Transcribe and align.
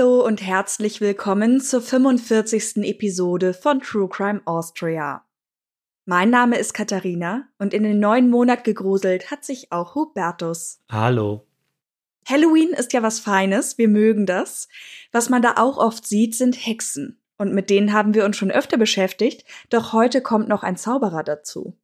Hallo 0.00 0.24
und 0.24 0.40
herzlich 0.40 1.02
willkommen 1.02 1.60
zur 1.60 1.82
45. 1.82 2.78
Episode 2.84 3.52
von 3.52 3.80
True 3.80 4.08
Crime 4.08 4.40
Austria. 4.46 5.26
Mein 6.06 6.30
Name 6.30 6.56
ist 6.56 6.72
Katharina 6.72 7.48
und 7.58 7.74
in 7.74 7.82
den 7.82 8.00
neuen 8.00 8.30
Monat 8.30 8.64
gegruselt 8.64 9.30
hat 9.30 9.44
sich 9.44 9.72
auch 9.72 9.94
Hubertus. 9.94 10.80
Hallo. 10.90 11.46
Halloween 12.26 12.70
ist 12.70 12.94
ja 12.94 13.02
was 13.02 13.20
Feines, 13.20 13.76
wir 13.76 13.88
mögen 13.88 14.24
das. 14.24 14.68
Was 15.12 15.28
man 15.28 15.42
da 15.42 15.56
auch 15.58 15.76
oft 15.76 16.06
sieht, 16.06 16.34
sind 16.34 16.54
Hexen. 16.54 17.20
Und 17.36 17.52
mit 17.52 17.68
denen 17.68 17.92
haben 17.92 18.14
wir 18.14 18.24
uns 18.24 18.38
schon 18.38 18.50
öfter 18.50 18.78
beschäftigt, 18.78 19.44
doch 19.68 19.92
heute 19.92 20.22
kommt 20.22 20.48
noch 20.48 20.62
ein 20.62 20.78
Zauberer 20.78 21.24
dazu. 21.24 21.76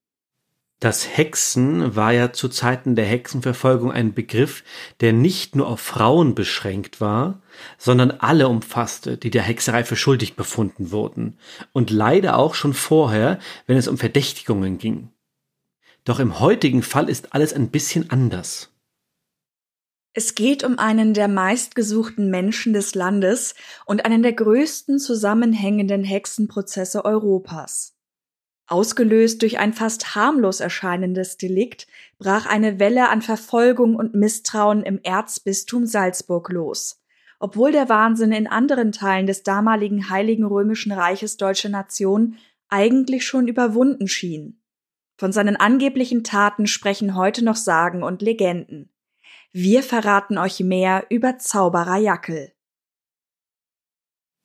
Das 0.78 1.16
Hexen 1.16 1.96
war 1.96 2.12
ja 2.12 2.34
zu 2.34 2.50
Zeiten 2.50 2.96
der 2.96 3.06
Hexenverfolgung 3.06 3.90
ein 3.90 4.12
Begriff, 4.12 4.62
der 5.00 5.14
nicht 5.14 5.56
nur 5.56 5.68
auf 5.68 5.80
Frauen 5.80 6.34
beschränkt 6.34 7.00
war, 7.00 7.40
sondern 7.78 8.10
alle 8.10 8.48
umfasste, 8.48 9.16
die 9.16 9.30
der 9.30 9.42
Hexerei 9.42 9.84
für 9.84 9.96
schuldig 9.96 10.36
befunden 10.36 10.90
wurden, 10.90 11.38
und 11.72 11.90
leider 11.90 12.36
auch 12.36 12.54
schon 12.54 12.74
vorher, 12.74 13.38
wenn 13.66 13.78
es 13.78 13.88
um 13.88 13.96
Verdächtigungen 13.96 14.76
ging. 14.76 15.08
Doch 16.04 16.20
im 16.20 16.40
heutigen 16.40 16.82
Fall 16.82 17.08
ist 17.08 17.32
alles 17.32 17.54
ein 17.54 17.70
bisschen 17.70 18.10
anders. 18.10 18.70
Es 20.12 20.34
geht 20.34 20.62
um 20.62 20.78
einen 20.78 21.14
der 21.14 21.28
meistgesuchten 21.28 22.30
Menschen 22.30 22.74
des 22.74 22.94
Landes 22.94 23.54
und 23.86 24.04
einen 24.04 24.22
der 24.22 24.34
größten 24.34 24.98
zusammenhängenden 24.98 26.04
Hexenprozesse 26.04 27.04
Europas. 27.04 27.95
Ausgelöst 28.68 29.42
durch 29.42 29.58
ein 29.58 29.72
fast 29.72 30.16
harmlos 30.16 30.60
erscheinendes 30.60 31.36
Delikt 31.36 31.86
brach 32.18 32.46
eine 32.46 32.80
Welle 32.80 33.08
an 33.08 33.22
Verfolgung 33.22 33.94
und 33.94 34.14
Misstrauen 34.14 34.82
im 34.82 35.00
Erzbistum 35.02 35.86
Salzburg 35.86 36.50
los. 36.50 37.00
Obwohl 37.38 37.70
der 37.70 37.88
Wahnsinn 37.88 38.32
in 38.32 38.48
anderen 38.48 38.90
Teilen 38.92 39.26
des 39.26 39.44
damaligen 39.44 40.10
Heiligen 40.10 40.44
Römischen 40.44 40.90
Reiches 40.90 41.36
Deutsche 41.36 41.68
Nation 41.68 42.38
eigentlich 42.68 43.24
schon 43.24 43.46
überwunden 43.46 44.08
schien. 44.08 44.60
Von 45.16 45.32
seinen 45.32 45.56
angeblichen 45.56 46.24
Taten 46.24 46.66
sprechen 46.66 47.14
heute 47.14 47.44
noch 47.44 47.56
Sagen 47.56 48.02
und 48.02 48.20
Legenden. 48.20 48.92
Wir 49.52 49.82
verraten 49.82 50.38
euch 50.38 50.60
mehr 50.60 51.06
über 51.08 51.38
Zauberer 51.38 51.96
Jackel. 51.96 52.52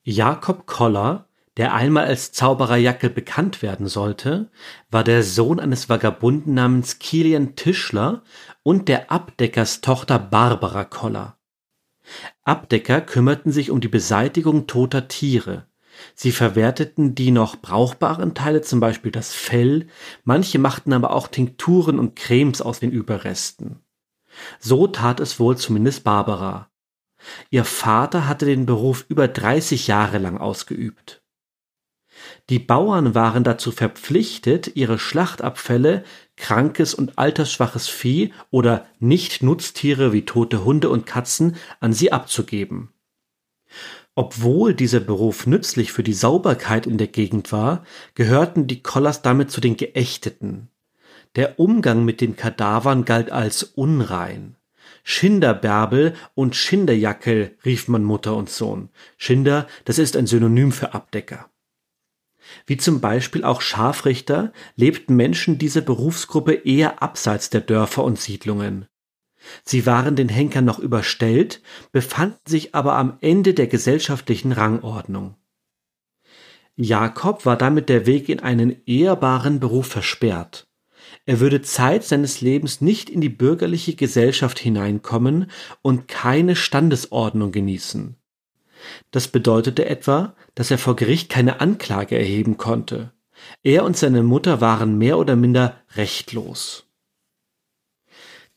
Jakob 0.04 0.66
Koller 0.68 1.28
der 1.58 1.74
einmal 1.74 2.06
als 2.06 2.32
Zauberer 2.32 2.78
Jackel 2.78 3.10
bekannt 3.10 3.62
werden 3.62 3.88
sollte, 3.88 4.50
war 4.90 5.04
der 5.04 5.24
Sohn 5.24 5.60
eines 5.60 5.90
Vagabunden 5.90 6.54
namens 6.54 7.00
Kilian 7.00 7.56
Tischler 7.56 8.24
und 8.64 8.88
der 8.88 9.12
Abdeckerstochter 9.12 10.18
Barbara 10.18 10.86
Koller. 10.86 11.38
Abdecker 12.44 13.02
kümmerten 13.02 13.52
sich 13.52 13.70
um 13.70 13.82
die 13.82 13.88
Beseitigung 13.88 14.68
toter 14.68 15.08
Tiere. 15.08 15.68
Sie 16.16 16.32
verwerteten 16.32 17.16
die 17.16 17.32
noch 17.32 17.58
brauchbaren 17.58 18.34
Teile, 18.34 18.62
zum 18.62 18.80
Beispiel 18.80 19.12
das 19.12 19.34
Fell, 19.34 19.88
manche 20.24 20.58
machten 20.58 20.94
aber 20.94 21.12
auch 21.12 21.28
Tinkturen 21.28 22.00
und 22.00 22.16
Cremes 22.16 22.62
aus 22.62 22.80
den 22.80 22.92
Überresten. 22.92 23.82
So 24.60 24.88
tat 24.88 25.20
es 25.20 25.40
wohl 25.40 25.58
zumindest 25.58 26.04
Barbara. 26.04 26.72
Ihr 27.50 27.66
Vater 27.66 28.28
hatte 28.28 28.46
den 28.46 28.66
Beruf 28.66 29.06
über 29.10 29.28
30 29.28 29.88
Jahre 29.88 30.18
lang 30.18 30.38
ausgeübt. 30.38 31.21
Die 32.50 32.60
Bauern 32.60 33.16
waren 33.16 33.44
dazu 33.44 33.72
verpflichtet, 33.72 34.76
ihre 34.76 35.00
Schlachtabfälle, 35.00 36.04
krankes 36.36 36.94
und 36.94 37.18
altersschwaches 37.18 37.88
Vieh 37.88 38.34
oder 38.50 38.86
Nicht-Nutztiere 39.00 40.12
wie 40.12 40.26
tote 40.26 40.66
Hunde 40.66 40.90
und 40.90 41.06
Katzen 41.06 41.56
an 41.80 41.94
sie 41.94 42.12
abzugeben. 42.12 42.90
Obwohl 44.16 44.74
dieser 44.74 45.00
Beruf 45.00 45.48
nützlich 45.48 45.94
für 45.94 46.04
die 46.04 46.14
Sauberkeit 46.14 46.86
in 46.86 46.98
der 46.98 47.08
Gegend 47.08 47.52
war, 47.52 47.86
gehörten 48.16 48.68
die 48.68 48.84
Kollers 48.84 49.22
damit 49.22 49.52
zu 49.52 49.62
den 49.62 49.78
Geächteten. 49.78 50.68
Der 51.38 51.60
Umgang 51.60 52.04
mit 52.04 52.20
den 52.20 52.36
Kadavern 52.36 53.06
galt 53.06 53.32
als 53.32 53.64
unrein. 53.64 54.58
Schinderbärbel 55.04 56.14
und 56.36 56.56
Schinderjackel 56.56 57.56
rief 57.64 57.88
man 57.88 58.04
Mutter 58.04 58.36
und 58.36 58.50
Sohn. 58.50 58.90
Schinder, 59.16 59.68
das 59.86 59.98
ist 59.98 60.18
ein 60.18 60.28
Synonym 60.28 60.74
für 60.74 60.94
Abdecker. 60.94 61.51
Wie 62.66 62.78
zum 62.78 63.02
Beispiel 63.02 63.44
auch 63.44 63.62
Scharfrichter 63.62 64.54
lebten 64.76 65.16
Menschen 65.16 65.58
dieser 65.58 65.82
Berufsgruppe 65.82 66.54
eher 66.54 67.02
abseits 67.02 67.50
der 67.50 67.62
Dörfer 67.62 68.04
und 68.04 68.20
Siedlungen. 68.20 68.88
Sie 69.64 69.86
waren 69.86 70.16
den 70.16 70.30
Henkern 70.30 70.66
noch 70.66 70.80
überstellt, 70.80 71.62
befanden 71.92 72.40
sich 72.46 72.76
aber 72.76 72.96
am 72.96 73.18
Ende 73.22 73.54
der 73.54 73.68
gesellschaftlichen 73.68 74.52
Rangordnung. 74.52 75.36
Jakob 76.76 77.46
war 77.46 77.58
damit 77.58 77.90
der 77.90 78.06
Weg 78.06 78.30
in 78.30 78.40
einen 78.40 78.86
ehrbaren 78.86 79.60
Beruf 79.60 79.88
versperrt. 79.88 80.68
Er 81.26 81.40
würde 81.40 81.62
Zeit 81.62 82.04
seines 82.04 82.42
Lebens 82.42 82.82
nicht 82.82 83.10
in 83.10 83.22
die 83.22 83.30
bürgerliche 83.30 83.96
Gesellschaft 83.96 84.60
hineinkommen 84.60 85.52
und 85.82 86.08
keine 86.08 86.56
Standesordnung 86.56 87.52
genießen. 87.52 88.21
Das 89.12 89.28
bedeutete 89.28 89.86
etwa, 89.86 90.36
dass 90.56 90.72
er 90.72 90.78
vor 90.78 90.96
Gericht 90.96 91.30
keine 91.30 91.62
Anklage 91.62 92.18
erheben 92.18 92.58
konnte. 92.58 93.12
Er 93.64 93.84
und 93.86 93.98
seine 93.98 94.24
Mutter 94.24 94.62
waren 94.62 94.98
mehr 94.98 95.18
oder 95.18 95.36
minder 95.36 95.82
rechtlos. 95.96 96.88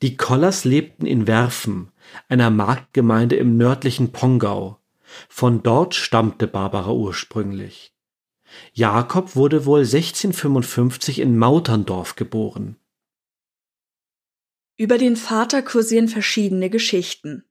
Die 0.03 0.17
Kollers 0.17 0.65
lebten 0.65 1.07
in 1.07 1.27
Werfen, 1.27 1.91
einer 2.29 2.51
Marktgemeinde 2.51 3.37
im 3.37 3.57
nördlichen 3.57 4.13
Pongau. 4.13 4.79
Von 5.29 5.63
dort 5.63 5.95
stammte 5.95 6.47
Barbara 6.47 6.93
ursprünglich. 6.93 7.95
Jakob 8.73 9.37
wurde 9.37 9.65
wohl 9.65 9.81
1655 9.81 11.21
in 11.21 11.39
Mauterndorf 11.39 12.17
geboren. 12.17 12.77
Über 14.77 14.99
den 14.99 15.17
Vater 15.17 15.63
kursieren 15.63 16.09
verschiedene 16.09 16.69
Geschichten. 16.69 17.45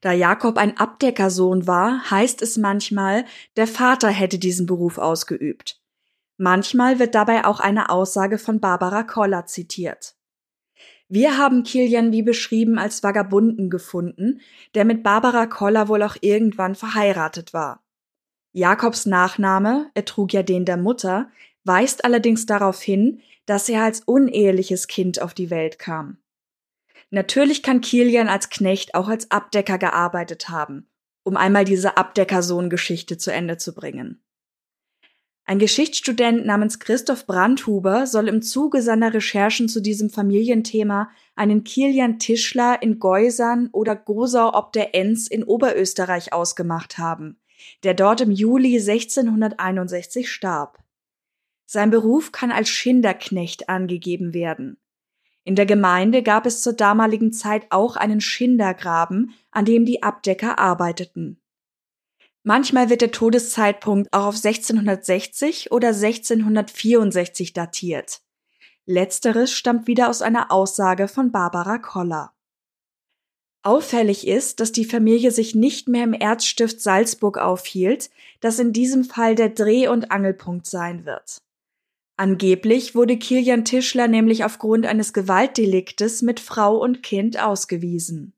Da 0.00 0.12
Jakob 0.12 0.58
ein 0.58 0.76
Abdeckersohn 0.76 1.66
war, 1.66 2.10
heißt 2.10 2.42
es 2.42 2.56
manchmal, 2.56 3.24
der 3.56 3.66
Vater 3.66 4.08
hätte 4.08 4.38
diesen 4.38 4.66
Beruf 4.66 4.98
ausgeübt. 4.98 5.80
Manchmal 6.36 6.98
wird 6.98 7.14
dabei 7.14 7.44
auch 7.44 7.60
eine 7.60 7.88
Aussage 7.88 8.38
von 8.38 8.60
Barbara 8.60 9.02
Koller 9.02 9.46
zitiert. 9.46 10.14
Wir 11.08 11.38
haben 11.38 11.62
Kilian 11.62 12.12
wie 12.12 12.22
beschrieben 12.22 12.78
als 12.78 13.02
Vagabunden 13.02 13.70
gefunden, 13.70 14.40
der 14.74 14.84
mit 14.84 15.02
Barbara 15.02 15.46
Koller 15.46 15.88
wohl 15.88 16.02
auch 16.02 16.16
irgendwann 16.20 16.74
verheiratet 16.74 17.54
war. 17.54 17.84
Jakobs 18.52 19.06
Nachname, 19.06 19.90
er 19.94 20.04
trug 20.04 20.32
ja 20.32 20.42
den 20.42 20.64
der 20.64 20.76
Mutter, 20.76 21.30
weist 21.64 22.04
allerdings 22.04 22.46
darauf 22.46 22.82
hin, 22.82 23.20
dass 23.44 23.68
er 23.68 23.82
als 23.82 24.00
uneheliches 24.00 24.88
Kind 24.88 25.22
auf 25.22 25.32
die 25.32 25.50
Welt 25.50 25.78
kam. 25.78 26.18
Natürlich 27.10 27.62
kann 27.62 27.80
Kilian 27.80 28.28
als 28.28 28.50
Knecht 28.50 28.94
auch 28.94 29.08
als 29.08 29.30
Abdecker 29.30 29.78
gearbeitet 29.78 30.48
haben, 30.48 30.88
um 31.22 31.36
einmal 31.36 31.64
diese 31.64 31.96
Abdeckersohn-Geschichte 31.96 33.16
zu 33.16 33.32
Ende 33.32 33.56
zu 33.58 33.74
bringen. 33.74 34.22
Ein 35.48 35.60
Geschichtsstudent 35.60 36.44
namens 36.44 36.80
Christoph 36.80 37.24
Brandhuber 37.26 38.08
soll 38.08 38.26
im 38.26 38.42
Zuge 38.42 38.82
seiner 38.82 39.14
Recherchen 39.14 39.68
zu 39.68 39.80
diesem 39.80 40.10
Familienthema 40.10 41.08
einen 41.36 41.62
Kilian 41.62 42.18
Tischler 42.18 42.82
in 42.82 42.98
Geusern 42.98 43.68
oder 43.70 43.94
Gosau 43.94 44.52
ob 44.54 44.72
der 44.72 44.96
Enz 44.96 45.28
in 45.28 45.44
Oberösterreich 45.44 46.32
ausgemacht 46.32 46.98
haben, 46.98 47.38
der 47.84 47.94
dort 47.94 48.22
im 48.22 48.32
Juli 48.32 48.80
1661 48.80 50.28
starb. 50.28 50.82
Sein 51.64 51.90
Beruf 51.92 52.32
kann 52.32 52.50
als 52.50 52.68
Schinderknecht 52.68 53.68
angegeben 53.68 54.34
werden. 54.34 54.78
In 55.46 55.54
der 55.54 55.64
Gemeinde 55.64 56.24
gab 56.24 56.44
es 56.44 56.60
zur 56.60 56.72
damaligen 56.72 57.32
Zeit 57.32 57.66
auch 57.70 57.94
einen 57.94 58.20
Schindergraben, 58.20 59.32
an 59.52 59.64
dem 59.64 59.84
die 59.84 60.02
Abdecker 60.02 60.58
arbeiteten. 60.58 61.40
Manchmal 62.42 62.90
wird 62.90 63.00
der 63.00 63.12
Todeszeitpunkt 63.12 64.12
auch 64.12 64.26
auf 64.26 64.34
1660 64.34 65.70
oder 65.70 65.90
1664 65.90 67.52
datiert. 67.52 68.22
Letzteres 68.86 69.52
stammt 69.52 69.86
wieder 69.86 70.08
aus 70.10 70.20
einer 70.20 70.50
Aussage 70.50 71.06
von 71.06 71.30
Barbara 71.30 71.78
Koller. 71.78 72.32
Auffällig 73.62 74.26
ist, 74.26 74.58
dass 74.58 74.72
die 74.72 74.84
Familie 74.84 75.30
sich 75.30 75.54
nicht 75.54 75.86
mehr 75.86 76.02
im 76.02 76.12
Erzstift 76.12 76.80
Salzburg 76.80 77.38
aufhielt, 77.38 78.10
das 78.40 78.58
in 78.58 78.72
diesem 78.72 79.04
Fall 79.04 79.36
der 79.36 79.50
Dreh- 79.50 79.86
und 79.86 80.10
Angelpunkt 80.10 80.66
sein 80.66 81.04
wird. 81.04 81.40
Angeblich 82.18 82.94
wurde 82.94 83.18
Kilian 83.18 83.66
Tischler 83.66 84.08
nämlich 84.08 84.44
aufgrund 84.44 84.86
eines 84.86 85.12
Gewaltdeliktes 85.12 86.22
mit 86.22 86.40
Frau 86.40 86.78
und 86.78 87.02
Kind 87.02 87.38
ausgewiesen. 87.38 88.32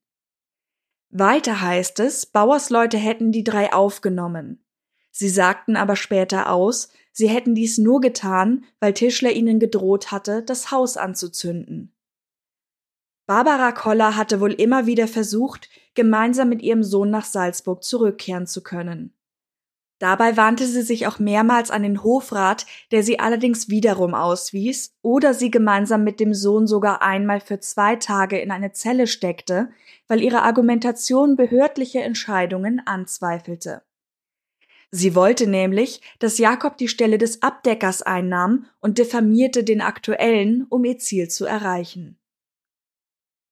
Weiter 1.11 1.61
heißt 1.61 2.01
es, 2.01 2.27
Bauersleute 2.27 2.99
hätten 2.99 3.31
die 3.31 3.45
drei 3.45 3.73
aufgenommen. 3.73 4.65
Sie 5.11 5.29
sagten 5.29 5.77
aber 5.77 5.97
später 5.97 6.51
aus, 6.51 6.91
sie 7.13 7.29
hätten 7.29 7.55
dies 7.55 7.79
nur 7.79 8.01
getan, 8.01 8.65
weil 8.81 8.93
Tischler 8.93 9.33
ihnen 9.33 9.61
gedroht 9.61 10.11
hatte, 10.11 10.43
das 10.43 10.71
Haus 10.71 10.97
anzuzünden. 10.97 11.95
Barbara 13.27 13.73
Koller 13.73 14.17
hatte 14.17 14.41
wohl 14.41 14.53
immer 14.53 14.87
wieder 14.87 15.07
versucht, 15.07 15.69
gemeinsam 15.95 16.49
mit 16.49 16.63
ihrem 16.63 16.83
Sohn 16.83 17.11
nach 17.11 17.25
Salzburg 17.25 17.85
zurückkehren 17.85 18.47
zu 18.47 18.63
können. 18.63 19.13
Dabei 19.99 20.37
wandte 20.37 20.67
sie 20.67 20.83
sich 20.83 21.09
auch 21.09 21.19
mehrmals 21.19 21.73
an 21.73 21.83
den 21.83 22.05
Hofrat, 22.05 22.67
der 22.93 23.03
sie 23.03 23.19
allerdings 23.19 23.69
wiederum 23.69 24.15
auswies 24.15 24.95
oder 25.03 25.35
sie 25.35 25.51
gemeinsam 25.51 26.05
mit 26.05 26.21
dem 26.21 26.35
Sohn 26.35 26.69
sogar 26.69 27.03
einmal 27.03 27.41
für 27.41 27.59
zwei 27.59 27.97
Tage 27.97 28.39
in 28.39 28.53
eine 28.53 28.73
Zelle 28.73 29.09
steckte, 29.09 29.71
weil 30.07 30.23
ihre 30.23 30.43
Argumentation 30.43 31.35
behördliche 31.35 32.01
Entscheidungen 32.01 32.81
anzweifelte. 32.87 33.83
Sie 34.91 35.15
wollte 35.15 35.47
nämlich, 35.47 36.01
dass 36.19 36.39
Jakob 36.39 36.79
die 36.79 36.89
Stelle 36.89 37.19
des 37.19 37.43
Abdeckers 37.43 38.01
einnahm 38.01 38.67
und 38.81 38.99
diffamierte 38.99 39.65
den 39.65 39.83
aktuellen, 39.83 40.65
um 40.71 40.85
ihr 40.85 40.99
Ziel 40.99 41.29
zu 41.29 41.45
erreichen. 41.45 42.19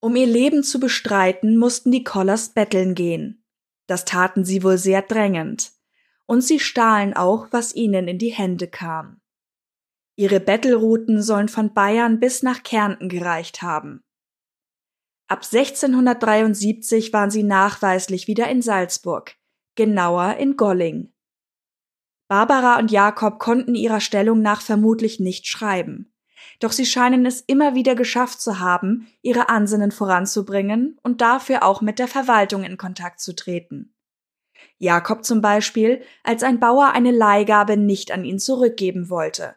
Um 0.01 0.17
ihr 0.17 0.27
Leben 0.27 0.63
zu 0.63 0.79
bestreiten, 0.79 1.57
mussten 1.59 1.91
die 1.91 2.05
Collars 2.05 2.51
betteln 2.51 2.95
gehen. 2.95 3.45
Das 3.87 4.05
taten 4.05 4.45
sie 4.45 4.63
wohl 4.63 4.79
sehr 4.79 5.03
drängend. 5.03 5.76
Und 6.27 6.43
sie 6.43 6.59
stahlen 6.59 7.15
auch, 7.15 7.49
was 7.51 7.75
ihnen 7.75 8.09
in 8.09 8.19
die 8.19 8.33
Hände 8.33 8.69
kam. 8.69 9.21
Ihre 10.17 10.41
Bettelrouten 10.41 11.23
sollen 11.23 11.49
von 11.49 11.73
Bayern 11.73 12.21
bis 12.21 12.43
nach 12.43 12.63
Kärnten 12.63 13.09
gereicht 13.09 13.63
haben. 13.63 14.03
Ab 15.29 15.43
1673 15.43 17.13
waren 17.13 17.31
sie 17.31 17.43
nachweislich 17.43 18.27
wieder 18.27 18.49
in 18.49 18.63
Salzburg, 18.63 19.37
genauer 19.75 20.37
in 20.37 20.57
Golling. 20.57 21.13
Barbara 22.29 22.79
und 22.79 22.91
Jakob 22.91 23.39
konnten 23.39 23.75
ihrer 23.75 24.01
Stellung 24.01 24.41
nach 24.41 24.63
vermutlich 24.63 25.21
nicht 25.21 25.47
schreiben 25.47 26.13
doch 26.61 26.73
sie 26.73 26.87
scheinen 26.87 27.27
es 27.27 27.41
immer 27.41 27.75
wieder 27.75 27.95
geschafft 27.95 28.41
zu 28.41 28.61
haben, 28.61 29.09
ihre 29.23 29.49
Ansinnen 29.49 29.91
voranzubringen 29.91 30.99
und 31.03 31.21
dafür 31.21 31.63
auch 31.63 31.81
mit 31.81 31.99
der 31.99 32.09
Verwaltung 32.09 32.65
in 32.65 32.77
Kontakt 32.77 33.21
zu 33.21 33.35
treten. 33.35 33.95
Jakob 34.79 35.25
zum 35.25 35.41
Beispiel, 35.41 36.03
als 36.23 36.43
ein 36.43 36.61
Bauer 36.61 36.93
eine 36.93 37.11
Leihgabe 37.11 37.77
nicht 37.77 38.13
an 38.13 38.25
ihn 38.25 38.39
zurückgeben 38.39 39.09
wollte. 39.09 39.57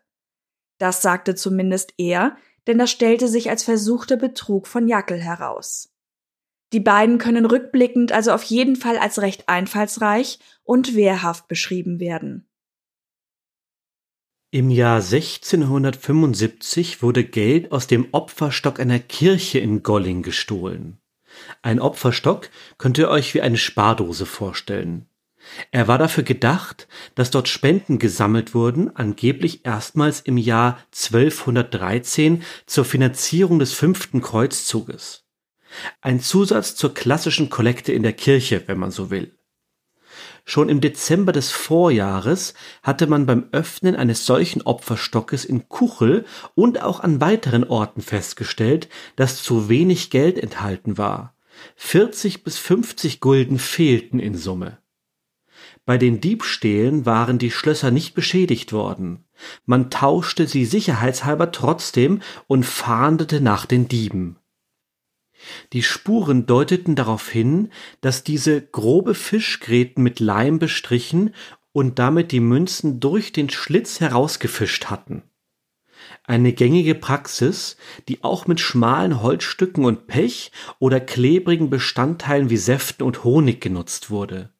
Das 0.77 1.01
sagte 1.01 1.35
zumindest 1.35 1.93
er, 1.97 2.37
denn 2.67 2.77
das 2.77 2.91
stellte 2.91 3.27
sich 3.27 3.49
als 3.49 3.63
versuchter 3.63 4.15
Betrug 4.15 4.67
von 4.67 4.87
Jackel 4.87 5.19
heraus. 5.19 5.89
Die 6.71 6.79
beiden 6.79 7.17
können 7.17 7.45
rückblickend 7.45 8.11
also 8.11 8.31
auf 8.31 8.43
jeden 8.43 8.75
Fall 8.75 8.97
als 8.97 9.21
recht 9.21 9.49
einfallsreich 9.49 10.39
und 10.63 10.95
wehrhaft 10.95 11.47
beschrieben 11.47 11.99
werden. 11.99 12.47
Im 14.51 14.69
Jahr 14.69 14.97
1675 14.97 17.01
wurde 17.01 17.23
Geld 17.23 17.71
aus 17.71 17.87
dem 17.87 18.07
Opferstock 18.11 18.79
einer 18.79 18.99
Kirche 18.99 19.59
in 19.59 19.83
Golling 19.83 20.23
gestohlen. 20.23 20.99
Ein 21.61 21.79
Opferstock 21.79 22.49
könnt 22.77 22.97
ihr 22.97 23.09
euch 23.09 23.33
wie 23.33 23.41
eine 23.41 23.57
Spardose 23.57 24.25
vorstellen. 24.25 25.08
Er 25.71 25.87
war 25.87 25.97
dafür 25.97 26.23
gedacht, 26.23 26.87
dass 27.15 27.31
dort 27.31 27.47
Spenden 27.47 27.99
gesammelt 27.99 28.53
wurden, 28.53 28.95
angeblich 28.95 29.65
erstmals 29.65 30.21
im 30.21 30.37
Jahr 30.37 30.79
1213 30.87 32.43
zur 32.65 32.85
Finanzierung 32.85 33.59
des 33.59 33.73
fünften 33.73 34.21
Kreuzzuges. 34.21 35.25
Ein 36.01 36.19
Zusatz 36.19 36.75
zur 36.75 36.93
klassischen 36.93 37.49
Kollekte 37.49 37.93
in 37.93 38.03
der 38.03 38.13
Kirche, 38.13 38.63
wenn 38.67 38.79
man 38.79 38.91
so 38.91 39.11
will. 39.11 39.35
Schon 40.45 40.67
im 40.67 40.81
Dezember 40.81 41.31
des 41.31 41.51
Vorjahres 41.51 42.55
hatte 42.81 43.05
man 43.05 43.27
beim 43.27 43.49
Öffnen 43.51 43.95
eines 43.95 44.25
solchen 44.25 44.63
Opferstockes 44.63 45.45
in 45.45 45.69
Kuchel 45.69 46.25
und 46.55 46.81
auch 46.81 47.01
an 47.01 47.21
weiteren 47.21 47.63
Orten 47.63 48.01
festgestellt, 48.01 48.89
dass 49.15 49.43
zu 49.43 49.69
wenig 49.69 50.09
Geld 50.09 50.39
enthalten 50.39 50.97
war. 50.97 51.35
40 51.75 52.43
bis 52.43 52.57
50 52.57 53.19
Gulden 53.19 53.59
fehlten 53.59 54.19
in 54.19 54.35
Summe. 54.35 54.78
Bei 55.89 55.97
den 55.97 56.21
Diebstählen 56.21 57.07
waren 57.07 57.39
die 57.39 57.49
Schlösser 57.49 57.89
nicht 57.89 58.13
beschädigt 58.13 58.73
worden. 58.73 59.25
Man 59.65 59.89
tauschte 59.89 60.45
sie 60.45 60.65
sicherheitshalber 60.65 61.51
trotzdem 61.51 62.21
und 62.45 62.63
fahndete 62.63 63.41
nach 63.41 63.65
den 63.65 63.87
Dieben. 63.87 64.37
Die 65.73 65.81
Spuren 65.81 66.45
deuteten 66.45 66.95
darauf 66.95 67.27
hin, 67.27 67.71
dass 68.01 68.23
diese 68.23 68.61
grobe 68.61 69.15
Fischgräten 69.15 70.03
mit 70.03 70.19
Leim 70.19 70.59
bestrichen 70.59 71.33
und 71.71 71.97
damit 71.97 72.31
die 72.31 72.39
Münzen 72.39 72.99
durch 72.99 73.31
den 73.31 73.49
Schlitz 73.49 73.99
herausgefischt 73.99 74.91
hatten. 74.91 75.23
Eine 76.23 76.53
gängige 76.53 76.93
Praxis, 76.93 77.77
die 78.07 78.23
auch 78.23 78.45
mit 78.45 78.59
schmalen 78.59 79.23
Holzstücken 79.23 79.85
und 79.85 80.05
Pech 80.05 80.51
oder 80.77 80.99
klebrigen 80.99 81.71
Bestandteilen 81.71 82.51
wie 82.51 82.57
Säften 82.57 83.03
und 83.03 83.23
Honig 83.23 83.59
genutzt 83.59 84.11
wurde. 84.11 84.51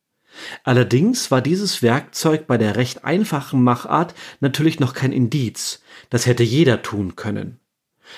Allerdings 0.64 1.32
war 1.32 1.42
dieses 1.42 1.82
Werkzeug 1.82 2.48
bei 2.48 2.58
der 2.58 2.76
recht 2.76 3.06
einfachen 3.06 3.64
Machart 3.64 4.14
natürlich 4.40 4.80
noch 4.80 4.94
kein 4.94 5.12
Indiz, 5.12 5.82
das 6.10 6.26
hätte 6.26 6.44
jeder 6.44 6.82
tun 6.82 7.16
können. 7.16 7.60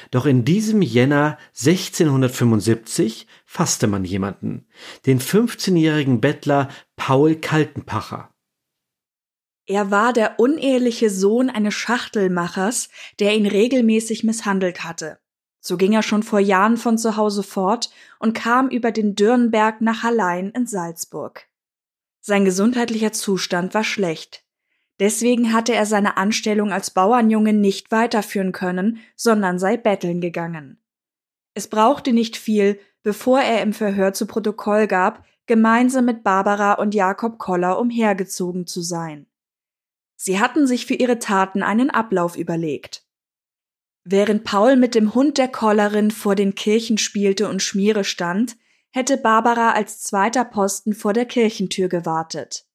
Doch 0.09 0.25
in 0.25 0.45
diesem 0.45 0.81
Jänner 0.81 1.38
1675 1.50 3.27
fasste 3.45 3.88
man 3.88 4.06
jemanden, 4.06 4.65
den 5.06 5.19
15-jährigen 5.19 6.21
Bettler 6.21 6.69
Paul 6.95 7.35
Kaltenpacher. 7.35 8.29
Er 9.65 9.91
war 9.91 10.12
der 10.12 10.39
uneheliche 10.39 11.09
Sohn 11.09 11.50
eines 11.50 11.74
Schachtelmachers, 11.74 12.89
der 13.19 13.35
ihn 13.35 13.45
regelmäßig 13.45 14.24
misshandelt 14.24 14.83
hatte. 14.83 15.19
So 15.59 15.77
ging 15.77 15.94
er 15.94 16.01
schon 16.01 16.24
vor 16.24 16.39
Jahren 16.39 16.75
von 16.75 16.97
zu 16.97 17.15
Hause 17.17 17.44
fort 17.44 17.91
und 18.19 18.33
kam 18.33 18.69
über 18.69 18.91
den 18.91 19.15
Dürrenberg 19.15 19.79
nach 19.79 20.01
Hallein 20.01 20.50
in 20.50 20.65
Salzburg. 20.65 21.47
Sein 22.21 22.45
gesundheitlicher 22.45 23.12
Zustand 23.12 23.74
war 23.74 23.84
schlecht. 23.84 24.45
Deswegen 25.00 25.51
hatte 25.51 25.74
er 25.74 25.88
seine 25.88 26.17
Anstellung 26.17 26.72
als 26.72 26.91
Bauernjunge 26.91 27.53
nicht 27.53 27.91
weiterführen 27.91 28.51
können, 28.51 29.00
sondern 29.15 29.57
sei 29.57 29.75
betteln 29.75 30.22
gegangen. 30.22 30.79
Es 31.55 31.67
brauchte 31.67 32.13
nicht 32.13 32.38
viel, 32.38 32.79
bevor 33.01 33.41
er 33.41 33.63
im 33.63 33.74
Verhör 33.74 34.13
zu 34.13 34.27
Protokoll 34.27 34.86
gab, 34.86 35.25
gemeinsam 35.48 36.05
mit 36.05 36.24
Barbara 36.24 36.74
und 36.74 36.93
Jakob 36.93 37.39
Koller 37.39 37.79
umhergezogen 37.79 38.67
zu 38.67 38.81
sein. 38.81 39.25
Sie 40.15 40.39
hatten 40.39 40.67
sich 40.67 40.86
für 40.86 40.93
ihre 40.93 41.17
Taten 41.17 41.63
einen 41.63 41.89
Ablauf 41.89 42.38
überlegt. 42.38 43.03
Während 44.03 44.43
Paul 44.43 44.75
mit 44.75 44.93
dem 44.93 45.15
Hund 45.15 45.39
der 45.39 45.48
Kollerin 45.48 46.12
vor 46.12 46.36
den 46.36 46.53
Kirchen 46.53 47.00
spielte 47.00 47.50
und 47.50 47.63
Schmiere 47.63 48.03
stand, 48.03 48.55
hätte 48.91 49.17
Barbara 49.17 49.71
als 49.71 50.01
zweiter 50.01 50.45
Posten 50.45 50.93
vor 50.93 51.13
der 51.13 51.25
Kirchentür 51.25 51.88
gewartet. 51.88 52.65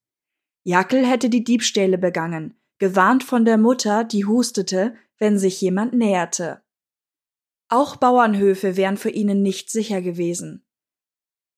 Jackel 0.64 1.06
hätte 1.06 1.30
die 1.30 1.44
Diebstähle 1.44 1.98
begangen, 1.98 2.60
gewarnt 2.78 3.22
von 3.22 3.44
der 3.44 3.58
Mutter, 3.58 4.04
die 4.04 4.24
hustete, 4.24 4.94
wenn 5.18 5.38
sich 5.38 5.60
jemand 5.60 5.94
näherte. 5.94 6.62
Auch 7.68 7.96
Bauernhöfe 7.96 8.76
wären 8.76 8.96
für 8.96 9.10
ihnen 9.10 9.42
nicht 9.42 9.70
sicher 9.70 10.02
gewesen. 10.02 10.64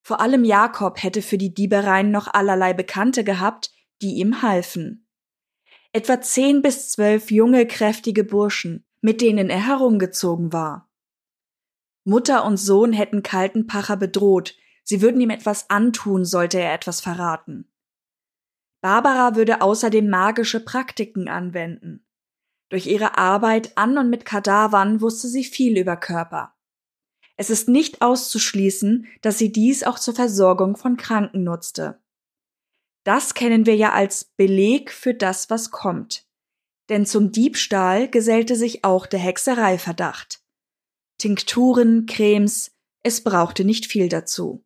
Vor 0.02 0.20
allem 0.20 0.44
Jakob 0.44 1.02
hätte 1.02 1.22
für 1.22 1.38
die 1.38 1.52
Diebereien 1.52 2.10
noch 2.10 2.32
allerlei 2.32 2.72
Bekannte 2.72 3.24
gehabt, 3.24 3.72
die 4.00 4.14
ihm 4.14 4.42
halfen. 4.42 5.06
Etwa 5.92 6.20
zehn 6.20 6.62
bis 6.62 6.90
zwölf 6.90 7.30
junge, 7.30 7.66
kräftige 7.66 8.24
Burschen, 8.24 8.86
mit 9.00 9.20
denen 9.20 9.50
er 9.50 9.66
herumgezogen 9.66 10.52
war. 10.52 10.87
Mutter 12.08 12.46
und 12.46 12.56
Sohn 12.56 12.94
hätten 12.94 13.22
Kaltenpacher 13.22 13.98
bedroht, 13.98 14.54
sie 14.82 15.02
würden 15.02 15.20
ihm 15.20 15.28
etwas 15.28 15.68
antun, 15.68 16.24
sollte 16.24 16.58
er 16.58 16.72
etwas 16.72 17.02
verraten. 17.02 17.70
Barbara 18.80 19.36
würde 19.36 19.60
außerdem 19.60 20.08
magische 20.08 20.60
Praktiken 20.60 21.28
anwenden. 21.28 22.06
Durch 22.70 22.86
ihre 22.86 23.18
Arbeit 23.18 23.76
an 23.76 23.98
und 23.98 24.08
mit 24.08 24.24
Kadavern 24.24 25.02
wusste 25.02 25.28
sie 25.28 25.44
viel 25.44 25.76
über 25.76 25.98
Körper. 25.98 26.54
Es 27.36 27.50
ist 27.50 27.68
nicht 27.68 28.00
auszuschließen, 28.00 29.06
dass 29.20 29.36
sie 29.36 29.52
dies 29.52 29.84
auch 29.84 29.98
zur 29.98 30.14
Versorgung 30.14 30.78
von 30.78 30.96
Kranken 30.96 31.44
nutzte. 31.44 32.00
Das 33.04 33.34
kennen 33.34 33.66
wir 33.66 33.76
ja 33.76 33.92
als 33.92 34.24
Beleg 34.24 34.92
für 34.92 35.12
das, 35.12 35.50
was 35.50 35.70
kommt. 35.70 36.26
Denn 36.88 37.04
zum 37.04 37.32
Diebstahl 37.32 38.08
gesellte 38.08 38.56
sich 38.56 38.82
auch 38.82 39.06
der 39.06 39.20
Hexereiverdacht. 39.20 40.42
Tinkturen, 41.18 42.06
Cremes, 42.06 42.70
es 43.02 43.22
brauchte 43.24 43.64
nicht 43.64 43.86
viel 43.86 44.08
dazu. 44.08 44.64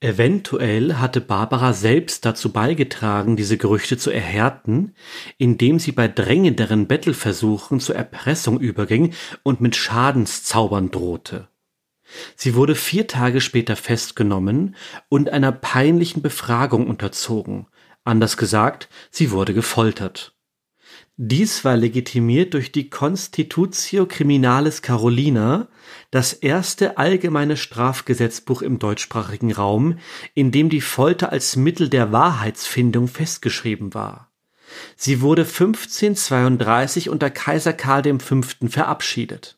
Eventuell 0.00 0.96
hatte 0.96 1.22
Barbara 1.22 1.72
selbst 1.72 2.26
dazu 2.26 2.52
beigetragen, 2.52 3.36
diese 3.36 3.56
Gerüchte 3.56 3.96
zu 3.96 4.10
erhärten, 4.10 4.94
indem 5.38 5.78
sie 5.78 5.92
bei 5.92 6.08
drängenderen 6.08 6.86
Bettelversuchen 6.88 7.80
zur 7.80 7.94
Erpressung 7.94 8.60
überging 8.60 9.14
und 9.42 9.62
mit 9.62 9.76
Schadenszaubern 9.76 10.90
drohte. 10.90 11.48
Sie 12.36 12.54
wurde 12.54 12.74
vier 12.74 13.06
Tage 13.06 13.40
später 13.40 13.76
festgenommen 13.76 14.76
und 15.08 15.30
einer 15.30 15.52
peinlichen 15.52 16.20
Befragung 16.20 16.86
unterzogen, 16.86 17.66
anders 18.04 18.36
gesagt, 18.36 18.90
sie 19.10 19.30
wurde 19.30 19.54
gefoltert. 19.54 20.33
Dies 21.16 21.64
war 21.64 21.76
legitimiert 21.76 22.54
durch 22.54 22.72
die 22.72 22.90
Constitutio 22.90 24.04
Criminalis 24.06 24.82
Carolina, 24.82 25.68
das 26.10 26.32
erste 26.32 26.98
allgemeine 26.98 27.56
Strafgesetzbuch 27.56 28.62
im 28.62 28.80
deutschsprachigen 28.80 29.52
Raum, 29.52 29.98
in 30.34 30.50
dem 30.50 30.70
die 30.70 30.80
Folter 30.80 31.30
als 31.30 31.54
Mittel 31.54 31.88
der 31.88 32.10
Wahrheitsfindung 32.10 33.06
festgeschrieben 33.06 33.94
war. 33.94 34.32
Sie 34.96 35.20
wurde 35.20 35.42
1532 35.42 37.08
unter 37.08 37.30
Kaiser 37.30 37.74
Karl 37.74 38.18
V. 38.18 38.42
verabschiedet. 38.68 39.56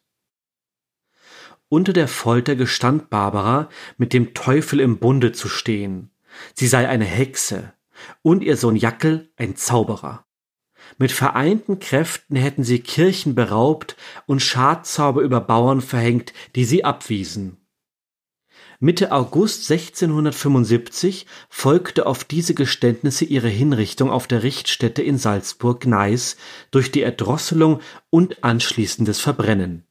Unter 1.71 1.95
der 1.95 2.09
Folter 2.09 2.55
gestand 2.55 3.09
Barbara, 3.09 3.71
mit 3.97 4.13
dem 4.13 4.35
Teufel 4.35 4.79
im 4.79 4.99
Bunde 4.99 5.33
zu 5.33 5.49
stehen. 5.49 6.11
Sie 6.53 6.67
sei 6.67 6.87
eine 6.87 7.07
Hexe 7.07 7.73
und 8.21 8.45
ihr 8.45 8.59
Sohn 8.59 8.77
Jackel 8.77 9.33
ein 9.39 9.57
Zauberer. 9.57 10.26
Mit 10.99 11.13
vereinten 11.13 11.79
Kräften 11.79 12.37
hätten 12.37 12.65
sie 12.65 12.81
Kirchen 12.81 13.35
beraubt 13.35 13.97
und 14.27 14.41
Schadzauber 14.41 15.23
über 15.23 15.41
Bauern 15.41 15.81
verhängt, 15.81 16.33
die 16.55 16.65
sie 16.65 16.85
abwiesen. 16.85 17.59
Mitte 18.79 19.11
August 19.11 19.71
1675 19.71 21.27
folgte 21.49 22.05
auf 22.05 22.25
diese 22.25 22.53
Geständnisse 22.53 23.25
ihre 23.25 23.49
Hinrichtung 23.49 24.11
auf 24.11 24.27
der 24.27 24.43
Richtstätte 24.43 25.03
in 25.03 25.17
Salzburg-Gneis 25.17 26.37
durch 26.71 26.91
die 26.93 27.01
Erdrosselung 27.01 27.81
und 28.11 28.45
anschließendes 28.45 29.21
Verbrennen. 29.21 29.87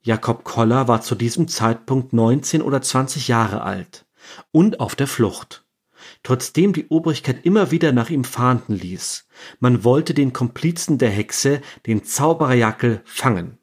Jakob 0.00 0.44
Koller 0.44 0.88
war 0.88 1.02
zu 1.02 1.14
diesem 1.14 1.48
Zeitpunkt 1.48 2.14
19 2.14 2.62
oder 2.62 2.80
20 2.80 3.28
Jahre 3.28 3.62
alt 3.62 4.06
und 4.52 4.80
auf 4.80 4.94
der 4.94 5.06
Flucht 5.06 5.65
trotzdem 6.26 6.72
die 6.72 6.88
Obrigkeit 6.88 7.44
immer 7.46 7.70
wieder 7.70 7.92
nach 7.92 8.10
ihm 8.10 8.24
fahnden 8.24 8.74
ließ. 8.74 9.28
Man 9.60 9.84
wollte 9.84 10.12
den 10.12 10.32
Komplizen 10.32 10.98
der 10.98 11.10
Hexe, 11.10 11.60
den 11.86 12.02
Zauberer 12.02 12.54
Jackel, 12.54 13.00
fangen. 13.04 13.58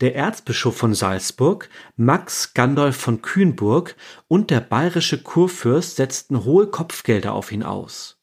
Der 0.00 0.16
Erzbischof 0.16 0.76
von 0.76 0.94
Salzburg, 0.94 1.68
Max 1.96 2.54
Gandolf 2.54 2.96
von 2.96 3.20
Kühnburg 3.20 3.94
und 4.26 4.48
der 4.50 4.60
bayerische 4.60 5.22
Kurfürst 5.22 5.96
setzten 5.96 6.44
hohe 6.44 6.68
Kopfgelder 6.68 7.34
auf 7.34 7.52
ihn 7.52 7.62
aus. 7.62 8.18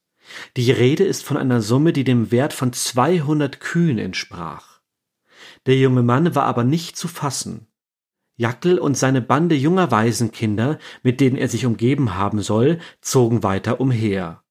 Die 0.57 0.71
Rede 0.71 1.03
ist 1.03 1.23
von 1.23 1.37
einer 1.37 1.61
Summe, 1.61 1.93
die 1.93 2.05
dem 2.05 2.31
Wert 2.31 2.53
von 2.53 2.73
200 2.73 3.59
Kühen 3.59 3.99
entsprach. 3.99 4.79
Der 5.67 5.77
junge 5.77 6.01
Mann 6.01 6.33
war 6.33 6.45
aber 6.45 6.63
nicht 6.63 6.97
zu 6.97 7.07
fassen. 7.07 7.67
Jackel 8.37 8.79
und 8.79 8.97
seine 8.97 9.21
Bande 9.21 9.55
junger 9.55 9.91
Waisenkinder, 9.91 10.79
mit 11.03 11.21
denen 11.21 11.37
er 11.37 11.47
sich 11.47 11.65
umgeben 11.65 12.15
haben 12.15 12.41
soll, 12.41 12.79
zogen 13.01 13.43
weiter 13.43 13.79
umher. 13.79 14.43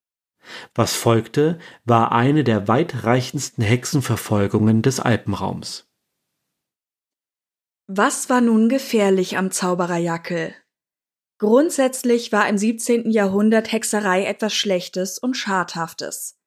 Was 0.74 0.94
folgte, 0.94 1.58
war 1.84 2.12
eine 2.12 2.44
der 2.44 2.68
weitreichendsten 2.68 3.64
Hexenverfolgungen 3.64 4.82
des 4.82 5.00
Alpenraums. 5.00 5.88
Was 7.86 8.30
war 8.30 8.40
nun 8.40 8.68
gefährlich 8.68 9.36
am 9.36 9.50
Zauberer 9.50 9.98
Jackel? 9.98 10.54
Grundsätzlich 11.38 12.32
war 12.32 12.48
im 12.48 12.56
17. 12.56 13.10
Jahrhundert 13.10 13.72
Hexerei 13.72 14.24
etwas 14.24 14.54
Schlechtes 14.54 15.18
und 15.18 15.34
Schadhaftes. 15.34 16.38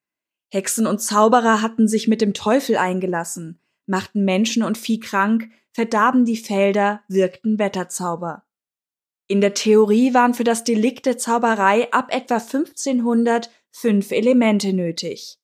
Hexen 0.49 0.87
und 0.87 0.99
Zauberer 0.99 1.61
hatten 1.61 1.87
sich 1.87 2.07
mit 2.07 2.21
dem 2.21 2.33
Teufel 2.33 2.77
eingelassen, 2.77 3.59
machten 3.85 4.23
Menschen 4.23 4.63
und 4.63 4.77
Vieh 4.77 4.99
krank, 4.99 5.49
verdarben 5.77 6.25
die 6.25 6.37
Felder, 6.37 7.03
wirkten 7.07 7.59
Wetterzauber. 7.59 8.47
In 9.27 9.41
der 9.41 9.53
Theorie 9.53 10.11
waren 10.15 10.33
für 10.33 10.43
das 10.43 10.63
Delikt 10.63 11.05
der 11.05 11.19
Zauberei 11.19 11.93
ab 11.93 12.07
etwa 12.11 12.37
1500 12.37 13.51
fünf 13.69 14.11
Elemente 14.11 14.73
nötig. 14.73 15.37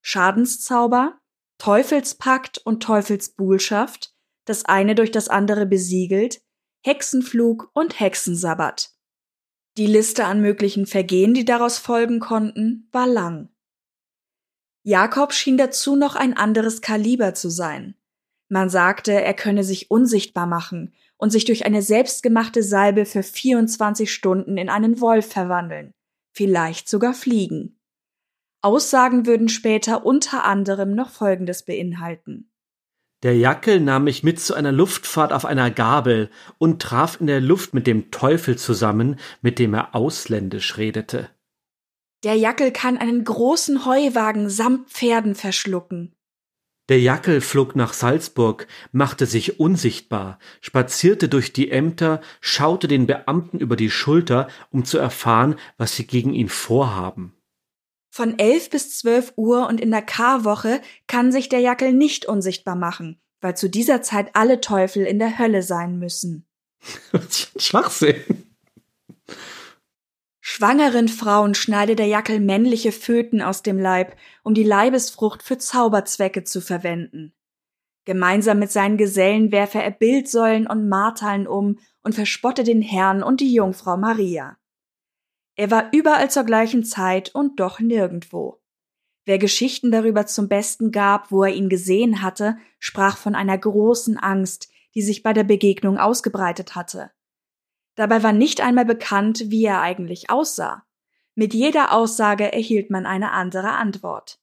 Schadenszauber, 0.00 1.20
Teufelspakt 1.58 2.56
und 2.64 2.82
Teufelsbuhlschaft, 2.82 4.14
das 4.46 4.64
eine 4.64 4.94
durch 4.94 5.10
das 5.10 5.28
andere 5.28 5.66
besiegelt, 5.66 6.40
Hexenflug 6.82 7.70
und 7.74 8.00
Hexensabbat. 8.00 8.90
Die 9.76 9.86
Liste 9.86 10.24
an 10.24 10.40
möglichen 10.40 10.86
Vergehen, 10.86 11.34
die 11.34 11.44
daraus 11.44 11.76
folgen 11.76 12.20
konnten, 12.20 12.88
war 12.90 13.06
lang. 13.06 13.50
Jakob 14.82 15.34
schien 15.34 15.58
dazu 15.58 15.94
noch 15.94 16.14
ein 16.14 16.34
anderes 16.34 16.80
Kaliber 16.80 17.34
zu 17.34 17.50
sein. 17.50 17.98
Man 18.48 18.68
sagte, 18.68 19.12
er 19.12 19.34
könne 19.34 19.64
sich 19.64 19.90
unsichtbar 19.90 20.46
machen 20.46 20.92
und 21.16 21.30
sich 21.30 21.44
durch 21.44 21.64
eine 21.64 21.82
selbstgemachte 21.82 22.62
Salbe 22.62 23.06
für 23.06 23.22
24 23.22 24.12
Stunden 24.12 24.56
in 24.56 24.68
einen 24.68 25.00
Wolf 25.00 25.32
verwandeln, 25.32 25.92
vielleicht 26.32 26.88
sogar 26.88 27.14
fliegen. 27.14 27.80
Aussagen 28.60 29.26
würden 29.26 29.48
später 29.48 30.06
unter 30.06 30.44
anderem 30.44 30.94
noch 30.94 31.10
Folgendes 31.10 31.64
beinhalten. 31.64 32.50
Der 33.22 33.36
Jackel 33.36 33.80
nahm 33.80 34.04
mich 34.04 34.22
mit 34.22 34.38
zu 34.38 34.52
einer 34.52 34.72
Luftfahrt 34.72 35.32
auf 35.32 35.46
einer 35.46 35.70
Gabel 35.70 36.30
und 36.58 36.82
traf 36.82 37.20
in 37.20 37.26
der 37.26 37.40
Luft 37.40 37.72
mit 37.72 37.86
dem 37.86 38.10
Teufel 38.10 38.56
zusammen, 38.56 39.18
mit 39.40 39.58
dem 39.58 39.72
er 39.72 39.94
ausländisch 39.94 40.76
redete. 40.76 41.30
Der 42.22 42.34
Jackel 42.34 42.70
kann 42.70 42.98
einen 42.98 43.24
großen 43.24 43.86
Heuwagen 43.86 44.50
samt 44.50 44.90
Pferden 44.90 45.34
verschlucken. 45.34 46.14
Der 46.90 47.00
Jackel 47.00 47.40
flog 47.40 47.76
nach 47.76 47.94
Salzburg, 47.94 48.66
machte 48.92 49.24
sich 49.24 49.58
unsichtbar, 49.58 50.38
spazierte 50.60 51.30
durch 51.30 51.54
die 51.54 51.70
Ämter, 51.70 52.20
schaute 52.42 52.88
den 52.88 53.06
Beamten 53.06 53.58
über 53.58 53.76
die 53.76 53.90
Schulter, 53.90 54.48
um 54.70 54.84
zu 54.84 54.98
erfahren, 54.98 55.56
was 55.78 55.96
sie 55.96 56.06
gegen 56.06 56.34
ihn 56.34 56.50
vorhaben. 56.50 57.34
Von 58.10 58.38
elf 58.38 58.68
bis 58.68 58.98
zwölf 58.98 59.32
Uhr 59.36 59.66
und 59.66 59.80
in 59.80 59.90
der 59.90 60.02
Karwoche 60.02 60.80
kann 61.06 61.32
sich 61.32 61.48
der 61.48 61.60
Jackel 61.60 61.92
nicht 61.92 62.26
unsichtbar 62.26 62.76
machen, 62.76 63.18
weil 63.40 63.56
zu 63.56 63.70
dieser 63.70 64.02
Zeit 64.02 64.36
alle 64.36 64.60
Teufel 64.60 65.06
in 65.06 65.18
der 65.18 65.38
Hölle 65.38 65.62
sein 65.62 65.98
müssen. 65.98 66.46
Schwachsinn. 67.56 68.14
Schwangeren 70.46 71.08
Frauen 71.08 71.54
schneidet 71.54 71.98
der 71.98 72.06
Jackel 72.06 72.38
männliche 72.38 72.92
Föten 72.92 73.40
aus 73.40 73.62
dem 73.62 73.78
Leib, 73.78 74.14
um 74.42 74.52
die 74.52 74.62
Leibesfrucht 74.62 75.42
für 75.42 75.56
Zauberzwecke 75.56 76.44
zu 76.44 76.60
verwenden. 76.60 77.32
Gemeinsam 78.04 78.58
mit 78.58 78.70
seinen 78.70 78.98
Gesellen 78.98 79.52
werfe 79.52 79.82
er 79.82 79.90
Bildsäulen 79.90 80.66
und 80.66 80.86
Martalen 80.86 81.46
um 81.46 81.78
und 82.02 82.14
verspotte 82.14 82.62
den 82.62 82.82
Herrn 82.82 83.22
und 83.22 83.40
die 83.40 83.54
Jungfrau 83.54 83.96
Maria. 83.96 84.58
Er 85.56 85.70
war 85.70 85.88
überall 85.94 86.30
zur 86.30 86.44
gleichen 86.44 86.84
Zeit 86.84 87.34
und 87.34 87.58
doch 87.58 87.80
nirgendwo. 87.80 88.60
Wer 89.24 89.38
Geschichten 89.38 89.90
darüber 89.90 90.26
zum 90.26 90.48
Besten 90.48 90.92
gab, 90.92 91.32
wo 91.32 91.44
er 91.44 91.54
ihn 91.54 91.70
gesehen 91.70 92.20
hatte, 92.20 92.58
sprach 92.78 93.16
von 93.16 93.34
einer 93.34 93.56
großen 93.56 94.18
Angst, 94.18 94.68
die 94.94 95.00
sich 95.00 95.22
bei 95.22 95.32
der 95.32 95.44
Begegnung 95.44 95.96
ausgebreitet 95.96 96.74
hatte. 96.74 97.12
Dabei 97.94 98.22
war 98.22 98.32
nicht 98.32 98.60
einmal 98.60 98.84
bekannt, 98.84 99.44
wie 99.50 99.64
er 99.64 99.80
eigentlich 99.80 100.30
aussah. 100.30 100.84
Mit 101.34 101.54
jeder 101.54 101.92
Aussage 101.92 102.52
erhielt 102.52 102.90
man 102.90 103.06
eine 103.06 103.32
andere 103.32 103.72
Antwort. 103.72 104.40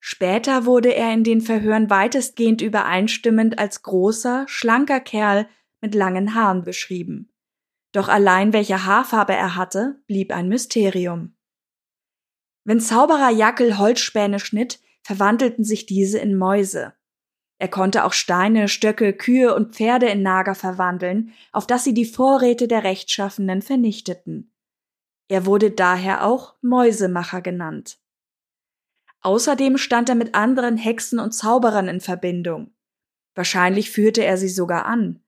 Später 0.00 0.64
wurde 0.64 0.94
er 0.94 1.12
in 1.12 1.24
den 1.24 1.40
Verhören 1.40 1.90
weitestgehend 1.90 2.62
übereinstimmend 2.62 3.58
als 3.58 3.82
großer, 3.82 4.44
schlanker 4.48 5.00
Kerl 5.00 5.48
mit 5.80 5.94
langen 5.94 6.34
Haaren 6.34 6.62
beschrieben. 6.62 7.32
Doch 7.92 8.08
allein 8.08 8.52
welche 8.52 8.84
Haarfarbe 8.84 9.34
er 9.34 9.56
hatte, 9.56 10.00
blieb 10.06 10.32
ein 10.32 10.48
Mysterium. 10.48 11.36
Wenn 12.64 12.80
Zauberer 12.80 13.30
Jackel 13.30 13.78
Holzspäne 13.78 14.38
schnitt, 14.38 14.80
verwandelten 15.02 15.64
sich 15.64 15.86
diese 15.86 16.18
in 16.18 16.36
Mäuse. 16.36 16.92
Er 17.58 17.68
konnte 17.68 18.04
auch 18.04 18.12
Steine, 18.12 18.68
Stöcke, 18.68 19.12
Kühe 19.12 19.54
und 19.54 19.74
Pferde 19.74 20.06
in 20.06 20.22
Nager 20.22 20.54
verwandeln, 20.54 21.32
auf 21.50 21.66
dass 21.66 21.82
sie 21.82 21.92
die 21.92 22.04
Vorräte 22.04 22.68
der 22.68 22.84
Rechtschaffenen 22.84 23.62
vernichteten. 23.62 24.52
Er 25.26 25.44
wurde 25.44 25.72
daher 25.72 26.24
auch 26.24 26.54
Mäusemacher 26.62 27.42
genannt. 27.42 27.98
Außerdem 29.20 29.76
stand 29.76 30.08
er 30.08 30.14
mit 30.14 30.36
anderen 30.36 30.76
Hexen 30.76 31.18
und 31.18 31.32
Zauberern 31.32 31.88
in 31.88 32.00
Verbindung. 32.00 32.70
Wahrscheinlich 33.34 33.90
führte 33.90 34.24
er 34.24 34.38
sie 34.38 34.48
sogar 34.48 34.86
an. 34.86 35.20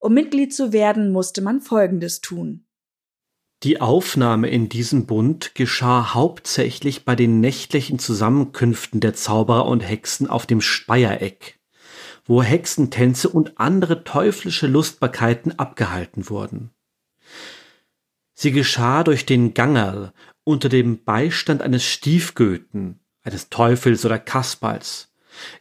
Um 0.00 0.14
Mitglied 0.14 0.54
zu 0.54 0.72
werden, 0.72 1.12
musste 1.12 1.40
man 1.40 1.60
Folgendes 1.60 2.20
tun. 2.20 2.66
Die 3.64 3.80
Aufnahme 3.80 4.48
in 4.48 4.68
diesen 4.68 5.06
Bund 5.06 5.54
geschah 5.54 6.14
hauptsächlich 6.14 7.04
bei 7.04 7.16
den 7.16 7.40
nächtlichen 7.40 7.98
Zusammenkünften 7.98 9.00
der 9.00 9.14
Zauberer 9.14 9.66
und 9.66 9.80
Hexen 9.80 10.28
auf 10.28 10.46
dem 10.46 10.60
Speiereck 10.60 11.57
wo 12.28 12.42
Hexentänze 12.42 13.28
und 13.28 13.58
andere 13.58 14.04
teuflische 14.04 14.68
Lustbarkeiten 14.68 15.58
abgehalten 15.58 16.30
wurden. 16.30 16.70
Sie 18.34 18.52
geschah 18.52 19.02
durch 19.02 19.26
den 19.26 19.54
Gangerl 19.54 20.12
unter 20.44 20.68
dem 20.68 21.02
Beistand 21.02 21.60
eines 21.60 21.84
Stiefgöten, 21.84 23.00
eines 23.24 23.48
Teufels 23.48 24.04
oder 24.04 24.20
Kasperls 24.20 25.08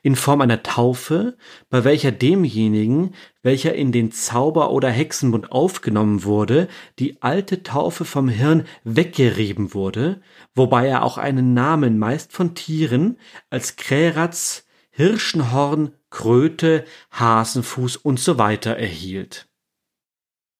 in 0.01 0.15
Form 0.15 0.41
einer 0.41 0.63
Taufe, 0.63 1.37
bei 1.69 1.83
welcher 1.83 2.11
demjenigen, 2.11 3.13
welcher 3.43 3.75
in 3.75 3.91
den 3.91 4.11
Zauber- 4.11 4.71
oder 4.71 4.89
Hexenbund 4.89 5.51
aufgenommen 5.51 6.23
wurde, 6.23 6.67
die 6.99 7.21
alte 7.21 7.63
Taufe 7.63 8.05
vom 8.05 8.29
Hirn 8.29 8.65
weggerieben 8.83 9.73
wurde, 9.73 10.21
wobei 10.55 10.87
er 10.87 11.03
auch 11.03 11.17
einen 11.17 11.53
Namen 11.53 11.97
meist 11.97 12.31
von 12.31 12.55
Tieren 12.55 13.17
als 13.49 13.75
Kräratz, 13.75 14.66
Hirschenhorn, 14.97 15.93
Kröte, 16.09 16.83
Hasenfuß 17.11 17.97
und 17.97 18.19
so 18.19 18.39
weiter 18.39 18.77
erhielt. 18.77 19.47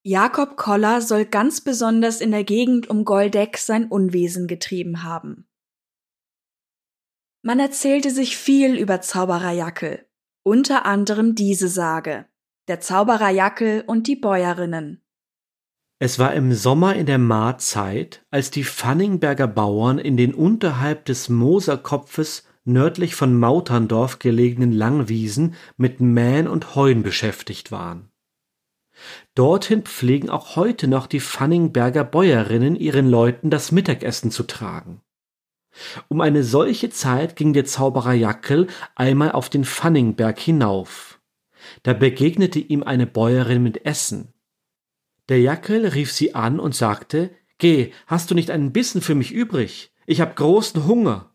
Jakob 0.03 0.57
Koller 0.57 1.01
soll 1.01 1.25
ganz 1.25 1.61
besonders 1.61 2.21
in 2.21 2.29
der 2.29 2.43
Gegend 2.43 2.87
um 2.87 3.03
Goldeck 3.03 3.57
sein 3.57 3.87
Unwesen 3.87 4.45
getrieben 4.45 5.01
haben. 5.01 5.47
Man 7.41 7.59
erzählte 7.59 8.11
sich 8.11 8.37
viel 8.37 8.77
über 8.77 9.01
Zauberer 9.01 9.53
Jackel, 9.53 10.05
unter 10.43 10.85
anderem 10.85 11.33
diese 11.33 11.67
Sage, 11.67 12.27
der 12.67 12.79
Zauberer 12.79 13.31
Jackel 13.31 13.83
und 13.87 14.05
die 14.05 14.17
Bäuerinnen. 14.17 15.01
Es 15.97 16.19
war 16.19 16.35
im 16.35 16.53
Sommer 16.53 16.95
in 16.95 17.07
der 17.07 17.17
Maarzeit, 17.17 18.23
als 18.29 18.51
die 18.51 18.63
Fanningsberger 18.63 19.47
Bauern 19.47 19.97
in 19.97 20.15
den 20.15 20.35
unterhalb 20.35 21.05
des 21.05 21.27
Moserkopfes 21.27 22.46
nördlich 22.67 23.15
von 23.15 23.37
Mauterndorf 23.37 24.19
gelegenen 24.19 24.71
Langwiesen 24.71 25.55
mit 25.77 25.99
Mähen 25.99 26.47
und 26.47 26.75
Heuen 26.75 27.03
beschäftigt 27.03 27.71
waren. 27.71 28.09
Dorthin 29.35 29.83
pflegen 29.83 30.29
auch 30.29 30.55
heute 30.55 30.87
noch 30.87 31.07
die 31.07 31.19
Fanningsberger 31.19 32.03
Bäuerinnen 32.03 32.75
ihren 32.75 33.07
Leuten 33.07 33.49
das 33.49 33.71
Mittagessen 33.71 34.31
zu 34.31 34.43
tragen. 34.43 35.01
Um 36.07 36.21
eine 36.21 36.43
solche 36.43 36.89
Zeit 36.89 37.35
ging 37.35 37.53
der 37.53 37.65
Zauberer 37.65 38.13
Jackel 38.13 38.67
einmal 38.95 39.31
auf 39.31 39.49
den 39.49 39.63
Fanningberg 39.63 40.39
hinauf. 40.39 41.19
Da 41.83 41.93
begegnete 41.93 42.59
ihm 42.59 42.83
eine 42.83 43.05
Bäuerin 43.05 43.61
mit 43.61 43.85
Essen. 43.85 44.33
Der 45.29 45.39
Jackel 45.39 45.87
rief 45.87 46.11
sie 46.11 46.33
an 46.33 46.59
und 46.59 46.73
sagte, 46.73 47.31
Geh, 47.59 47.91
hast 48.05 48.29
du 48.29 48.35
nicht 48.35 48.51
einen 48.51 48.71
Bissen 48.71 49.01
für 49.01 49.15
mich 49.15 49.31
übrig? 49.31 49.91
Ich 50.05 50.21
hab 50.21 50.35
großen 50.35 50.85
Hunger. 50.85 51.31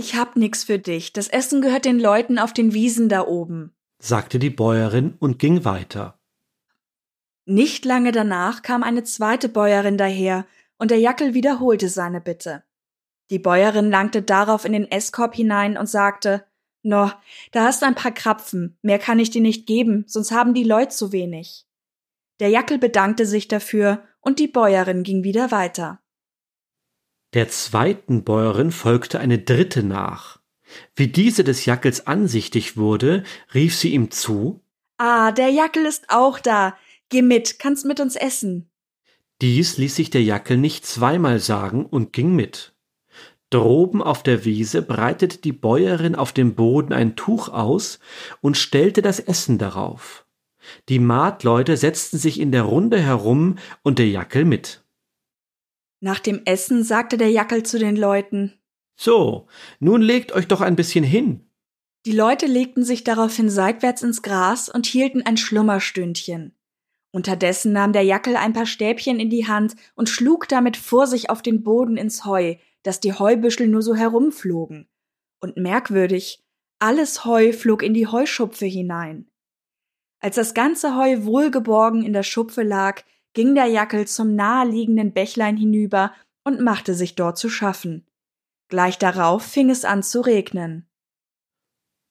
Ich 0.00 0.14
hab 0.14 0.36
nix 0.36 0.62
für 0.62 0.78
dich, 0.78 1.12
das 1.12 1.26
Essen 1.26 1.60
gehört 1.60 1.84
den 1.84 1.98
Leuten 1.98 2.38
auf 2.38 2.52
den 2.52 2.72
Wiesen 2.72 3.08
da 3.08 3.26
oben, 3.26 3.74
sagte 4.00 4.38
die 4.38 4.48
Bäuerin 4.48 5.16
und 5.18 5.40
ging 5.40 5.64
weiter. 5.64 6.20
Nicht 7.46 7.84
lange 7.84 8.12
danach 8.12 8.62
kam 8.62 8.84
eine 8.84 9.02
zweite 9.02 9.48
Bäuerin 9.48 9.98
daher, 9.98 10.46
und 10.78 10.92
der 10.92 11.00
Jackel 11.00 11.34
wiederholte 11.34 11.88
seine 11.88 12.20
Bitte. 12.20 12.62
Die 13.30 13.40
Bäuerin 13.40 13.90
langte 13.90 14.22
darauf 14.22 14.64
in 14.64 14.72
den 14.72 14.88
Esskorb 14.88 15.34
hinein 15.34 15.76
und 15.76 15.88
sagte, 15.88 16.44
No, 16.84 17.10
da 17.50 17.64
hast 17.64 17.82
ein 17.82 17.96
paar 17.96 18.12
Krapfen, 18.12 18.78
mehr 18.82 19.00
kann 19.00 19.18
ich 19.18 19.30
dir 19.30 19.42
nicht 19.42 19.66
geben, 19.66 20.04
sonst 20.06 20.30
haben 20.30 20.54
die 20.54 20.62
Leute 20.62 20.94
zu 20.94 21.10
wenig. 21.10 21.66
Der 22.38 22.50
Jackel 22.50 22.78
bedankte 22.78 23.26
sich 23.26 23.48
dafür, 23.48 24.04
und 24.20 24.38
die 24.38 24.46
Bäuerin 24.46 25.02
ging 25.02 25.24
wieder 25.24 25.50
weiter. 25.50 26.00
Der 27.34 27.48
zweiten 27.48 28.24
Bäuerin 28.24 28.72
folgte 28.72 29.20
eine 29.20 29.38
dritte 29.38 29.82
nach. 29.82 30.38
Wie 30.96 31.08
diese 31.08 31.44
des 31.44 31.64
Jackels 31.64 32.06
ansichtig 32.06 32.76
wurde, 32.76 33.24
rief 33.54 33.74
sie 33.74 33.92
ihm 33.92 34.10
zu 34.10 34.60
Ah, 34.98 35.30
der 35.30 35.50
Jackel 35.50 35.86
ist 35.86 36.06
auch 36.08 36.40
da. 36.40 36.76
Geh 37.08 37.22
mit, 37.22 37.60
kannst 37.60 37.86
mit 37.86 38.00
uns 38.00 38.16
essen. 38.16 38.68
Dies 39.40 39.78
ließ 39.78 39.94
sich 39.94 40.10
der 40.10 40.24
Jackel 40.24 40.56
nicht 40.56 40.84
zweimal 40.84 41.38
sagen 41.38 41.86
und 41.86 42.12
ging 42.12 42.34
mit. 42.34 42.74
Droben 43.50 44.02
auf 44.02 44.24
der 44.24 44.44
Wiese 44.44 44.82
breitete 44.82 45.38
die 45.38 45.52
Bäuerin 45.52 46.16
auf 46.16 46.32
dem 46.32 46.54
Boden 46.54 46.92
ein 46.92 47.14
Tuch 47.14 47.48
aus 47.48 48.00
und 48.40 48.56
stellte 48.56 49.00
das 49.00 49.20
Essen 49.20 49.56
darauf. 49.56 50.26
Die 50.88 50.98
Maatleute 50.98 51.76
setzten 51.76 52.18
sich 52.18 52.40
in 52.40 52.52
der 52.52 52.62
Runde 52.62 53.00
herum 53.00 53.56
und 53.82 54.00
der 54.00 54.08
Jackel 54.08 54.44
mit. 54.44 54.82
Nach 56.00 56.20
dem 56.20 56.42
Essen 56.44 56.84
sagte 56.84 57.16
der 57.16 57.30
Jackel 57.30 57.64
zu 57.64 57.78
den 57.78 57.96
Leuten 57.96 58.54
So, 58.96 59.48
nun 59.80 60.00
legt 60.00 60.32
euch 60.32 60.46
doch 60.46 60.60
ein 60.60 60.76
bisschen 60.76 61.04
hin. 61.04 61.50
Die 62.06 62.12
Leute 62.12 62.46
legten 62.46 62.84
sich 62.84 63.04
daraufhin 63.04 63.50
seitwärts 63.50 64.02
ins 64.02 64.22
Gras 64.22 64.68
und 64.68 64.86
hielten 64.86 65.22
ein 65.22 65.36
Schlummerstündchen. 65.36 66.54
Unterdessen 67.10 67.72
nahm 67.72 67.92
der 67.92 68.02
Jackel 68.02 68.36
ein 68.36 68.52
paar 68.52 68.66
Stäbchen 68.66 69.18
in 69.18 69.30
die 69.30 69.48
Hand 69.48 69.74
und 69.94 70.08
schlug 70.08 70.48
damit 70.48 70.76
vor 70.76 71.06
sich 71.06 71.30
auf 71.30 71.42
den 71.42 71.62
Boden 71.64 71.96
ins 71.96 72.24
Heu, 72.24 72.56
dass 72.82 73.00
die 73.00 73.12
Heubüschel 73.12 73.66
nur 73.66 73.82
so 73.82 73.94
herumflogen. 73.94 74.88
Und 75.40 75.56
merkwürdig, 75.56 76.44
alles 76.78 77.24
Heu 77.24 77.52
flog 77.52 77.82
in 77.82 77.94
die 77.94 78.06
Heuschupfe 78.06 78.66
hinein. 78.66 79.28
Als 80.20 80.36
das 80.36 80.54
ganze 80.54 80.96
Heu 80.96 81.24
wohlgeborgen 81.24 82.02
in 82.02 82.12
der 82.12 82.22
Schupfe 82.22 82.62
lag, 82.62 83.02
ging 83.38 83.54
der 83.54 83.66
Jackel 83.66 84.08
zum 84.08 84.34
naheliegenden 84.34 85.12
Bächlein 85.12 85.56
hinüber 85.56 86.12
und 86.42 86.60
machte 86.60 86.92
sich 86.92 87.14
dort 87.14 87.38
zu 87.38 87.48
schaffen. 87.48 88.04
Gleich 88.66 88.98
darauf 88.98 89.44
fing 89.44 89.70
es 89.70 89.84
an 89.84 90.02
zu 90.02 90.22
regnen. 90.22 90.88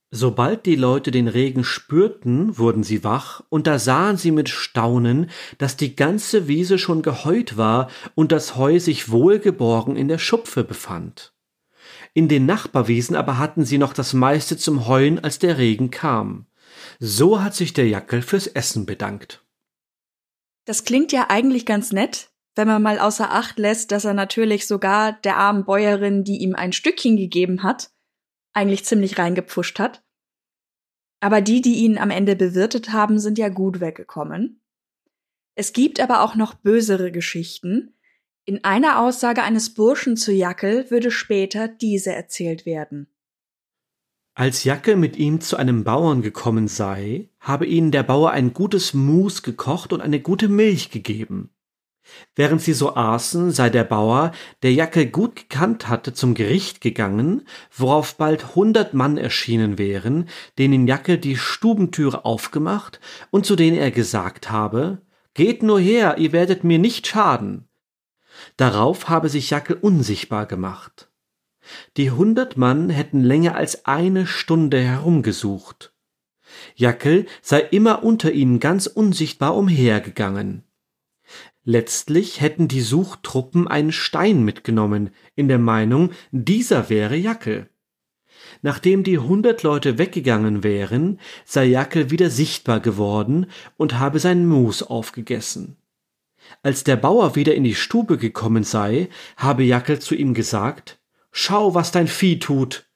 Sobald 0.10 0.66
die 0.66 0.78
Leute 0.78 1.12
den 1.12 1.28
Regen 1.28 1.66
spürten, 1.66 2.58
wurden 2.58 2.82
sie 2.82 3.04
wach, 3.04 3.44
und 3.50 3.68
da 3.68 3.78
sahen 3.78 4.16
sie 4.16 4.32
mit 4.32 4.48
Staunen, 4.48 5.30
dass 5.58 5.76
die 5.76 5.98
ganze 5.98 6.48
Wiese 6.48 6.80
schon 6.80 7.02
geheut 7.02 7.58
war 7.58 7.90
und 8.16 8.32
das 8.32 8.56
Heu 8.56 8.80
sich 8.80 9.12
wohlgeborgen 9.12 9.98
in 9.98 10.08
der 10.08 10.20
Schupfe 10.20 10.64
befand. 10.64 11.34
In 12.14 12.30
den 12.30 12.46
Nachbarwiesen 12.46 13.18
aber 13.18 13.38
hatten 13.38 13.66
sie 13.66 13.78
noch 13.78 13.92
das 13.92 14.14
meiste 14.14 14.56
zum 14.56 14.88
Heuen, 14.88 15.22
als 15.22 15.40
der 15.40 15.58
Regen 15.58 15.92
kam. 15.92 16.46
So 17.02 17.44
hat 17.44 17.54
sich 17.54 17.74
der 17.74 17.90
Jackel 17.90 18.22
fürs 18.22 18.48
Essen 18.48 18.86
bedankt. 18.86 19.44
Das 20.68 20.84
klingt 20.84 21.14
ja 21.14 21.28
eigentlich 21.30 21.66
ganz 21.66 21.94
nett, 21.94 22.30
wenn 22.56 22.68
man 22.68 22.84
mal 22.84 23.00
außer 23.00 23.32
Acht 23.32 23.58
lässt, 23.58 23.94
dass 23.94 24.04
er 24.04 24.14
natürlich 24.14 24.68
sogar 24.68 25.14
der 25.14 25.38
armen 25.38 25.64
Bäuerin, 25.64 26.26
die 26.26 26.40
ihm 26.40 26.56
ein 26.56 26.74
Stückchen 26.74 27.16
gegeben 27.16 27.64
hat, 27.64 27.92
eigentlich 28.52 28.84
ziemlich 28.84 29.18
reingepfuscht 29.18 29.80
hat. 29.80 30.04
Aber 31.22 31.40
die, 31.40 31.62
die 31.62 31.76
ihn 31.76 31.98
am 31.98 32.10
Ende 32.10 32.36
bewirtet 32.36 32.92
haben, 32.92 33.18
sind 33.18 33.38
ja 33.38 33.48
gut 33.48 33.80
weggekommen. 33.80 34.62
Es 35.56 35.72
gibt 35.72 36.02
aber 36.02 36.22
auch 36.22 36.36
noch 36.36 36.54
bösere 36.54 37.14
Geschichten. 37.14 37.94
In 38.44 38.66
einer 38.66 39.00
Aussage 39.00 39.44
eines 39.44 39.74
Burschen 39.74 40.18
zu 40.18 40.34
Jackel 40.34 40.92
würde 40.92 41.12
später 41.12 41.70
diese 41.70 42.12
erzählt 42.12 42.66
werden. 42.66 43.08
Als 44.36 44.66
Jackel 44.66 44.98
mit 44.98 45.16
ihm 45.16 45.40
zu 45.40 45.56
einem 45.56 45.86
Bauern 45.86 46.22
gekommen 46.22 46.68
sei, 46.68 47.30
habe 47.48 47.66
ihnen 47.66 47.92
der 47.92 48.04
Bauer 48.04 48.32
ein 48.32 48.54
gutes 48.54 48.94
Mus 48.94 49.44
gekocht 49.44 49.94
und 49.94 50.02
eine 50.02 50.20
gute 50.20 50.48
Milch 50.48 50.92
gegeben. 50.92 51.52
Während 52.36 52.62
sie 52.62 52.74
so 52.74 52.96
aßen, 52.96 53.52
sei 53.52 53.70
der 53.70 53.84
Bauer, 53.84 54.32
der 54.64 54.74
Jacke 54.74 55.08
gut 55.08 55.36
gekannt 55.36 55.90
hatte, 55.90 56.14
zum 56.14 56.36
Gericht 56.36 56.82
gegangen, 56.82 57.48
worauf 57.76 58.16
bald 58.16 58.56
hundert 58.56 58.94
Mann 58.94 59.18
erschienen 59.18 59.78
wären, 59.78 60.30
denen 60.58 60.88
Jacke 60.88 61.18
die 61.18 61.36
Stubentüre 61.36 62.26
aufgemacht 62.26 63.00
und 63.30 63.46
zu 63.46 63.56
denen 63.56 63.78
er 63.78 63.92
gesagt 63.92 64.50
habe, 64.50 65.02
Geht 65.34 65.62
nur 65.62 65.80
her, 65.80 66.18
ihr 66.18 66.32
werdet 66.32 66.64
mir 66.64 66.80
nicht 66.80 67.06
schaden. 67.06 67.68
Darauf 68.56 69.08
habe 69.08 69.30
sich 69.30 69.52
Jacke 69.52 69.76
unsichtbar 69.76 70.48
gemacht. 70.48 71.12
Die 71.96 72.10
hundert 72.10 72.58
Mann 72.58 72.90
hätten 72.90 73.24
länger 73.24 73.56
als 73.56 73.86
eine 73.86 74.26
Stunde 74.26 74.82
herumgesucht. 74.82 75.94
Jackel 76.76 77.26
sei 77.42 77.62
immer 77.62 78.04
unter 78.04 78.32
ihnen 78.32 78.60
ganz 78.60 78.88
unsichtbar 78.88 79.56
umhergegangen. 79.56 80.64
Letztlich 81.64 82.40
hätten 82.40 82.68
die 82.68 82.82
Suchtruppen 82.82 83.68
einen 83.68 83.92
Stein 83.92 84.44
mitgenommen, 84.44 85.10
in 85.36 85.48
der 85.48 85.60
Meinung, 85.60 86.12
dieser 86.32 86.90
wäre 86.90 87.18
Jackel. 87.18 87.70
Nachdem 88.62 89.04
die 89.04 89.18
hundert 89.18 89.64
Leute 89.64 89.98
weggegangen 89.98 90.64
wären, 90.64 91.20
sei 91.44 91.66
Jackel 91.66 92.10
wieder 92.10 92.30
sichtbar 92.30 92.80
geworden 92.80 93.48
und 93.76 94.00
habe 94.00 94.20
sein 94.20 94.46
Mus 94.46 94.82
aufgegessen. 94.84 95.76
Als 96.64 96.84
der 96.86 96.96
Bauer 96.96 97.36
wieder 97.36 97.56
in 97.56 97.66
die 97.66 97.76
Stube 97.76 98.18
gekommen 98.18 98.64
sei, 98.64 99.10
habe 99.36 99.64
Jackel 99.64 100.00
zu 100.00 100.16
ihm 100.16 100.34
gesagt, 100.34 101.00
Schau, 101.32 101.76
was 101.76 101.92
dein 101.92 102.08
Vieh 102.08 102.40
tut. 102.40 102.87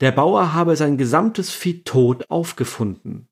Der 0.00 0.12
Bauer 0.12 0.52
habe 0.52 0.76
sein 0.76 0.96
gesamtes 0.96 1.50
Vieh 1.50 1.82
tot 1.82 2.30
aufgefunden. 2.30 3.28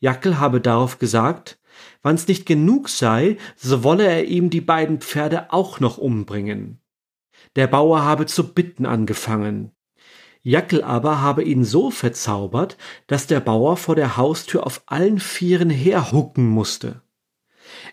Jackel 0.00 0.38
habe 0.38 0.60
darauf 0.60 0.98
gesagt, 0.98 1.58
Wann's 2.02 2.28
nicht 2.28 2.46
genug 2.46 2.88
sei, 2.88 3.36
so 3.56 3.84
wolle 3.84 4.06
er 4.06 4.24
ihm 4.24 4.50
die 4.50 4.60
beiden 4.60 5.00
Pferde 5.00 5.52
auch 5.52 5.80
noch 5.80 5.98
umbringen. 5.98 6.80
Der 7.56 7.66
Bauer 7.66 8.02
habe 8.02 8.26
zu 8.26 8.52
bitten 8.52 8.86
angefangen. 8.86 9.72
Jackel 10.42 10.82
aber 10.82 11.20
habe 11.20 11.44
ihn 11.44 11.64
so 11.64 11.90
verzaubert, 11.90 12.76
dass 13.06 13.26
der 13.26 13.40
Bauer 13.40 13.76
vor 13.76 13.94
der 13.94 14.16
Haustür 14.16 14.66
auf 14.66 14.82
allen 14.86 15.20
Vieren 15.20 15.70
herhucken 15.70 16.48
musste. 16.48 17.02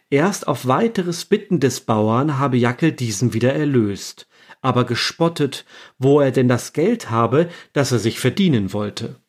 Erst 0.10 0.48
auf 0.48 0.66
weiteres 0.66 1.26
Bitten 1.26 1.60
des 1.60 1.82
Bauern 1.82 2.40
habe 2.40 2.58
Jackel 2.58 2.92
diesen 2.92 3.34
wieder 3.34 3.54
erlöst, 3.54 4.28
aber 4.62 4.86
gespottet, 4.86 5.66
wo 5.98 6.20
er 6.20 6.32
denn 6.32 6.48
das 6.48 6.74
Geld 6.74 7.10
habe, 7.10 7.50
das 7.74 7.92
er 7.92 8.00
sich 8.00 8.20
verdienen 8.20 8.74
wollte. 8.74 9.22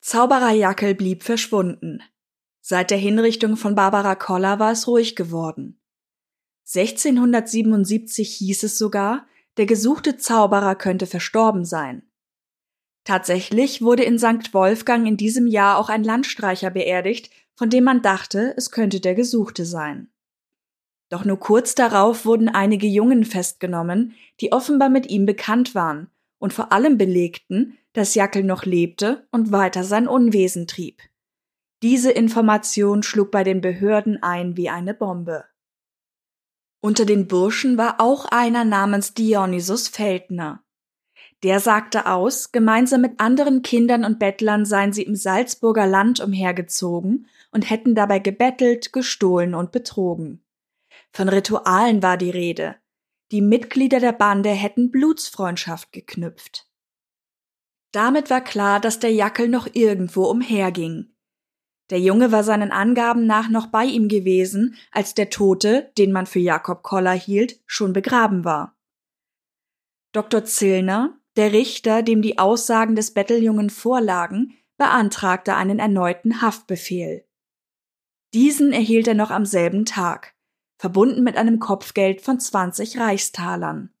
Zauberer 0.00 0.50
Jackel 0.52 0.94
blieb 0.94 1.22
verschwunden. 1.22 2.02
Seit 2.60 2.90
der 2.90 2.98
Hinrichtung 2.98 3.56
von 3.56 3.74
Barbara 3.74 4.14
Koller 4.14 4.58
war 4.58 4.72
es 4.72 4.86
ruhig 4.86 5.16
geworden. 5.16 5.80
1677 6.74 8.36
hieß 8.36 8.62
es 8.62 8.78
sogar, 8.78 9.26
der 9.56 9.66
gesuchte 9.66 10.16
Zauberer 10.16 10.74
könnte 10.74 11.06
verstorben 11.06 11.64
sein. 11.64 12.08
Tatsächlich 13.04 13.82
wurde 13.82 14.04
in 14.04 14.18
St. 14.18 14.54
Wolfgang 14.54 15.06
in 15.06 15.16
diesem 15.16 15.46
Jahr 15.46 15.76
auch 15.76 15.88
ein 15.88 16.04
Landstreicher 16.04 16.70
beerdigt, 16.70 17.30
von 17.54 17.68
dem 17.68 17.84
man 17.84 18.00
dachte, 18.00 18.54
es 18.56 18.70
könnte 18.70 19.00
der 19.00 19.14
Gesuchte 19.14 19.64
sein. 19.64 20.11
Doch 21.12 21.26
nur 21.26 21.38
kurz 21.38 21.74
darauf 21.74 22.24
wurden 22.24 22.48
einige 22.48 22.86
Jungen 22.86 23.26
festgenommen, 23.26 24.14
die 24.40 24.50
offenbar 24.50 24.88
mit 24.88 25.10
ihm 25.10 25.26
bekannt 25.26 25.74
waren 25.74 26.08
und 26.38 26.54
vor 26.54 26.72
allem 26.72 26.96
belegten, 26.96 27.76
dass 27.92 28.14
Jackel 28.14 28.42
noch 28.42 28.64
lebte 28.64 29.28
und 29.30 29.52
weiter 29.52 29.84
sein 29.84 30.08
Unwesen 30.08 30.66
trieb. 30.66 31.02
Diese 31.82 32.10
Information 32.10 33.02
schlug 33.02 33.30
bei 33.30 33.44
den 33.44 33.60
Behörden 33.60 34.22
ein 34.22 34.56
wie 34.56 34.70
eine 34.70 34.94
Bombe. 34.94 35.44
Unter 36.80 37.04
den 37.04 37.28
Burschen 37.28 37.76
war 37.76 38.00
auch 38.00 38.24
einer 38.30 38.64
namens 38.64 39.12
Dionysus 39.12 39.88
Feldner. 39.88 40.64
Der 41.42 41.60
sagte 41.60 42.06
aus, 42.06 42.52
gemeinsam 42.52 43.02
mit 43.02 43.20
anderen 43.20 43.60
Kindern 43.60 44.06
und 44.06 44.18
Bettlern 44.18 44.64
seien 44.64 44.94
sie 44.94 45.02
im 45.02 45.14
Salzburger 45.14 45.86
Land 45.86 46.20
umhergezogen 46.20 47.26
und 47.50 47.68
hätten 47.68 47.94
dabei 47.94 48.18
gebettelt, 48.18 48.94
gestohlen 48.94 49.54
und 49.54 49.72
betrogen. 49.72 50.41
Von 51.12 51.28
Ritualen 51.28 52.02
war 52.02 52.16
die 52.16 52.30
Rede. 52.30 52.76
Die 53.30 53.42
Mitglieder 53.42 54.00
der 54.00 54.12
Bande 54.12 54.50
hätten 54.50 54.90
Blutsfreundschaft 54.90 55.92
geknüpft. 55.92 56.68
Damit 57.92 58.30
war 58.30 58.42
klar, 58.42 58.80
dass 58.80 58.98
der 58.98 59.12
Jackel 59.12 59.48
noch 59.48 59.68
irgendwo 59.74 60.24
umherging, 60.24 61.12
der 61.92 62.00
Junge 62.00 62.32
war 62.32 62.42
seinen 62.42 62.72
Angaben 62.72 63.26
nach 63.26 63.50
noch 63.50 63.66
bei 63.66 63.84
ihm 63.84 64.08
gewesen, 64.08 64.76
als 64.92 65.12
der 65.12 65.28
Tote, 65.28 65.92
den 65.98 66.10
man 66.10 66.24
für 66.24 66.38
Jakob 66.38 66.82
Koller 66.82 67.12
hielt, 67.12 67.60
schon 67.66 67.92
begraben 67.92 68.46
war. 68.46 68.78
Dr. 70.12 70.42
Zillner, 70.46 71.20
der 71.36 71.52
Richter, 71.52 72.02
dem 72.02 72.22
die 72.22 72.38
Aussagen 72.38 72.96
des 72.96 73.12
Betteljungen 73.12 73.68
vorlagen, 73.68 74.54
beantragte 74.78 75.54
einen 75.54 75.78
erneuten 75.78 76.40
Haftbefehl. 76.40 77.26
Diesen 78.32 78.72
erhielt 78.72 79.06
er 79.06 79.14
noch 79.14 79.30
am 79.30 79.44
selben 79.44 79.84
Tag, 79.84 80.34
verbunden 80.82 81.22
mit 81.22 81.36
einem 81.36 81.60
Kopfgeld 81.60 82.22
von 82.22 82.40
20 82.40 82.98
Reichstalern. 82.98 83.94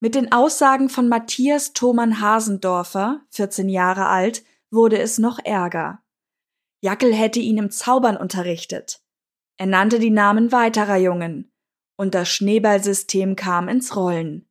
Mit 0.00 0.14
den 0.14 0.32
Aussagen 0.32 0.88
von 0.88 1.10
Matthias 1.10 1.74
Thoman 1.74 2.22
Hasendorfer, 2.22 3.20
14 3.32 3.68
Jahre 3.68 4.06
alt, 4.06 4.46
wurde 4.70 4.98
es 4.98 5.18
noch 5.18 5.38
ärger. 5.44 6.02
Jackel 6.80 7.12
hätte 7.12 7.38
ihn 7.38 7.58
im 7.58 7.70
Zaubern 7.70 8.16
unterrichtet. 8.16 9.02
Er 9.58 9.66
nannte 9.66 9.98
die 9.98 10.08
Namen 10.08 10.52
weiterer 10.52 10.96
Jungen, 10.96 11.52
und 11.98 12.14
das 12.14 12.30
Schneeballsystem 12.30 13.36
kam 13.36 13.68
ins 13.68 13.94
Rollen. 13.94 14.48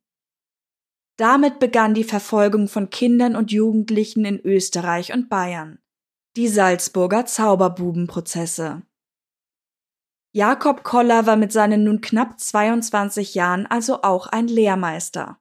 Damit 1.16 1.58
begann 1.58 1.94
die 1.94 2.04
Verfolgung 2.04 2.68
von 2.68 2.90
Kindern 2.90 3.34
und 3.34 3.50
Jugendlichen 3.50 4.24
in 4.24 4.38
Österreich 4.38 5.12
und 5.12 5.28
Bayern. 5.28 5.80
Die 6.36 6.46
Salzburger 6.46 7.26
Zauberbubenprozesse. 7.26 8.82
Jakob 10.34 10.82
Koller 10.82 11.26
war 11.26 11.36
mit 11.36 11.52
seinen 11.52 11.84
nun 11.84 12.00
knapp 12.00 12.40
22 12.40 13.34
Jahren 13.34 13.66
also 13.66 14.02
auch 14.02 14.26
ein 14.26 14.48
Lehrmeister. 14.48 15.38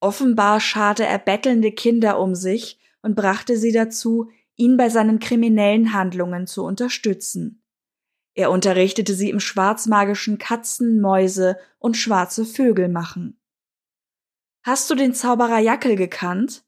Offenbar 0.00 0.60
scharte 0.60 1.06
er 1.06 1.18
bettelnde 1.18 1.72
Kinder 1.72 2.20
um 2.20 2.34
sich 2.34 2.78
und 3.00 3.16
brachte 3.16 3.56
sie 3.56 3.72
dazu, 3.72 4.30
ihn 4.56 4.76
bei 4.76 4.90
seinen 4.90 5.18
kriminellen 5.18 5.94
Handlungen 5.94 6.46
zu 6.46 6.62
unterstützen. 6.62 7.62
Er 8.34 8.50
unterrichtete 8.50 9.14
sie 9.14 9.30
im 9.30 9.40
schwarzmagischen 9.40 10.38
Katzen, 10.38 11.00
Mäuse 11.00 11.56
und 11.78 11.96
schwarze 11.96 12.44
Vögel 12.44 12.88
machen. 12.88 13.40
Hast 14.62 14.90
du 14.90 14.94
den 14.94 15.14
Zauberer 15.14 15.58
Jackel 15.58 15.96
gekannt? 15.96 16.64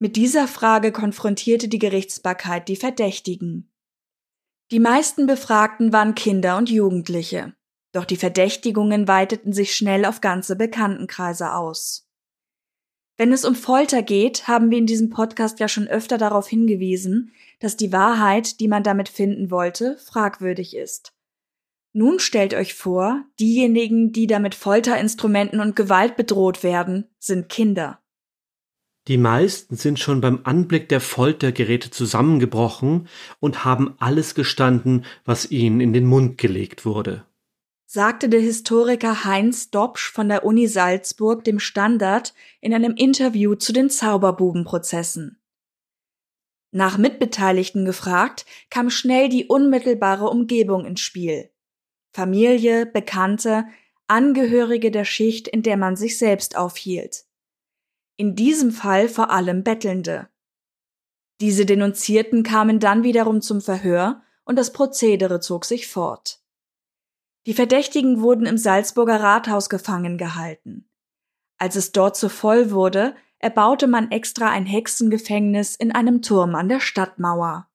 Mit 0.00 0.16
dieser 0.16 0.48
Frage 0.48 0.90
konfrontierte 0.90 1.68
die 1.68 1.78
Gerichtsbarkeit 1.78 2.68
die 2.68 2.76
Verdächtigen. 2.76 3.73
Die 4.74 4.80
meisten 4.80 5.28
Befragten 5.28 5.92
waren 5.92 6.16
Kinder 6.16 6.56
und 6.56 6.68
Jugendliche, 6.68 7.54
doch 7.92 8.04
die 8.04 8.16
Verdächtigungen 8.16 9.06
weiteten 9.06 9.52
sich 9.52 9.76
schnell 9.76 10.04
auf 10.04 10.20
ganze 10.20 10.56
Bekanntenkreise 10.56 11.52
aus. 11.52 12.08
Wenn 13.16 13.32
es 13.32 13.44
um 13.44 13.54
Folter 13.54 14.02
geht, 14.02 14.48
haben 14.48 14.72
wir 14.72 14.78
in 14.78 14.86
diesem 14.86 15.10
Podcast 15.10 15.60
ja 15.60 15.68
schon 15.68 15.86
öfter 15.86 16.18
darauf 16.18 16.48
hingewiesen, 16.48 17.30
dass 17.60 17.76
die 17.76 17.92
Wahrheit, 17.92 18.58
die 18.58 18.66
man 18.66 18.82
damit 18.82 19.08
finden 19.08 19.52
wollte, 19.52 19.96
fragwürdig 19.98 20.74
ist. 20.76 21.14
Nun 21.92 22.18
stellt 22.18 22.52
euch 22.52 22.74
vor, 22.74 23.22
diejenigen, 23.38 24.10
die 24.10 24.26
damit 24.26 24.56
Folterinstrumenten 24.56 25.60
und 25.60 25.76
Gewalt 25.76 26.16
bedroht 26.16 26.64
werden, 26.64 27.14
sind 27.20 27.48
Kinder. 27.48 28.03
Die 29.06 29.18
meisten 29.18 29.76
sind 29.76 29.98
schon 29.98 30.20
beim 30.20 30.40
Anblick 30.44 30.88
der 30.88 31.00
Foltergeräte 31.00 31.90
zusammengebrochen 31.90 33.08
und 33.38 33.64
haben 33.64 33.94
alles 33.98 34.34
gestanden, 34.34 35.04
was 35.24 35.50
ihnen 35.50 35.80
in 35.80 35.92
den 35.92 36.06
Mund 36.06 36.38
gelegt 36.38 36.86
wurde 36.86 37.26
sagte 37.94 38.28
der 38.28 38.40
Historiker 38.40 39.24
Heinz 39.24 39.70
Dobsch 39.70 40.10
von 40.10 40.28
der 40.28 40.44
Uni 40.44 40.66
Salzburg 40.66 41.44
dem 41.44 41.60
Standard 41.60 42.34
in 42.60 42.74
einem 42.74 42.96
Interview 42.96 43.54
zu 43.54 43.72
den 43.72 43.88
Zauberbubenprozessen. 43.88 45.40
Nach 46.72 46.98
Mitbeteiligten 46.98 47.84
gefragt, 47.84 48.46
kam 48.68 48.90
schnell 48.90 49.28
die 49.28 49.46
unmittelbare 49.46 50.28
Umgebung 50.28 50.86
ins 50.86 51.02
Spiel. 51.02 51.50
Familie, 52.12 52.84
Bekannte, 52.84 53.64
Angehörige 54.08 54.90
der 54.90 55.04
Schicht, 55.04 55.46
in 55.46 55.62
der 55.62 55.76
man 55.76 55.94
sich 55.94 56.18
selbst 56.18 56.56
aufhielt. 56.56 57.26
In 58.16 58.36
diesem 58.36 58.70
Fall 58.70 59.08
vor 59.08 59.30
allem 59.30 59.64
Bettelnde. 59.64 60.28
Diese 61.40 61.66
Denunzierten 61.66 62.44
kamen 62.44 62.78
dann 62.78 63.02
wiederum 63.02 63.42
zum 63.42 63.60
Verhör 63.60 64.22
und 64.44 64.56
das 64.56 64.72
Prozedere 64.72 65.40
zog 65.40 65.64
sich 65.64 65.88
fort. 65.88 66.40
Die 67.46 67.54
Verdächtigen 67.54 68.22
wurden 68.22 68.46
im 68.46 68.56
Salzburger 68.56 69.20
Rathaus 69.20 69.68
gefangen 69.68 70.16
gehalten. 70.16 70.88
Als 71.58 71.76
es 71.76 71.92
dort 71.92 72.16
zu 72.16 72.28
voll 72.28 72.70
wurde, 72.70 73.14
erbaute 73.38 73.86
man 73.86 74.10
extra 74.10 74.48
ein 74.50 74.64
Hexengefängnis 74.64 75.76
in 75.76 75.92
einem 75.92 76.22
Turm 76.22 76.54
an 76.54 76.68
der 76.68 76.80
Stadtmauer. 76.80 77.68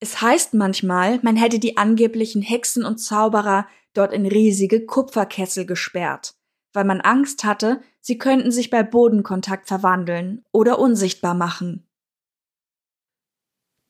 Es 0.00 0.20
heißt 0.20 0.54
manchmal, 0.54 1.20
man 1.22 1.36
hätte 1.36 1.58
die 1.58 1.76
angeblichen 1.78 2.42
Hexen 2.42 2.84
und 2.84 2.98
Zauberer 2.98 3.66
dort 3.94 4.12
in 4.12 4.26
riesige 4.26 4.84
Kupferkessel 4.84 5.64
gesperrt, 5.64 6.34
weil 6.74 6.84
man 6.84 7.00
Angst 7.00 7.44
hatte, 7.44 7.80
sie 8.00 8.18
könnten 8.18 8.52
sich 8.52 8.68
bei 8.68 8.82
Bodenkontakt 8.82 9.68
verwandeln 9.68 10.44
oder 10.52 10.78
unsichtbar 10.78 11.34
machen. 11.34 11.86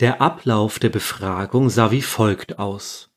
Der 0.00 0.20
Ablauf 0.20 0.78
der 0.78 0.90
Befragung 0.90 1.70
sah 1.70 1.90
wie 1.90 2.02
folgt 2.02 2.58
aus. 2.58 3.10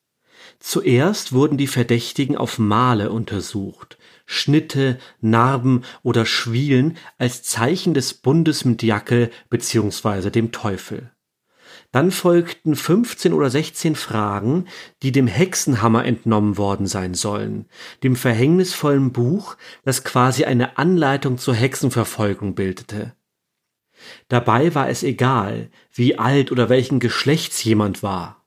Zuerst 0.59 1.33
wurden 1.33 1.57
die 1.57 1.67
Verdächtigen 1.67 2.37
auf 2.37 2.57
Male 2.57 3.11
untersucht, 3.11 3.97
Schnitte, 4.25 4.97
Narben 5.21 5.83
oder 6.03 6.25
Schwielen 6.25 6.97
als 7.17 7.43
Zeichen 7.43 7.93
des 7.93 8.13
Bundes 8.13 8.65
mit 8.65 8.83
Jacke 8.83 9.29
bzw. 9.49 10.29
dem 10.29 10.51
Teufel. 10.51 11.11
Dann 11.91 12.11
folgten 12.11 12.75
15 12.75 13.33
oder 13.33 13.49
16 13.49 13.95
Fragen, 13.95 14.65
die 15.01 15.11
dem 15.11 15.27
Hexenhammer 15.27 16.05
entnommen 16.05 16.57
worden 16.57 16.85
sein 16.85 17.13
sollen, 17.13 17.65
dem 18.03 18.15
verhängnisvollen 18.15 19.13
Buch, 19.13 19.55
das 19.83 20.03
quasi 20.03 20.43
eine 20.43 20.77
Anleitung 20.77 21.37
zur 21.37 21.55
Hexenverfolgung 21.55 22.55
bildete. 22.55 23.15
Dabei 24.27 24.75
war 24.75 24.89
es 24.89 25.03
egal, 25.03 25.69
wie 25.93 26.19
alt 26.19 26.51
oder 26.51 26.69
welchen 26.69 26.99
Geschlechts 26.99 27.63
jemand 27.63 28.03
war. 28.03 28.45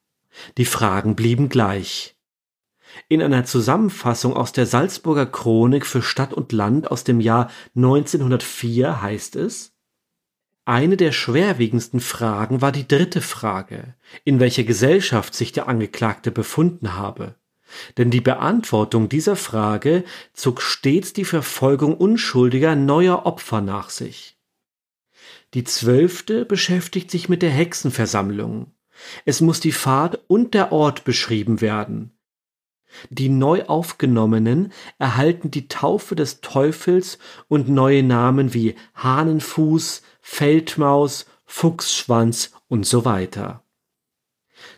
Die 0.58 0.64
Fragen 0.64 1.16
blieben 1.16 1.48
gleich. 1.48 2.16
In 3.08 3.22
einer 3.22 3.44
Zusammenfassung 3.44 4.34
aus 4.34 4.52
der 4.52 4.66
Salzburger 4.66 5.26
Chronik 5.26 5.86
für 5.86 6.02
Stadt 6.02 6.32
und 6.32 6.52
Land 6.52 6.90
aus 6.90 7.04
dem 7.04 7.20
Jahr 7.20 7.50
1904 7.76 9.00
heißt 9.00 9.36
es, 9.36 9.69
eine 10.64 10.96
der 10.96 11.12
schwerwiegendsten 11.12 12.00
Fragen 12.00 12.60
war 12.60 12.72
die 12.72 12.86
dritte 12.86 13.20
Frage, 13.20 13.94
in 14.24 14.40
welcher 14.40 14.64
Gesellschaft 14.64 15.34
sich 15.34 15.52
der 15.52 15.68
Angeklagte 15.68 16.30
befunden 16.30 16.94
habe. 16.94 17.34
Denn 17.98 18.10
die 18.10 18.20
Beantwortung 18.20 19.08
dieser 19.08 19.36
Frage 19.36 20.04
zog 20.32 20.60
stets 20.60 21.12
die 21.12 21.24
Verfolgung 21.24 21.96
unschuldiger 21.96 22.74
neuer 22.74 23.26
Opfer 23.26 23.60
nach 23.60 23.90
sich. 23.90 24.36
Die 25.54 25.64
zwölfte 25.64 26.44
beschäftigt 26.44 27.10
sich 27.10 27.28
mit 27.28 27.42
der 27.42 27.50
Hexenversammlung 27.50 28.72
Es 29.24 29.40
muss 29.40 29.60
die 29.60 29.72
Fahrt 29.72 30.20
und 30.28 30.54
der 30.54 30.72
Ort 30.72 31.04
beschrieben 31.04 31.60
werden. 31.60 32.12
Die 33.08 33.28
neu 33.28 33.64
aufgenommenen 33.64 34.72
erhalten 34.98 35.50
die 35.50 35.68
Taufe 35.68 36.16
des 36.16 36.40
Teufels 36.40 37.18
und 37.48 37.68
neue 37.68 38.02
Namen 38.02 38.52
wie 38.52 38.74
Hahnenfuß, 38.94 40.02
Feldmaus, 40.20 41.26
Fuchsschwanz 41.44 42.52
und 42.68 42.86
so 42.86 43.04
weiter. 43.04 43.64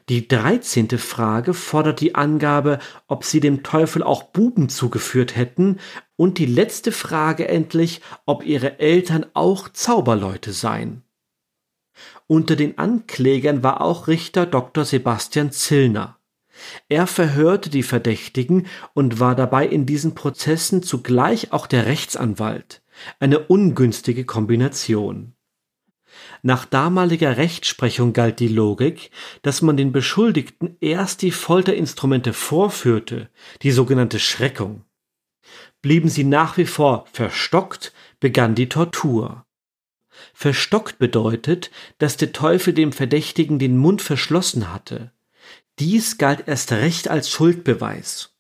Die 0.09 0.28
dreizehnte 0.28 0.98
Frage 0.98 1.55
fordert 1.55 2.00
die 2.00 2.14
Angabe, 2.14 2.78
ob 3.09 3.24
sie 3.24 3.40
dem 3.40 3.62
Teufel 3.62 4.02
auch 4.02 4.24
Buben 4.24 4.68
zugeführt 4.68 5.37
hätten, 5.37 5.78
und 6.16 6.38
die 6.38 6.46
letzte 6.46 6.92
Frage 6.92 7.48
endlich, 7.48 8.00
ob 8.26 8.44
ihre 8.44 8.78
Eltern 8.78 9.26
auch 9.35 9.68
Zauberleute 9.68 10.52
seien. 10.52 11.02
Unter 12.26 12.57
den 12.57 12.78
Anklägern 12.78 13.62
war 13.62 13.81
auch 13.81 14.09
Richter 14.09 14.46
Dr. 14.46 14.85
Sebastian 14.85 15.52
Zillner. 15.52 16.18
Er 16.88 17.07
verhörte 17.07 17.70
die 17.70 17.83
Verdächtigen 17.83 18.66
und 18.94 19.20
war 19.20 19.35
dabei 19.35 19.66
in 19.66 19.87
diesen 19.87 20.14
Prozessen 20.14 20.83
zugleich 20.83 21.52
auch 21.52 21.66
der 21.66 21.87
Rechtsanwalt, 21.87 22.82
eine 23.19 23.41
ungünstige 23.41 24.25
Kombination. 24.25 25.35
Nach 26.43 26.65
damaliger 26.65 27.37
Rechtsprechung 27.37 28.12
galt 28.12 28.41
die 28.41 28.49
Logik, 28.49 29.11
dass 29.43 29.62
man 29.62 29.77
den 29.77 29.93
Beschuldigten 29.93 30.77
erst 30.81 31.23
die 31.23 31.31
Folterinstrumente 31.31 32.33
vorführte, 32.33 33.31
die 33.62 33.71
sogenannte 33.71 34.19
Schreckung. 34.19 34.85
Blieben 35.81 36.09
sie 36.09 36.25
nach 36.25 36.57
wie 36.57 36.67
vor 36.67 37.07
verstockt, 37.12 37.93
begann 38.21 38.55
die 38.55 38.69
Tortur. 38.69 39.47
Verstockt 40.35 40.99
bedeutet, 40.99 41.71
dass 41.99 42.17
der 42.17 42.33
Teufel 42.33 42.73
dem 42.73 42.93
Verdächtigen 42.93 43.59
den 43.59 43.77
Mund 43.77 44.03
verschlossen 44.03 44.73
hatte. 44.73 45.12
Dies 45.79 46.19
galt 46.19 46.47
erst 46.47 46.73
recht 46.73 47.09
als 47.09 47.31
Schuldbeweis. 47.31 48.32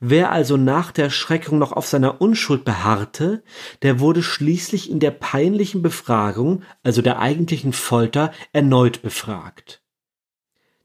Wer 0.00 0.30
also 0.30 0.56
nach 0.56 0.92
der 0.92 1.08
Schreckung 1.08 1.58
noch 1.58 1.72
auf 1.72 1.86
seiner 1.86 2.20
Unschuld 2.20 2.64
beharrte, 2.64 3.42
der 3.82 3.98
wurde 3.98 4.22
schließlich 4.22 4.90
in 4.90 5.00
der 5.00 5.10
peinlichen 5.10 5.80
Befragung, 5.80 6.62
also 6.82 7.00
der 7.00 7.18
eigentlichen 7.18 7.72
Folter, 7.72 8.32
erneut 8.52 9.00
befragt. 9.00 9.82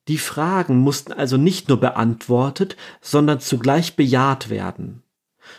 Die 0.08 0.17
Fragen 0.17 0.78
mussten 0.78 1.13
also 1.13 1.38
nicht 1.38 1.67
nur 1.67 1.80
beantwortet, 1.80 2.78
sondern 3.02 3.39
zugleich 3.39 3.95
bejaht 3.95 4.50
werden. 4.50 5.04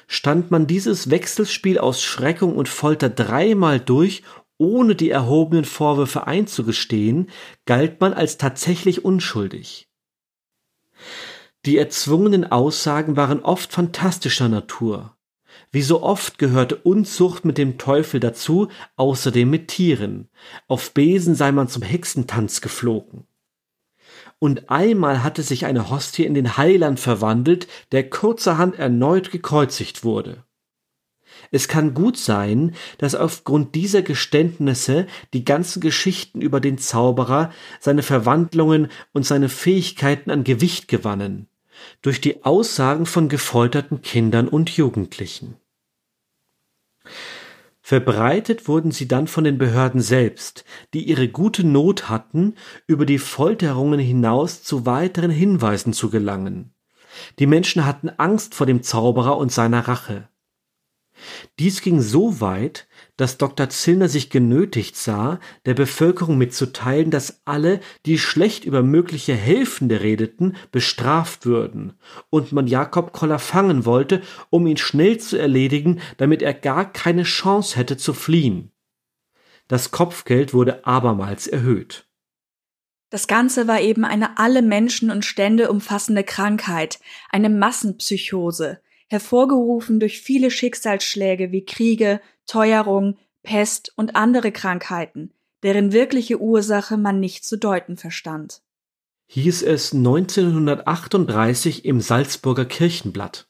Stand 0.07 0.51
man 0.51 0.67
dieses 0.67 1.11
Wechselspiel 1.11 1.79
aus 1.79 2.03
Schreckung 2.03 2.57
und 2.57 2.69
Folter 2.69 3.11
dreimal 3.11 3.79
durch, 3.81 4.23
ohne 4.57 4.95
die 4.95 5.11
erhobenen 5.11 5.65
Vorwürfe 5.65 6.27
einzugestehen, 6.27 7.31
galt 7.67 8.01
man 8.01 8.15
als 8.15 8.39
tatsächlich 8.39 9.05
unschuldig. 9.05 9.92
Die 11.65 11.79
erzwungenen 11.79 12.51
Aussagen 12.51 13.17
waren 13.17 13.41
oft 13.41 13.73
fantastischer 13.73 14.49
Natur. 14.49 15.17
Wie 15.71 15.83
so 15.83 16.03
oft 16.03 16.39
gehörte 16.39 16.75
Unzucht 16.75 17.45
mit 17.45 17.57
dem 17.57 17.79
Teufel 17.79 18.19
dazu, 18.19 18.67
außerdem 18.97 19.49
mit 19.49 19.69
Tieren. 19.69 20.29
Auf 20.67 20.93
Besen 20.93 21.37
sei 21.37 21.53
man 21.53 21.69
zum 21.69 21.85
Hexentanz 21.85 22.63
geflogen. 22.63 23.29
Und 24.41 24.71
einmal 24.71 25.23
hatte 25.23 25.43
sich 25.45 25.65
eine 25.65 25.89
Hostie 25.89 26.25
in 26.25 26.35
den 26.35 26.57
Heiland 26.57 26.99
verwandelt, 26.99 27.69
der 27.93 28.11
kurzerhand 28.11 28.77
erneut 28.77 29.31
gekreuzigt 29.31 30.03
wurde. 30.03 30.43
Es 31.53 31.69
kann 31.69 31.95
gut 31.95 32.17
sein, 32.17 32.75
dass 32.99 33.15
aufgrund 33.15 33.77
dieser 33.77 34.03
Geständnisse 34.03 35.07
die 35.33 35.45
ganzen 35.45 35.81
Geschichten 35.81 36.41
über 36.41 36.59
den 36.59 36.79
Zauberer, 36.79 37.53
seine 37.79 38.03
Verwandlungen 38.03 38.89
und 39.13 39.25
seine 39.25 39.49
Fähigkeiten 39.49 40.31
an 40.33 40.43
Gewicht 40.43 40.89
gewannen 40.89 41.47
durch 42.03 42.21
die 42.21 42.45
Aussagen 42.45 43.07
von 43.07 43.29
gefolterten 43.29 44.03
Kindern 44.03 44.49
und 44.49 44.71
Jugendlichen. 44.71 45.57
Verbreitet 47.81 48.69
wurden 48.69 48.93
sie 48.93 49.09
dann 49.09 49.27
von 49.27 49.43
den 49.43 49.59
Behörden 49.59 50.01
selbst, 50.01 50.65
die 50.95 51.03
ihre 51.03 51.29
gute 51.29 51.65
Not 51.65 52.09
hatten, 52.09 52.55
über 52.87 53.05
die 53.05 53.19
Folterungen 53.19 53.99
hinaus 53.99 54.63
zu 54.63 54.87
weiteren 54.87 55.33
Hinweisen 55.33 55.93
zu 55.93 56.09
gelangen. 56.09 56.75
Die 57.39 57.47
Menschen 57.47 57.85
hatten 57.85 58.09
Angst 58.09 58.55
vor 58.55 58.67
dem 58.67 58.83
Zauberer 58.83 59.37
und 59.37 59.51
seiner 59.51 59.89
Rache. 59.89 60.29
Dies 61.59 61.83
ging 61.83 62.01
so 62.01 62.41
weit, 62.41 62.89
dass 63.17 63.39
Dr. 63.39 63.69
Zillner 63.69 64.09
sich 64.09 64.31
genötigt 64.31 64.97
sah, 64.97 65.39
der 65.67 65.75
Bevölkerung 65.75 66.39
mitzuteilen, 66.39 67.11
dass 67.11 67.43
alle, 67.45 67.81
die 68.07 68.19
schlecht 68.19 68.65
über 68.65 68.83
mögliche 68.83 69.35
Helfende 69.35 70.01
redeten, 70.01 70.57
bestraft 70.71 71.45
würden, 71.45 71.95
und 72.31 72.53
man 72.53 72.67
Jakob 72.67 73.13
Koller 73.13 73.39
fangen 73.39 73.85
wollte, 73.85 74.23
um 74.51 74.67
ihn 74.67 74.77
schnell 74.79 75.19
zu 75.19 75.37
erledigen, 75.37 76.01
damit 76.17 76.43
er 76.43 76.55
gar 76.55 76.91
keine 76.91 77.25
Chance 77.25 77.77
hätte 77.77 77.97
zu 77.97 78.15
fliehen. 78.15 78.71
Das 79.69 79.91
Kopfgeld 79.91 80.55
wurde 80.55 80.87
abermals 80.87 81.47
erhöht. 81.47 82.07
Das 83.11 83.27
Ganze 83.27 83.69
war 83.69 83.81
eben 83.83 84.07
eine 84.07 84.39
alle 84.39 84.63
Menschen 84.63 85.11
und 85.11 85.27
Stände 85.27 85.71
umfassende 85.71 86.25
Krankheit, 86.25 86.99
eine 87.29 87.51
Massenpsychose, 87.51 88.81
hervorgerufen 89.09 90.01
durch 90.01 90.23
viele 90.23 90.51
Schicksalsschläge 90.51 91.53
wie 91.53 91.67
Kriege, 91.67 92.23
Teuerung, 92.47 93.19
Pest 93.43 93.93
und 93.97 94.17
andere 94.17 94.53
Krankheiten, 94.53 95.33
deren 95.63 95.93
wirkliche 95.93 96.41
Ursache 96.41 96.97
man 96.97 97.21
nicht 97.21 97.45
zu 97.45 97.57
deuten 97.57 97.97
verstand. 97.97 98.63
Hieß 99.29 99.63
es 99.63 99.93
1938 99.95 101.85
im 101.85 102.01
Salzburger 102.01 102.65
Kirchenblatt. 102.65 103.49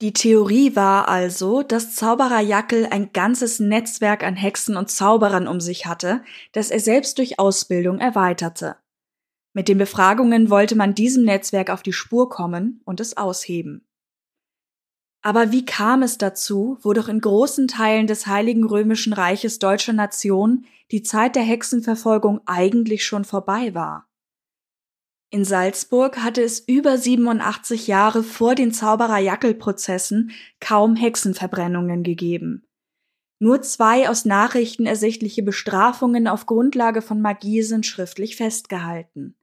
Die 0.00 0.12
Theorie 0.12 0.76
war 0.76 1.08
also, 1.08 1.64
dass 1.64 1.96
Zauberer 1.96 2.40
Jackel 2.40 2.86
ein 2.86 3.12
ganzes 3.12 3.58
Netzwerk 3.58 4.22
an 4.22 4.36
Hexen 4.36 4.76
und 4.76 4.90
Zauberern 4.90 5.48
um 5.48 5.60
sich 5.60 5.86
hatte, 5.86 6.22
das 6.52 6.70
er 6.70 6.78
selbst 6.78 7.18
durch 7.18 7.40
Ausbildung 7.40 7.98
erweiterte. 7.98 8.76
Mit 9.54 9.66
den 9.66 9.78
Befragungen 9.78 10.50
wollte 10.50 10.76
man 10.76 10.94
diesem 10.94 11.24
Netzwerk 11.24 11.70
auf 11.70 11.82
die 11.82 11.92
Spur 11.92 12.28
kommen 12.28 12.80
und 12.84 13.00
es 13.00 13.16
ausheben. 13.16 13.87
Aber 15.22 15.50
wie 15.52 15.64
kam 15.64 16.02
es 16.02 16.16
dazu, 16.18 16.78
wo 16.82 16.92
doch 16.92 17.08
in 17.08 17.20
großen 17.20 17.68
Teilen 17.68 18.06
des 18.06 18.26
Heiligen 18.26 18.64
Römischen 18.64 19.12
Reiches 19.12 19.58
deutscher 19.58 19.92
Nation 19.92 20.64
die 20.90 21.02
Zeit 21.02 21.36
der 21.36 21.42
Hexenverfolgung 21.42 22.40
eigentlich 22.46 23.04
schon 23.04 23.24
vorbei 23.24 23.74
war? 23.74 24.08
In 25.30 25.44
Salzburg 25.44 26.18
hatte 26.18 26.42
es 26.42 26.60
über 26.60 26.96
87 26.96 27.86
Jahre 27.86 28.22
vor 28.22 28.54
den 28.54 28.72
Zauberer-Jackel-Prozessen 28.72 30.30
kaum 30.58 30.96
Hexenverbrennungen 30.96 32.02
gegeben. 32.02 32.64
Nur 33.38 33.60
zwei 33.62 34.08
aus 34.08 34.24
Nachrichten 34.24 34.86
ersichtliche 34.86 35.42
Bestrafungen 35.42 36.26
auf 36.26 36.46
Grundlage 36.46 37.02
von 37.02 37.20
Magie 37.20 37.62
sind 37.62 37.84
schriftlich 37.84 38.36
festgehalten. 38.36 39.37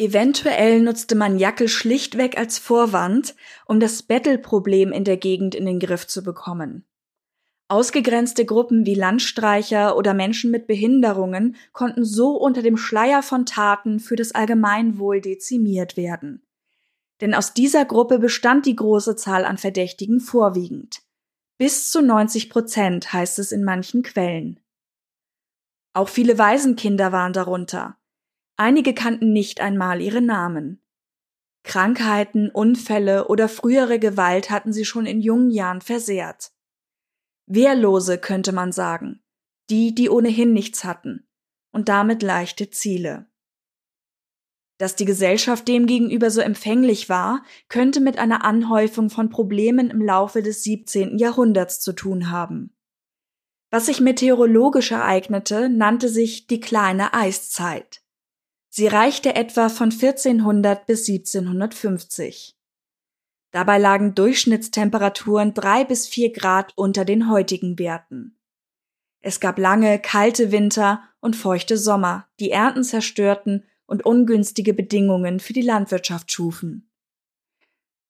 Eventuell 0.00 0.80
nutzte 0.80 1.16
man 1.16 1.40
Jackel 1.40 1.66
schlichtweg 1.66 2.38
als 2.38 2.58
Vorwand, 2.58 3.34
um 3.66 3.80
das 3.80 4.04
Bettelproblem 4.04 4.92
in 4.92 5.02
der 5.02 5.16
Gegend 5.16 5.56
in 5.56 5.66
den 5.66 5.80
Griff 5.80 6.06
zu 6.06 6.22
bekommen. 6.22 6.86
Ausgegrenzte 7.66 8.46
Gruppen 8.46 8.86
wie 8.86 8.94
Landstreicher 8.94 9.96
oder 9.96 10.14
Menschen 10.14 10.52
mit 10.52 10.68
Behinderungen 10.68 11.56
konnten 11.72 12.04
so 12.04 12.36
unter 12.36 12.62
dem 12.62 12.76
Schleier 12.76 13.24
von 13.24 13.44
Taten 13.44 13.98
für 13.98 14.14
das 14.14 14.32
Allgemeinwohl 14.32 15.20
dezimiert 15.20 15.96
werden. 15.96 16.46
Denn 17.20 17.34
aus 17.34 17.52
dieser 17.52 17.84
Gruppe 17.84 18.20
bestand 18.20 18.66
die 18.66 18.76
große 18.76 19.16
Zahl 19.16 19.44
an 19.44 19.58
Verdächtigen 19.58 20.20
vorwiegend. 20.20 21.00
Bis 21.58 21.90
zu 21.90 22.00
90 22.00 22.50
Prozent 22.50 23.12
heißt 23.12 23.40
es 23.40 23.50
in 23.50 23.64
manchen 23.64 24.04
Quellen. 24.04 24.60
Auch 25.92 26.08
viele 26.08 26.38
Waisenkinder 26.38 27.10
waren 27.10 27.32
darunter. 27.32 27.98
Einige 28.60 28.92
kannten 28.92 29.32
nicht 29.32 29.60
einmal 29.60 30.02
ihre 30.02 30.20
Namen. 30.20 30.82
Krankheiten, 31.62 32.50
Unfälle 32.50 33.28
oder 33.28 33.48
frühere 33.48 34.00
Gewalt 34.00 34.50
hatten 34.50 34.72
sie 34.72 34.84
schon 34.84 35.06
in 35.06 35.20
jungen 35.20 35.50
Jahren 35.50 35.80
versehrt. 35.80 36.50
Wehrlose 37.46 38.18
könnte 38.18 38.52
man 38.52 38.72
sagen, 38.72 39.22
die, 39.70 39.94
die 39.94 40.10
ohnehin 40.10 40.52
nichts 40.52 40.82
hatten, 40.82 41.28
und 41.72 41.88
damit 41.88 42.22
leichte 42.22 42.68
Ziele. 42.68 43.30
Dass 44.78 44.96
die 44.96 45.04
Gesellschaft 45.04 45.68
demgegenüber 45.68 46.30
so 46.30 46.40
empfänglich 46.40 47.08
war, 47.08 47.44
könnte 47.68 48.00
mit 48.00 48.18
einer 48.18 48.44
Anhäufung 48.44 49.08
von 49.08 49.30
Problemen 49.30 49.90
im 49.90 50.02
Laufe 50.02 50.42
des 50.42 50.64
17. 50.64 51.16
Jahrhunderts 51.18 51.80
zu 51.80 51.92
tun 51.92 52.30
haben. 52.30 52.76
Was 53.70 53.86
sich 53.86 54.00
meteorologisch 54.00 54.90
ereignete, 54.90 55.68
nannte 55.68 56.08
sich 56.08 56.48
die 56.48 56.60
kleine 56.60 57.14
Eiszeit. 57.14 58.02
Sie 58.68 58.86
reichte 58.86 59.34
etwa 59.34 59.68
von 59.68 59.90
1400 59.90 60.86
bis 60.86 61.08
1750. 61.08 62.56
Dabei 63.50 63.78
lagen 63.78 64.14
Durchschnittstemperaturen 64.14 65.54
drei 65.54 65.84
bis 65.84 66.06
vier 66.06 66.32
Grad 66.32 66.72
unter 66.76 67.04
den 67.04 67.30
heutigen 67.30 67.78
Werten. 67.78 68.38
Es 69.20 69.40
gab 69.40 69.58
lange, 69.58 69.98
kalte 69.98 70.52
Winter 70.52 71.02
und 71.20 71.34
feuchte 71.34 71.76
Sommer, 71.76 72.28
die 72.40 72.50
Ernten 72.50 72.84
zerstörten 72.84 73.64
und 73.86 74.04
ungünstige 74.04 74.74
Bedingungen 74.74 75.40
für 75.40 75.54
die 75.54 75.62
Landwirtschaft 75.62 76.30
schufen. 76.30 76.90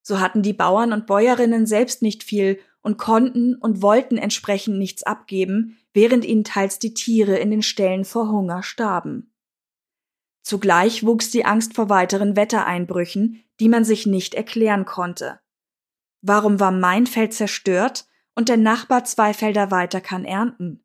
So 0.03 0.21
hatten 0.21 0.43
die 0.43 0.53
Bauern 0.53 0.93
und 0.93 1.07
Bäuerinnen 1.07 1.67
selbst 1.67 2.03
nicht 2.03 2.25
viel 2.25 2.59
und 2.83 2.99
konnten 2.99 3.55
und 3.55 3.81
wollten 3.81 4.17
entsprechend 4.17 4.79
nichts 4.79 5.03
abgeben, 5.03 5.79
während 5.93 6.25
ihnen 6.25 6.45
teils 6.45 6.79
die 6.79 6.95
Tiere 6.95 7.37
in 7.37 7.51
den 7.51 7.63
Ställen 7.63 8.05
vor 8.05 8.31
Hunger 8.31 8.63
starben. 8.63 9.28
Zugleich 10.49 11.05
wuchs 11.05 11.31
die 11.31 11.45
Angst 11.45 11.75
vor 11.75 11.91
weiteren 11.91 12.35
Wettereinbrüchen, 12.35 13.45
die 13.61 13.69
man 13.69 13.85
sich 13.85 14.07
nicht 14.07 14.33
erklären 14.33 14.87
konnte. 14.87 15.41
Warum 16.23 16.59
war 16.59 16.71
mein 16.71 17.07
Feld 17.07 17.35
zerstört 17.35 18.07
und 18.35 18.49
der 18.49 18.57
Nachbar 18.57 19.05
zwei 19.05 19.35
Felder 19.35 19.71
weiter 19.71 20.01
kann 20.01 20.25
ernten? 20.25 20.83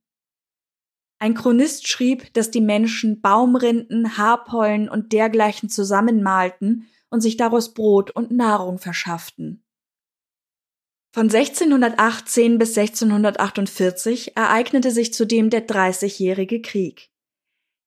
Ein 1.17 1.33
Chronist 1.33 1.87
schrieb, 1.87 2.33
dass 2.33 2.51
die 2.51 2.59
Menschen 2.59 3.21
Baumrinden, 3.21 4.17
Haarpollen 4.17 4.89
und 4.89 5.13
dergleichen 5.13 5.69
zusammenmalten 5.69 6.89
und 7.09 7.21
sich 7.21 7.37
daraus 7.37 7.73
Brot 7.73 8.11
und 8.11 8.31
Nahrung 8.31 8.79
verschafften. 8.79 9.63
Von 11.13 11.29
1618 11.29 12.57
bis 12.57 12.77
1648 12.77 14.35
ereignete 14.35 14.91
sich 14.91 15.13
zudem 15.13 15.49
der 15.49 15.61
Dreißigjährige 15.61 16.61
Krieg. 16.61 17.12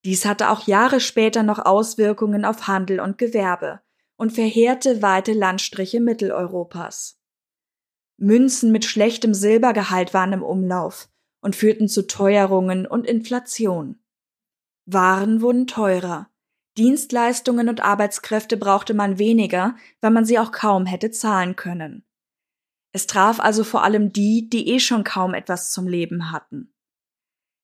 Dies 0.06 0.24
hatte 0.24 0.50
auch 0.50 0.68
Jahre 0.68 1.00
später 1.00 1.42
noch 1.42 1.58
Auswirkungen 1.58 2.44
auf 2.44 2.68
Handel 2.68 3.00
und 3.00 3.18
Gewerbe 3.18 3.80
und 4.14 4.32
verheerte 4.32 5.02
weite 5.02 5.32
Landstriche 5.32 5.98
Mitteleuropas. 6.00 7.18
Münzen 8.16 8.70
mit 8.70 8.84
schlechtem 8.84 9.34
Silbergehalt 9.34 10.14
waren 10.14 10.32
im 10.32 10.44
Umlauf 10.44 11.08
und 11.40 11.56
führten 11.56 11.88
zu 11.88 12.06
Teuerungen 12.06 12.86
und 12.86 13.04
Inflation. 13.04 13.98
Waren 14.84 15.40
wurden 15.40 15.66
teurer, 15.66 16.30
Dienstleistungen 16.78 17.68
und 17.68 17.80
Arbeitskräfte 17.80 18.56
brauchte 18.56 18.94
man 18.94 19.18
weniger, 19.18 19.74
weil 20.00 20.12
man 20.12 20.24
sie 20.24 20.38
auch 20.38 20.52
kaum 20.52 20.86
hätte 20.86 21.10
zahlen 21.10 21.56
können. 21.56 22.06
Es 22.92 23.08
traf 23.08 23.40
also 23.40 23.64
vor 23.64 23.82
allem 23.82 24.12
die, 24.12 24.48
die 24.48 24.68
eh 24.68 24.78
schon 24.78 25.02
kaum 25.02 25.34
etwas 25.34 25.72
zum 25.72 25.88
Leben 25.88 26.30
hatten. 26.30 26.72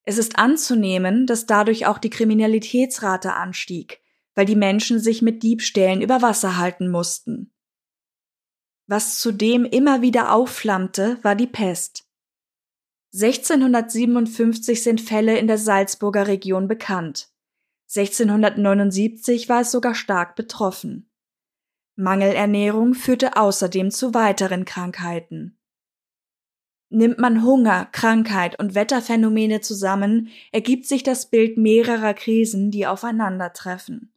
Es 0.05 0.17
ist 0.17 0.37
anzunehmen, 0.37 1.25
dass 1.25 1.45
dadurch 1.45 1.85
auch 1.85 1.97
die 1.97 2.09
Kriminalitätsrate 2.09 3.33
anstieg, 3.33 4.01
weil 4.35 4.45
die 4.45 4.55
Menschen 4.55 4.99
sich 4.99 5.21
mit 5.21 5.43
Diebstählen 5.43 6.01
über 6.01 6.21
Wasser 6.21 6.57
halten 6.57 6.89
mussten. 6.89 7.53
Was 8.85 9.19
zudem 9.19 9.63
immer 9.63 10.01
wieder 10.01 10.33
aufflammte, 10.33 11.19
war 11.21 11.35
die 11.35 11.47
Pest. 11.47 12.05
1657 13.13 14.83
sind 14.83 14.99
Fälle 14.99 15.37
in 15.37 15.47
der 15.47 15.57
Salzburger 15.57 16.27
Region 16.27 16.67
bekannt. 16.67 17.29
1679 17.95 19.47
war 19.49 19.61
es 19.61 19.71
sogar 19.71 19.93
stark 19.95 20.35
betroffen. 20.35 21.09
Mangelernährung 21.95 22.95
führte 22.95 23.37
außerdem 23.37 23.91
zu 23.91 24.15
weiteren 24.15 24.65
Krankheiten. 24.65 25.59
Nimmt 26.95 27.17
man 27.17 27.43
Hunger, 27.43 27.87
Krankheit 27.91 28.59
und 28.59 28.75
Wetterphänomene 28.75 29.61
zusammen, 29.61 30.29
ergibt 30.51 30.85
sich 30.85 31.01
das 31.01 31.25
Bild 31.25 31.57
mehrerer 31.57 32.13
Krisen, 32.13 32.69
die 32.69 32.85
aufeinandertreffen. 32.85 34.13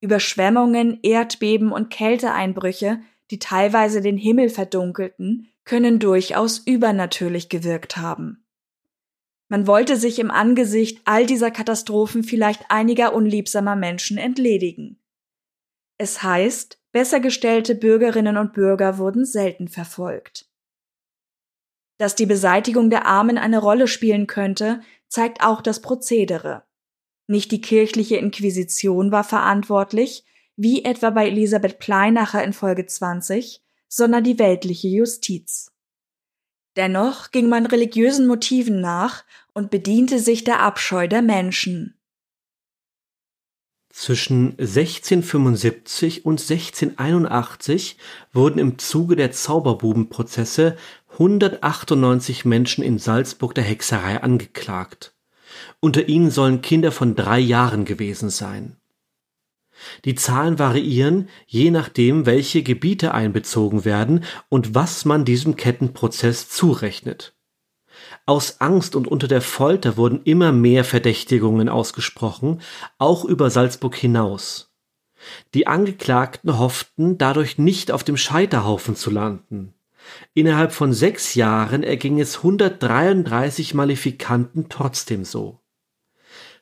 Überschwemmungen, 0.00 1.00
Erdbeben 1.02 1.70
und 1.70 1.90
Kälteeinbrüche, 1.90 3.00
die 3.30 3.38
teilweise 3.38 4.00
den 4.00 4.16
Himmel 4.16 4.48
verdunkelten, 4.48 5.48
können 5.66 5.98
durchaus 5.98 6.60
übernatürlich 6.60 7.50
gewirkt 7.50 7.98
haben. 7.98 8.42
Man 9.48 9.66
wollte 9.66 9.98
sich 9.98 10.18
im 10.18 10.30
Angesicht 10.30 11.02
all 11.04 11.26
dieser 11.26 11.50
Katastrophen 11.50 12.24
vielleicht 12.24 12.70
einiger 12.70 13.12
unliebsamer 13.12 13.76
Menschen 13.76 14.16
entledigen. 14.16 14.98
Es 15.98 16.22
heißt, 16.22 16.80
besser 16.90 17.20
gestellte 17.20 17.74
Bürgerinnen 17.74 18.38
und 18.38 18.54
Bürger 18.54 18.96
wurden 18.96 19.26
selten 19.26 19.68
verfolgt. 19.68 20.48
Dass 22.02 22.16
die 22.16 22.26
Beseitigung 22.26 22.90
der 22.90 23.06
Armen 23.06 23.38
eine 23.38 23.58
Rolle 23.58 23.86
spielen 23.86 24.26
könnte, 24.26 24.80
zeigt 25.06 25.40
auch 25.40 25.60
das 25.60 25.80
Prozedere. 25.80 26.64
Nicht 27.28 27.52
die 27.52 27.60
kirchliche 27.60 28.16
Inquisition 28.16 29.12
war 29.12 29.22
verantwortlich, 29.22 30.24
wie 30.56 30.84
etwa 30.84 31.10
bei 31.10 31.28
Elisabeth 31.28 31.78
Pleinacher 31.78 32.42
in 32.42 32.54
Folge 32.54 32.86
20, 32.86 33.62
sondern 33.86 34.24
die 34.24 34.40
weltliche 34.40 34.88
Justiz. 34.88 35.70
Dennoch 36.76 37.30
ging 37.30 37.48
man 37.48 37.66
religiösen 37.66 38.26
Motiven 38.26 38.80
nach 38.80 39.22
und 39.54 39.70
bediente 39.70 40.18
sich 40.18 40.42
der 40.42 40.58
Abscheu 40.58 41.06
der 41.06 41.22
Menschen. 41.22 42.02
Zwischen 43.92 44.58
1675 44.58 46.24
und 46.24 46.40
1681 46.40 47.98
wurden 48.32 48.58
im 48.58 48.78
Zuge 48.78 49.16
der 49.16 49.32
Zauberbubenprozesse 49.32 50.78
198 51.12 52.44
Menschen 52.44 52.82
in 52.82 52.98
Salzburg 52.98 53.54
der 53.54 53.64
Hexerei 53.64 54.22
angeklagt. 54.22 55.14
Unter 55.80 56.08
ihnen 56.08 56.30
sollen 56.30 56.62
Kinder 56.62 56.90
von 56.90 57.14
drei 57.14 57.38
Jahren 57.38 57.84
gewesen 57.84 58.30
sein. 58.30 58.76
Die 60.04 60.14
Zahlen 60.14 60.58
variieren, 60.58 61.28
je 61.46 61.70
nachdem, 61.70 62.24
welche 62.24 62.62
Gebiete 62.62 63.14
einbezogen 63.14 63.84
werden 63.84 64.24
und 64.48 64.74
was 64.74 65.04
man 65.04 65.24
diesem 65.24 65.56
Kettenprozess 65.56 66.48
zurechnet. 66.48 67.34
Aus 68.24 68.60
Angst 68.60 68.96
und 68.96 69.06
unter 69.08 69.28
der 69.28 69.42
Folter 69.42 69.96
wurden 69.96 70.22
immer 70.24 70.52
mehr 70.52 70.84
Verdächtigungen 70.84 71.68
ausgesprochen, 71.68 72.60
auch 72.98 73.24
über 73.24 73.50
Salzburg 73.50 73.96
hinaus. 73.96 74.72
Die 75.54 75.66
Angeklagten 75.66 76.58
hofften, 76.58 77.18
dadurch 77.18 77.58
nicht 77.58 77.92
auf 77.92 78.02
dem 78.02 78.16
Scheiterhaufen 78.16 78.96
zu 78.96 79.10
landen. 79.10 79.74
Innerhalb 80.34 80.72
von 80.72 80.92
sechs 80.92 81.34
Jahren 81.34 81.82
erging 81.82 82.20
es 82.20 82.38
133 82.38 83.74
Malefikanten 83.74 84.68
trotzdem 84.68 85.24
so. 85.24 85.60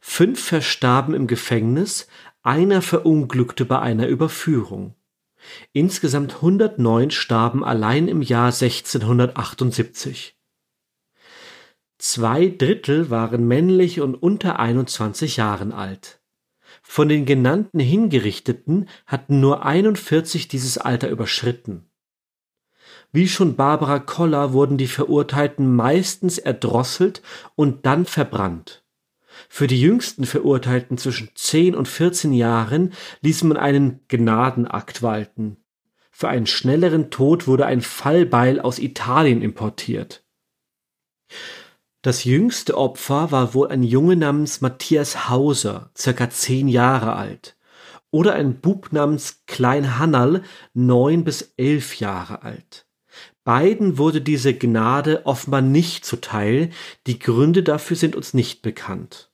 Fünf 0.00 0.42
verstarben 0.42 1.14
im 1.14 1.26
Gefängnis, 1.26 2.08
einer 2.42 2.82
verunglückte 2.82 3.64
bei 3.64 3.80
einer 3.80 4.06
Überführung. 4.06 4.94
Insgesamt 5.72 6.36
109 6.36 7.10
starben 7.10 7.64
allein 7.64 8.08
im 8.08 8.22
Jahr 8.22 8.52
1678. 8.52 10.36
Zwei 11.98 12.48
Drittel 12.48 13.10
waren 13.10 13.46
männlich 13.46 14.00
und 14.00 14.14
unter 14.14 14.58
21 14.58 15.36
Jahren 15.36 15.72
alt. 15.72 16.20
Von 16.82 17.08
den 17.08 17.26
genannten 17.26 17.78
Hingerichteten 17.78 18.88
hatten 19.06 19.40
nur 19.40 19.66
41 19.66 20.48
dieses 20.48 20.78
Alter 20.78 21.10
überschritten. 21.10 21.89
Wie 23.12 23.26
schon 23.26 23.56
Barbara 23.56 23.98
Koller 23.98 24.52
wurden 24.52 24.78
die 24.78 24.86
Verurteilten 24.86 25.74
meistens 25.74 26.38
erdrosselt 26.38 27.22
und 27.56 27.84
dann 27.84 28.06
verbrannt. 28.06 28.84
Für 29.48 29.66
die 29.66 29.80
jüngsten 29.80 30.26
Verurteilten 30.26 30.96
zwischen 30.96 31.30
10 31.34 31.74
und 31.74 31.88
14 31.88 32.32
Jahren 32.32 32.92
ließ 33.22 33.42
man 33.44 33.56
einen 33.56 34.00
Gnadenakt 34.08 35.02
walten. 35.02 35.56
Für 36.12 36.28
einen 36.28 36.46
schnelleren 36.46 37.10
Tod 37.10 37.46
wurde 37.46 37.66
ein 37.66 37.80
Fallbeil 37.80 38.60
aus 38.60 38.78
Italien 38.78 39.42
importiert. 39.42 40.22
Das 42.02 42.24
jüngste 42.24 42.76
Opfer 42.78 43.30
war 43.32 43.54
wohl 43.54 43.68
ein 43.68 43.82
Junge 43.82 44.16
namens 44.16 44.60
Matthias 44.60 45.28
Hauser, 45.28 45.90
circa 45.96 46.30
zehn 46.30 46.68
Jahre 46.68 47.16
alt, 47.16 47.56
oder 48.10 48.34
ein 48.34 48.60
Bub 48.60 48.92
namens 48.92 49.42
Klein 49.46 49.98
Hannal, 49.98 50.42
neun 50.74 51.24
bis 51.24 51.54
elf 51.56 51.96
Jahre 51.96 52.42
alt. 52.42 52.86
Beiden 53.44 53.96
wurde 53.98 54.20
diese 54.20 54.54
Gnade 54.54 55.24
offenbar 55.24 55.62
nicht 55.62 56.04
zuteil, 56.04 56.70
die 57.06 57.18
Gründe 57.18 57.62
dafür 57.62 57.96
sind 57.96 58.14
uns 58.14 58.34
nicht 58.34 58.62
bekannt. 58.62 59.30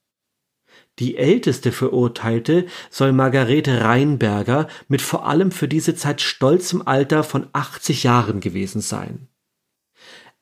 Die 0.99 1.17
älteste 1.19 1.73
Verurteilte 1.73 2.67
soll 2.91 3.13
Margarete 3.13 3.83
Reinberger 3.83 4.69
mit 4.89 5.03
vor 5.03 5.27
allem 5.27 5.51
für 5.51 5.69
diese 5.69 5.95
Zeit 5.95 6.23
stolzem 6.23 6.87
Alter 6.87 7.23
von 7.23 7.49
80 7.53 8.05
Jahren 8.05 8.41
gewesen 8.41 8.81
sein. 8.81 9.29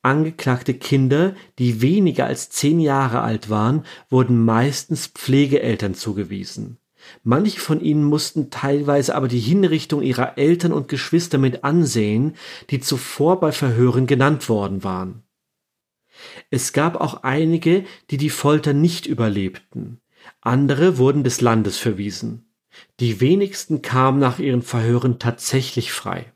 Angeklagte 0.02 0.74
Kinder, 0.74 1.34
die 1.58 1.80
weniger 1.80 2.26
als 2.26 2.50
zehn 2.50 2.78
Jahre 2.78 3.22
alt 3.22 3.48
waren, 3.48 3.84
wurden 4.10 4.44
meistens 4.44 5.06
Pflegeeltern 5.06 5.94
zugewiesen. 5.94 6.78
Manche 7.22 7.60
von 7.60 7.80
ihnen 7.80 8.04
mussten 8.04 8.50
teilweise 8.50 9.14
aber 9.14 9.28
die 9.28 9.40
Hinrichtung 9.40 10.02
ihrer 10.02 10.38
Eltern 10.38 10.72
und 10.72 10.88
Geschwister 10.88 11.38
mit 11.38 11.64
ansehen, 11.64 12.36
die 12.70 12.80
zuvor 12.80 13.40
bei 13.40 13.52
Verhören 13.52 14.06
genannt 14.06 14.48
worden 14.48 14.84
waren. 14.84 15.22
Es 16.50 16.72
gab 16.72 17.00
auch 17.00 17.22
einige, 17.22 17.84
die 18.10 18.16
die 18.16 18.30
Folter 18.30 18.72
nicht 18.72 19.06
überlebten. 19.06 20.00
Andere 20.40 20.98
wurden 20.98 21.24
des 21.24 21.40
Landes 21.40 21.78
verwiesen. 21.78 22.46
Die 23.00 23.20
wenigsten 23.20 23.82
kamen 23.82 24.18
nach 24.18 24.38
ihren 24.38 24.62
Verhören 24.62 25.18
tatsächlich 25.18 25.92
frei. 25.92 26.32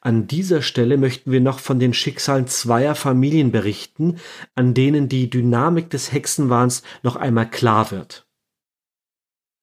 An 0.00 0.26
dieser 0.28 0.62
Stelle 0.62 0.98
möchten 0.98 1.32
wir 1.32 1.40
noch 1.40 1.58
von 1.58 1.80
den 1.80 1.92
Schicksalen 1.92 2.46
zweier 2.46 2.94
Familien 2.94 3.50
berichten, 3.50 4.18
an 4.54 4.72
denen 4.72 5.08
die 5.08 5.30
Dynamik 5.30 5.90
des 5.90 6.12
Hexenwahns 6.12 6.82
noch 7.02 7.16
einmal 7.16 7.50
klar 7.50 7.90
wird. 7.90 8.25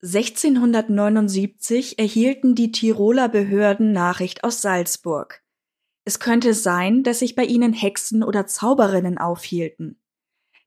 1679 0.04 1.98
erhielten 1.98 2.56
die 2.56 2.74
Tiroler 2.74 3.30
Behörden 3.30 3.94
Nachricht 3.94 4.44
aus 4.44 4.62
Salzburg. 4.62 5.42
Es 6.04 6.20
könnte 6.20 6.54
sein, 6.54 7.04
dass 7.04 7.20
sich 7.20 7.36
bei 7.36 7.46
ihnen 7.46 7.72
Hexen 7.72 8.22
oder 8.22 8.46
Zauberinnen 8.46 9.18
aufhielten. 9.18 10.02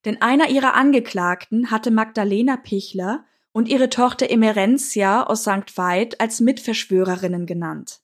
Denn 0.06 0.22
einer 0.22 0.48
ihrer 0.48 0.72
Angeklagten 0.72 1.70
hatte 1.70 1.90
Magdalena 1.90 2.56
Pichler 2.56 3.26
und 3.52 3.68
ihre 3.68 3.90
Tochter 3.90 4.30
Emerentia 4.30 5.24
aus 5.24 5.42
St. 5.42 5.76
Veit 5.76 6.18
als 6.18 6.40
Mitverschwörerinnen 6.40 7.44
genannt. 7.44 8.00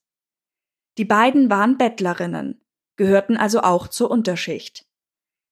Die 0.99 1.05
beiden 1.05 1.49
waren 1.49 1.79
Bettlerinnen, 1.79 2.61
gehörten 2.95 3.37
also 3.37 3.61
auch 3.61 3.87
zur 3.87 4.11
Unterschicht. 4.11 4.85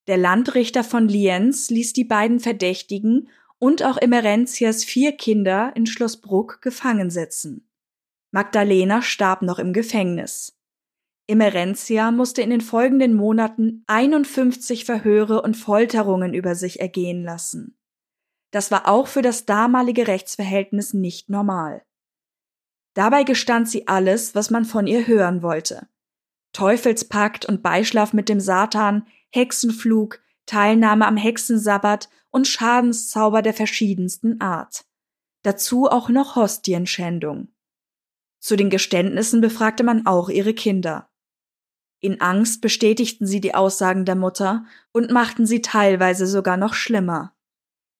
Der 0.05 0.17
Landrichter 0.17 0.84
von 0.84 1.07
Lienz 1.07 1.71
ließ 1.71 1.93
die 1.93 2.05
beiden 2.05 2.39
Verdächtigen 2.39 3.29
und 3.62 3.84
auch 3.84 3.97
Emerentias 3.97 4.84
vier 4.84 5.12
Kinder 5.12 5.72
in 5.76 5.86
Schloss 5.86 6.20
Bruck 6.20 6.64
gefangen 6.64 7.12
setzen. 7.12 7.70
Magdalena 8.32 9.03
starb 9.03 9.43
noch 9.43 9.59
im 9.59 9.72
Gefängnis. 9.72 10.57
Emerentia 11.28 12.09
musste 12.09 12.41
in 12.41 12.49
den 12.49 12.62
folgenden 12.62 13.14
Monaten 13.14 13.84
51 13.86 14.84
Verhöre 14.84 15.43
und 15.43 15.55
Folterungen 15.55 16.34
über 16.34 16.55
sich 16.55 16.80
ergehen 16.80 17.24
lassen. 17.24 17.78
Das 18.49 18.72
war 18.72 18.88
auch 18.88 19.05
für 19.05 19.22
das 19.22 19.45
damalige 19.45 20.07
Rechtsverhältnis 20.07 20.95
nicht 20.95 21.30
normal. 21.30 21.86
Dabei 22.95 23.24
gestand 23.24 23.70
sie 23.70 23.88
alles, 23.88 24.34
was 24.34 24.49
man 24.49 24.66
von 24.66 24.88
ihr 24.88 25.05
hören 25.05 25.43
wollte. 25.43 25.88
Teufelspakt 26.51 27.45
und 27.45 27.62
Beischlaf 27.62 28.12
mit 28.12 28.28
dem 28.28 28.39
Satan, 28.39 29.05
Hexenflug, 29.30 30.20
Teilnahme 30.51 31.07
am 31.07 31.15
Hexensabbat 31.15 32.09
und 32.29 32.45
Schadenszauber 32.45 33.41
der 33.41 33.53
verschiedensten 33.53 34.41
Art. 34.41 34.83
Dazu 35.43 35.87
auch 35.87 36.09
noch 36.09 36.35
Hostienschändung. 36.35 37.47
Zu 38.41 38.57
den 38.57 38.69
Geständnissen 38.69 39.39
befragte 39.39 39.85
man 39.85 40.05
auch 40.05 40.27
ihre 40.27 40.53
Kinder. 40.53 41.09
In 42.01 42.19
Angst 42.19 42.59
bestätigten 42.59 43.25
sie 43.25 43.39
die 43.39 43.55
Aussagen 43.55 44.03
der 44.03 44.15
Mutter 44.15 44.65
und 44.91 45.09
machten 45.09 45.45
sie 45.45 45.61
teilweise 45.61 46.27
sogar 46.27 46.57
noch 46.57 46.73
schlimmer. 46.73 47.33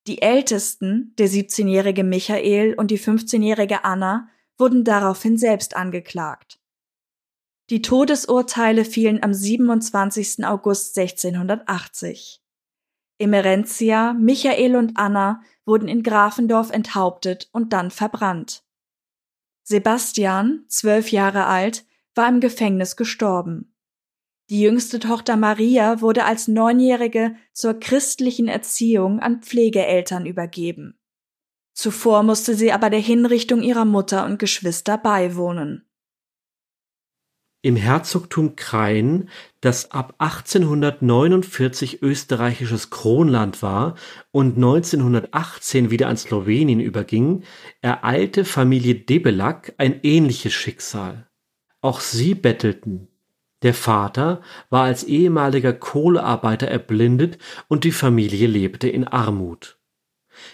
Die 0.08 0.22
Ältesten, 0.22 1.14
der 1.18 1.30
17-jährige 1.30 2.04
Michael 2.04 2.74
und 2.74 2.92
die 2.92 3.00
15-jährige 3.00 3.86
Anna, 3.86 4.28
wurden 4.58 4.84
daraufhin 4.84 5.38
selbst 5.38 5.78
angeklagt. 5.78 6.60
Die 7.70 7.82
Todesurteile 7.82 8.84
fielen 8.84 9.24
am 9.24 9.34
27. 9.34 10.44
August 10.44 10.98
1680. 10.98 12.41
Emerentia, 13.22 14.14
Michael 14.14 14.76
und 14.76 14.98
Anna 14.98 15.42
wurden 15.66 15.88
in 15.88 16.04
Grafendorf 16.04 16.72
enthauptet 16.72 17.50
und 17.52 17.72
dann 17.72 17.92
verbrannt. 17.92 18.64
Sebastian, 19.64 20.66
zwölf 20.68 21.12
Jahre 21.12 21.46
alt, 21.46 21.86
war 22.16 22.28
im 22.28 22.40
Gefängnis 22.40 22.96
gestorben. 22.96 23.74
Die 24.50 24.60
jüngste 24.60 25.00
Tochter 25.00 25.38
Maria 25.38 26.02
wurde 26.02 26.26
als 26.26 26.50
Neunjährige 26.50 27.36
zur 27.54 27.80
christlichen 27.80 28.50
Erziehung 28.50 29.20
an 29.20 29.42
Pflegeeltern 29.42 30.26
übergeben. 30.26 31.00
Zuvor 31.74 32.24
musste 32.24 32.54
sie 32.56 32.74
aber 32.74 32.90
der 32.90 33.00
Hinrichtung 33.00 33.64
ihrer 33.64 33.86
Mutter 33.86 34.26
und 34.26 34.40
Geschwister 34.40 34.98
beiwohnen. 34.98 35.90
Im 37.64 37.76
Herzogtum 37.76 38.56
Krain, 38.56 39.30
das 39.60 39.92
ab 39.92 40.16
1849 40.18 42.02
österreichisches 42.02 42.90
Kronland 42.90 43.62
war 43.62 43.94
und 44.32 44.56
1918 44.56 45.92
wieder 45.92 46.08
an 46.08 46.18
Slowenien 46.18 46.80
überging, 46.80 47.44
ereilte 47.82 48.46
Familie 48.46 48.96
Debelak 48.96 49.76
ein 49.78 50.00
ähnliches 50.02 50.54
Schicksal. 50.54 51.28
Auch 51.82 52.00
sie 52.00 52.34
bettelten. 52.34 53.10
Der 53.62 53.76
Vater 53.76 54.42
war 54.72 54.86
als 54.86 55.04
ehemaliger 55.04 55.74
Kohlearbeiter 55.74 56.68
erblindet 56.68 57.38
und 57.68 57.84
die 57.84 57.92
Familie 57.92 58.48
lebte 58.48 58.90
in 58.90 59.08
Armut. 59.08 59.78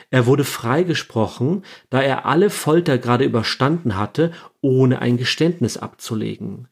Er 0.09 0.25
wurde 0.25 0.43
freigesprochen, 0.43 1.63
da 1.89 2.01
er 2.01 2.25
alle 2.25 2.49
Folter 2.49 2.97
gerade 2.97 3.23
überstanden 3.23 3.95
hatte, 3.95 4.33
ohne 4.59 4.99
ein 5.01 5.15
Geständnis 5.15 5.77
abzulegen. 5.77 6.67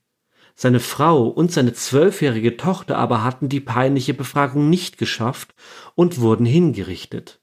Seine 0.56 0.80
Frau 0.80 1.28
und 1.28 1.52
seine 1.52 1.74
zwölfjährige 1.74 2.58
Tochter 2.58 2.98
aber 2.98 3.24
hatten 3.24 3.50
die 3.50 3.60
peinliche 3.60 4.14
Befragung 4.14 4.70
nicht 4.70 4.98
geschafft 4.98 5.54
und 5.96 6.22
wurden 6.22 6.46
hingerichtet. 6.46 7.42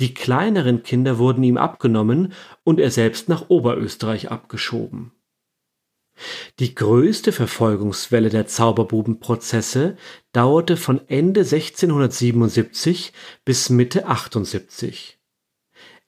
Die 0.00 0.12
kleineren 0.12 0.82
Kinder 0.82 1.18
wurden 1.18 1.42
ihm 1.42 1.56
abgenommen 1.56 2.32
und 2.64 2.80
er 2.80 2.90
selbst 2.90 3.28
nach 3.28 3.48
Oberösterreich 3.48 4.30
abgeschoben 4.30 5.12
die 6.58 6.74
größte 6.74 7.32
Verfolgungswelle 7.32 8.28
der 8.28 8.46
Zauberbubenprozesse 8.46 9.96
dauerte 10.32 10.76
von 10.76 11.00
Ende 11.08 11.40
1677 11.40 13.12
bis 13.44 13.70
Mitte 13.70 14.06
78. 14.06 15.18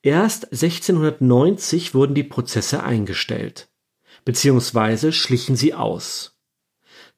Erst 0.02 0.46
1690 0.52 1.94
wurden 1.94 2.14
die 2.14 2.24
Prozesse 2.24 2.82
eingestellt, 2.82 3.70
beziehungsweise 4.24 5.12
schlichen 5.12 5.56
sie 5.56 5.74
aus. 5.74 6.38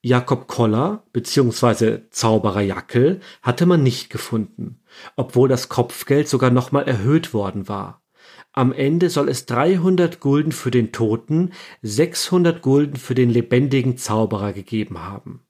Jakob 0.01 0.49
Koller 0.49 1.05
bzw. 1.13 2.01
Zauberer 2.11 2.61
Jackel 2.61 3.21
hatte 3.43 3.67
man 3.67 3.83
nicht 3.83 4.11
gefunden, 4.11 4.83
obwohl 5.17 5.49
das 5.49 5.69
Kopfgeld 5.69 6.29
sogar 6.29 6.51
nochmal 6.51 6.85
erhöht 6.85 7.33
worden 7.33 7.69
war 7.69 8.05
am 8.57 8.73
Ende 8.73 9.11
soll 9.11 9.29
es 9.29 9.47
300 9.47 10.21
Gulden 10.21 10.53
für 10.53 10.71
den 10.71 10.93
Toten, 10.93 11.53
600 11.83 12.63
Gulden 12.63 12.95
für 12.95 13.17
den 13.17 13.29
lebendigen 13.29 13.97
Zauberer 13.97 14.53
gegeben 14.53 15.03
haben. 15.03 15.45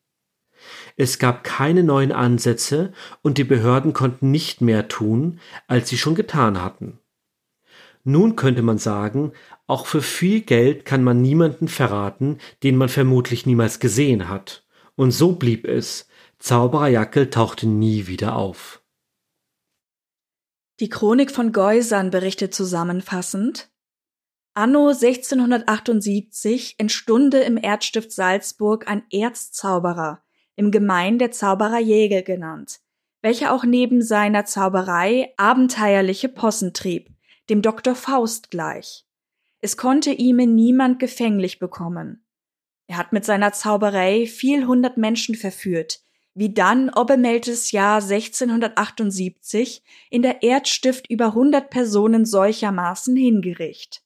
Es 0.97 1.19
gab 1.19 1.45
keine 1.45 1.83
neuen 1.83 2.13
Ansätze 2.13 2.95
und 3.21 3.37
die 3.37 3.45
Behörden 3.45 3.93
konnten 3.93 4.31
nicht 4.31 4.63
mehr 4.63 4.89
tun, 4.89 5.39
als 5.67 5.91
sie 5.91 5.99
schon 5.99 6.15
getan 6.15 6.63
hatten. 6.63 6.99
Nun 8.05 8.37
könnte 8.37 8.63
man 8.63 8.79
sagen, 8.79 9.33
auch 9.67 9.87
für 9.87 10.03
viel 10.03 10.43
Geld 10.43 10.85
kann 10.85 11.03
man 11.03 11.23
niemanden 11.23 11.69
verraten, 11.69 12.39
den 12.63 12.77
man 12.77 12.89
vermutlich 12.89 13.47
niemals 13.47 13.81
gesehen 13.81 14.29
hat. 14.29 14.67
Und 14.95 15.11
so 15.11 15.33
blieb 15.33 15.65
es. 15.65 16.07
Zauberer 16.39 16.89
Jackel 16.89 17.31
tauchte 17.31 17.67
nie 17.67 18.07
wieder 18.07 18.37
auf. 18.37 18.83
Die 20.81 20.89
Chronik 20.89 21.31
von 21.31 21.53
Geusern 21.53 22.11
berichtet 22.11 22.53
zusammenfassend, 22.53 23.71
Anno 24.57 24.91
1678 24.91 26.77
entstunde 26.79 27.41
im 27.41 27.57
Erzstift 27.57 28.13
Salzburg 28.13 28.87
ein 28.87 29.03
Erzzauberer, 29.11 30.23
im 30.55 30.71
Gemein 30.71 31.19
der 31.19 31.33
Zauberer 31.33 31.81
Jägel 31.81 32.23
genannt, 32.23 32.79
welcher 33.21 33.53
auch 33.53 33.65
neben 33.65 34.01
seiner 34.01 34.45
Zauberei 34.45 35.35
abenteuerliche 35.39 36.29
Possen 36.29 36.73
trieb, 36.73 37.11
dem 37.51 37.63
Doktor 37.63 37.97
Faust 37.97 38.53
gleich. 38.53 39.05
Es 39.65 39.79
konnte 39.79 40.11
ihm 40.11 40.37
niemand 40.37 40.99
gefänglich 40.99 41.59
bekommen. 41.59 42.23
Er 42.87 42.99
hat 42.99 43.15
mit 43.15 43.25
seiner 43.25 43.55
Zauberei 43.55 44.27
viel 44.27 44.67
hundert 44.67 44.99
Menschen 44.99 45.37
verführt, 45.37 46.01
wie 46.35 46.53
dann 46.53 46.91
obemeltes 46.91 47.73
Jahr 47.73 48.03
1678 48.03 49.83
in 50.11 50.21
der 50.21 50.43
Erdstift 50.43 51.09
über 51.09 51.29
100 51.29 51.71
Personen 51.71 52.27
solchermaßen 52.27 53.17
hingericht. 53.17 54.03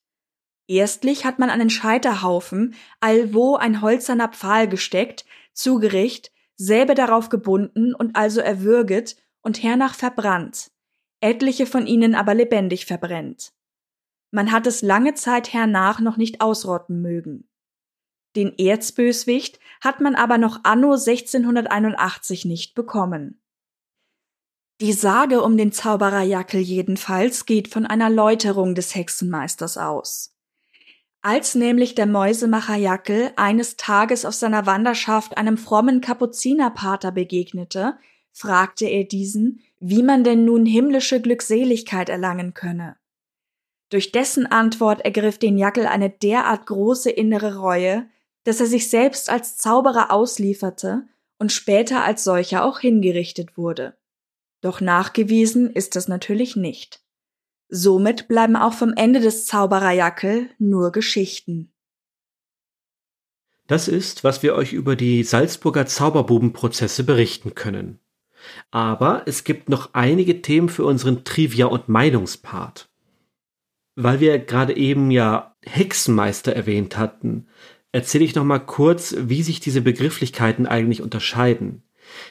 Erstlich 0.68 1.24
hat 1.24 1.40
man 1.40 1.50
einen 1.50 1.70
Scheiterhaufen, 1.70 2.76
allwo 3.00 3.56
ein 3.56 3.82
holzerner 3.82 4.28
Pfahl 4.28 4.68
gesteckt, 4.68 5.24
zugericht, 5.54 6.30
selbe 6.54 6.94
darauf 6.94 7.30
gebunden 7.30 7.96
und 7.96 8.14
also 8.14 8.40
erwürget 8.40 9.16
und 9.42 9.60
hernach 9.60 9.96
verbrannt, 9.96 10.70
etliche 11.18 11.66
von 11.66 11.88
ihnen 11.88 12.14
aber 12.14 12.34
lebendig 12.34 12.86
verbrennt. 12.86 13.57
Man 14.30 14.52
hat 14.52 14.66
es 14.66 14.82
lange 14.82 15.14
Zeit 15.14 15.52
hernach 15.52 16.00
noch 16.00 16.16
nicht 16.16 16.40
ausrotten 16.40 17.00
mögen. 17.00 17.48
Den 18.36 18.56
Erzböswicht 18.58 19.58
hat 19.80 20.00
man 20.00 20.14
aber 20.14 20.38
noch 20.38 20.60
anno 20.64 20.92
1681 20.92 22.44
nicht 22.44 22.74
bekommen. 22.74 23.40
Die 24.80 24.92
Sage 24.92 25.42
um 25.42 25.56
den 25.56 25.72
Zauberer 25.72 26.22
Jackel 26.22 26.60
jedenfalls 26.60 27.46
geht 27.46 27.68
von 27.68 27.84
einer 27.84 28.10
Läuterung 28.10 28.74
des 28.76 28.94
Hexenmeisters 28.94 29.76
aus. 29.76 30.36
Als 31.20 31.56
nämlich 31.56 31.96
der 31.96 32.06
Mäusemacher 32.06 32.76
Jackel 32.76 33.32
eines 33.34 33.76
Tages 33.76 34.24
auf 34.24 34.34
seiner 34.34 34.66
Wanderschaft 34.66 35.36
einem 35.36 35.58
frommen 35.58 36.00
Kapuzinerpater 36.00 37.10
begegnete, 37.10 37.98
fragte 38.30 38.86
er 38.86 39.02
diesen, 39.02 39.60
wie 39.80 40.04
man 40.04 40.22
denn 40.22 40.44
nun 40.44 40.64
himmlische 40.64 41.20
Glückseligkeit 41.20 42.08
erlangen 42.08 42.54
könne. 42.54 42.96
Durch 43.90 44.12
dessen 44.12 44.46
Antwort 44.46 45.00
ergriff 45.00 45.38
den 45.38 45.56
Jackel 45.56 45.86
eine 45.86 46.10
derart 46.10 46.66
große 46.66 47.10
innere 47.10 47.56
Reue, 47.56 48.06
dass 48.44 48.60
er 48.60 48.66
sich 48.66 48.90
selbst 48.90 49.30
als 49.30 49.56
Zauberer 49.56 50.10
auslieferte 50.10 51.04
und 51.38 51.52
später 51.52 52.04
als 52.04 52.24
solcher 52.24 52.64
auch 52.64 52.80
hingerichtet 52.80 53.56
wurde. 53.56 53.96
Doch 54.60 54.80
nachgewiesen 54.80 55.70
ist 55.70 55.96
das 55.96 56.08
natürlich 56.08 56.56
nicht. 56.56 57.00
Somit 57.68 58.28
bleiben 58.28 58.56
auch 58.56 58.72
vom 58.72 58.92
Ende 58.94 59.20
des 59.20 59.46
Zaubererjackel 59.46 60.50
nur 60.58 60.90
Geschichten. 60.90 61.72
Das 63.66 63.86
ist, 63.86 64.24
was 64.24 64.42
wir 64.42 64.54
euch 64.54 64.72
über 64.72 64.96
die 64.96 65.22
Salzburger 65.22 65.86
Zauberbubenprozesse 65.86 67.04
berichten 67.04 67.54
können. 67.54 68.00
Aber 68.70 69.22
es 69.26 69.44
gibt 69.44 69.68
noch 69.68 69.92
einige 69.92 70.40
Themen 70.40 70.70
für 70.70 70.86
unseren 70.86 71.24
Trivia- 71.24 71.66
und 71.66 71.88
Meinungspart. 71.88 72.88
Weil 74.00 74.20
wir 74.20 74.38
gerade 74.38 74.76
eben 74.76 75.10
ja 75.10 75.56
Hexenmeister 75.66 76.52
erwähnt 76.52 76.96
hatten, 76.96 77.48
erzähle 77.90 78.22
ich 78.22 78.36
noch 78.36 78.44
mal 78.44 78.60
kurz, 78.60 79.16
wie 79.18 79.42
sich 79.42 79.58
diese 79.58 79.80
Begrifflichkeiten 79.80 80.66
eigentlich 80.68 81.02
unterscheiden. 81.02 81.82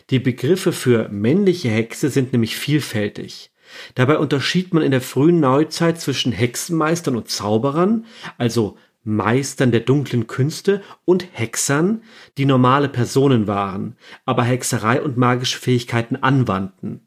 Die 0.09 0.19
Begriffe 0.19 0.71
für 0.71 1.09
männliche 1.09 1.67
Hexe 1.67 2.07
sind 2.07 2.31
nämlich 2.31 2.55
vielfältig. 2.55 3.51
Dabei 3.95 4.17
unterschied 4.17 4.73
man 4.73 4.81
in 4.81 4.91
der 4.91 5.01
frühen 5.01 5.41
Neuzeit 5.41 5.99
zwischen 5.99 6.31
Hexenmeistern 6.31 7.17
und 7.17 7.27
Zauberern, 7.27 8.05
also 8.37 8.77
Meistern 9.03 9.71
der 9.71 9.81
dunklen 9.81 10.25
Künste 10.25 10.81
und 11.03 11.27
Hexern, 11.33 12.01
die 12.37 12.45
normale 12.45 12.87
Personen 12.87 13.45
waren, 13.45 13.97
aber 14.23 14.43
Hexerei 14.43 15.01
und 15.01 15.17
magische 15.17 15.59
Fähigkeiten 15.59 16.15
anwandten. 16.15 17.06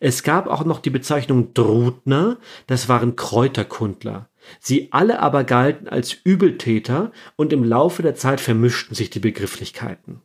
Es 0.00 0.22
gab 0.22 0.46
auch 0.46 0.64
noch 0.64 0.80
die 0.80 0.90
Bezeichnung 0.90 1.54
Drutner, 1.54 2.38
das 2.66 2.88
waren 2.88 3.16
Kräuterkundler. 3.16 4.28
Sie 4.60 4.92
alle 4.92 5.20
aber 5.20 5.44
galten 5.44 5.88
als 5.88 6.12
Übeltäter 6.12 7.12
und 7.36 7.52
im 7.52 7.64
Laufe 7.64 8.02
der 8.02 8.14
Zeit 8.14 8.40
vermischten 8.40 8.94
sich 8.94 9.10
die 9.10 9.20
Begrifflichkeiten. 9.20 10.20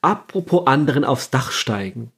Apropos 0.00 0.66
anderen 0.66 1.04
aufs 1.04 1.30
Dach 1.30 1.52
steigen. 1.52 2.12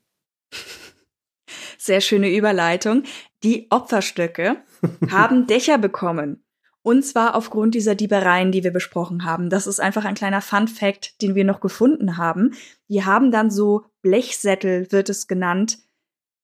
Sehr 1.78 2.00
schöne 2.00 2.30
Überleitung. 2.30 3.04
Die 3.42 3.66
Opferstöcke 3.70 4.62
haben 5.10 5.46
Dächer 5.46 5.78
bekommen. 5.78 6.41
Und 6.82 7.04
zwar 7.04 7.36
aufgrund 7.36 7.74
dieser 7.74 7.94
Diebereien, 7.94 8.50
die 8.50 8.64
wir 8.64 8.72
besprochen 8.72 9.24
haben. 9.24 9.50
Das 9.50 9.66
ist 9.66 9.80
einfach 9.80 10.04
ein 10.04 10.16
kleiner 10.16 10.40
Fun 10.40 10.66
Fact, 10.66 11.22
den 11.22 11.34
wir 11.34 11.44
noch 11.44 11.60
gefunden 11.60 12.16
haben. 12.16 12.54
Die 12.88 13.04
haben 13.04 13.30
dann 13.30 13.50
so 13.50 13.84
Blechsättel, 14.02 14.90
wird 14.90 15.08
es 15.08 15.28
genannt, 15.28 15.78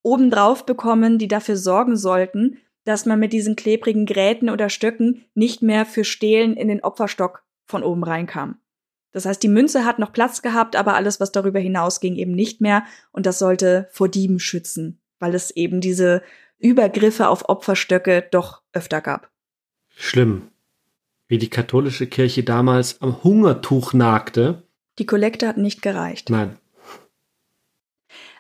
obendrauf 0.03 0.65
bekommen, 0.65 1.19
die 1.19 1.29
dafür 1.29 1.57
sorgen 1.57 1.97
sollten, 1.97 2.59
dass 2.85 3.05
man 3.05 3.19
mit 3.19 3.33
diesen 3.33 3.57
klebrigen 3.57 4.07
Gräten 4.07 4.49
oder 4.49 4.71
Stöcken 4.71 5.25
nicht 5.35 5.61
mehr 5.61 5.85
für 5.85 6.05
Stehlen 6.05 6.57
in 6.57 6.69
den 6.69 6.83
Opferstock 6.83 7.45
von 7.67 7.83
oben 7.83 8.05
reinkam. 8.05 8.61
Das 9.13 9.27
heißt, 9.27 9.43
die 9.43 9.49
Münze 9.49 9.85
hat 9.85 9.99
noch 9.99 10.13
Platz 10.13 10.43
gehabt, 10.43 10.77
aber 10.77 10.95
alles, 10.95 11.19
was 11.19 11.33
darüber 11.33 11.59
hinausging, 11.59 12.17
eben 12.17 12.33
nicht 12.33 12.61
mehr. 12.61 12.85
Und 13.11 13.27
das 13.27 13.39
sollte 13.39 13.89
vor 13.91 14.09
Dieben 14.09 14.39
schützen, 14.39 15.01
weil 15.19 15.35
es 15.35 15.51
eben 15.51 15.81
diese 15.81 16.23
Übergriffe 16.59 17.29
auf 17.29 17.49
Opferstöcke 17.49 18.27
doch 18.31 18.63
öfter 18.73 19.01
gab. 19.01 19.31
Schlimm. 20.01 20.49
Wie 21.27 21.39
die 21.39 21.51
katholische 21.51 22.07
Kirche 22.07 22.45
damals 22.45 23.03
am 23.03 23.23
Hungertuch 23.25 23.93
nagte. 23.93 24.63
Die 24.99 25.07
Kollekte 25.07 25.49
hat 25.49 25.59
nicht 25.59 25.83
gereicht. 25.83 26.31
Nein. 26.31 26.57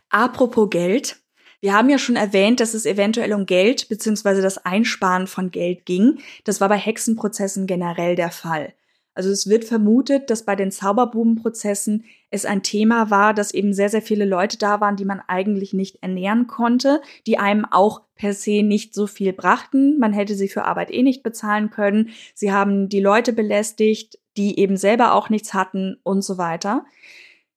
Apropos 0.09 0.71
Geld. 0.71 1.17
Wir 1.61 1.75
haben 1.75 1.91
ja 1.91 1.99
schon 1.99 2.15
erwähnt, 2.15 2.61
dass 2.61 2.75
es 2.75 2.87
eventuell 2.87 3.33
um 3.33 3.45
Geld 3.45 3.89
bzw. 3.89 4.41
das 4.41 4.59
Einsparen 4.59 5.27
von 5.27 5.51
Geld 5.51 5.85
ging. 5.85 6.21
Das 6.45 6.61
war 6.61 6.69
bei 6.69 6.79
Hexenprozessen 6.79 7.67
generell 7.67 8.15
der 8.15 8.31
Fall. 8.31 8.73
Also 9.19 9.31
es 9.31 9.49
wird 9.49 9.65
vermutet, 9.65 10.31
dass 10.31 10.45
bei 10.45 10.55
den 10.55 10.71
Zauberbubenprozessen 10.71 12.05
es 12.31 12.45
ein 12.45 12.63
Thema 12.63 13.11
war, 13.11 13.35
dass 13.35 13.53
eben 13.53 13.73
sehr, 13.73 13.89
sehr 13.89 14.01
viele 14.01 14.25
Leute 14.25 14.59
da 14.59 14.81
waren, 14.81 14.95
die 14.95 15.05
man 15.05 15.21
eigentlich 15.27 15.73
nicht 15.73 16.05
ernähren 16.05 16.47
konnte, 16.47 17.03
die 17.27 17.37
einem 17.37 17.65
auch 17.65 18.03
per 18.15 18.33
se 18.33 18.63
nicht 18.63 18.95
so 18.95 19.09
viel 19.09 19.33
brachten. 19.33 19.99
Man 19.99 20.13
hätte 20.13 20.37
sie 20.37 20.47
für 20.47 20.67
Arbeit 20.67 20.93
eh 20.93 21.03
nicht 21.03 21.25
bezahlen 21.25 21.71
können. 21.71 22.11
Sie 22.33 22.53
haben 22.53 22.89
die 22.89 23.01
Leute 23.01 23.33
belästigt, 23.33 24.21
die 24.37 24.61
eben 24.61 24.77
selber 24.77 25.15
auch 25.15 25.31
nichts 25.31 25.53
hatten 25.53 25.97
und 26.05 26.23
so 26.23 26.39
weiter. 26.39 26.85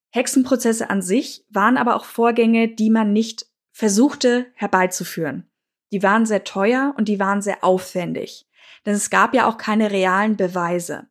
Hexenprozesse 0.10 0.90
an 0.90 1.04
sich 1.04 1.46
waren 1.52 1.78
aber 1.78 1.96
auch 1.96 2.06
Vorgänge, 2.06 2.70
die 2.70 2.90
man 2.90 3.14
nicht 3.14 3.46
versuchte 3.72 4.48
herbeizuführen. 4.56 5.48
Die 5.94 6.02
waren 6.02 6.26
sehr 6.26 6.44
teuer 6.44 6.96
und 6.98 7.08
die 7.08 7.20
waren 7.20 7.44
sehr 7.44 7.64
aufwendig. 7.64 8.48
Denn 8.88 8.96
es 8.96 9.12
gab 9.12 9.36
ja 9.36 9.48
auch 9.48 9.60
keine 9.60 9.92
realen 9.92 10.38
Beweise. 10.38 11.11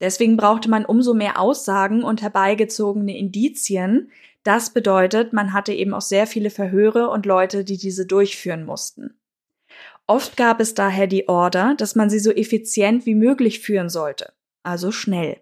Deswegen 0.00 0.36
brauchte 0.36 0.68
man 0.68 0.84
umso 0.84 1.14
mehr 1.14 1.40
Aussagen 1.40 2.02
und 2.02 2.22
herbeigezogene 2.22 3.16
Indizien. 3.16 4.10
Das 4.42 4.70
bedeutet, 4.70 5.32
man 5.32 5.52
hatte 5.52 5.72
eben 5.72 5.94
auch 5.94 6.02
sehr 6.02 6.26
viele 6.26 6.50
Verhöre 6.50 7.08
und 7.10 7.26
Leute, 7.26 7.64
die 7.64 7.78
diese 7.78 8.06
durchführen 8.06 8.64
mussten. 8.64 9.18
Oft 10.06 10.36
gab 10.36 10.60
es 10.60 10.74
daher 10.74 11.06
die 11.06 11.28
Order, 11.28 11.74
dass 11.76 11.96
man 11.96 12.10
sie 12.10 12.20
so 12.20 12.30
effizient 12.30 13.06
wie 13.06 13.14
möglich 13.14 13.60
führen 13.60 13.88
sollte, 13.88 14.32
also 14.62 14.92
schnell. 14.92 15.40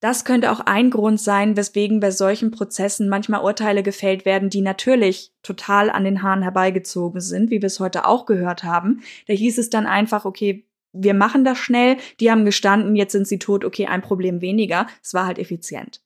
Das 0.00 0.24
könnte 0.24 0.52
auch 0.52 0.60
ein 0.60 0.90
Grund 0.90 1.20
sein, 1.20 1.56
weswegen 1.56 2.00
bei 2.00 2.10
solchen 2.10 2.50
Prozessen 2.50 3.08
manchmal 3.08 3.42
Urteile 3.42 3.82
gefällt 3.82 4.24
werden, 4.24 4.50
die 4.50 4.60
natürlich 4.60 5.32
total 5.42 5.90
an 5.90 6.04
den 6.04 6.22
Haaren 6.22 6.42
herbeigezogen 6.42 7.20
sind, 7.20 7.50
wie 7.50 7.62
wir 7.62 7.66
es 7.66 7.80
heute 7.80 8.06
auch 8.06 8.26
gehört 8.26 8.62
haben. 8.62 9.02
Da 9.26 9.32
hieß 9.32 9.58
es 9.58 9.70
dann 9.70 9.86
einfach, 9.86 10.24
okay, 10.24 10.66
wir 10.92 11.14
machen 11.14 11.44
das 11.44 11.58
schnell, 11.58 11.96
die 12.20 12.30
haben 12.30 12.44
gestanden, 12.44 12.96
jetzt 12.96 13.12
sind 13.12 13.28
sie 13.28 13.38
tot, 13.38 13.64
okay, 13.64 13.86
ein 13.86 14.02
Problem 14.02 14.40
weniger. 14.40 14.86
Es 15.02 15.14
war 15.14 15.26
halt 15.26 15.38
effizient. 15.38 16.00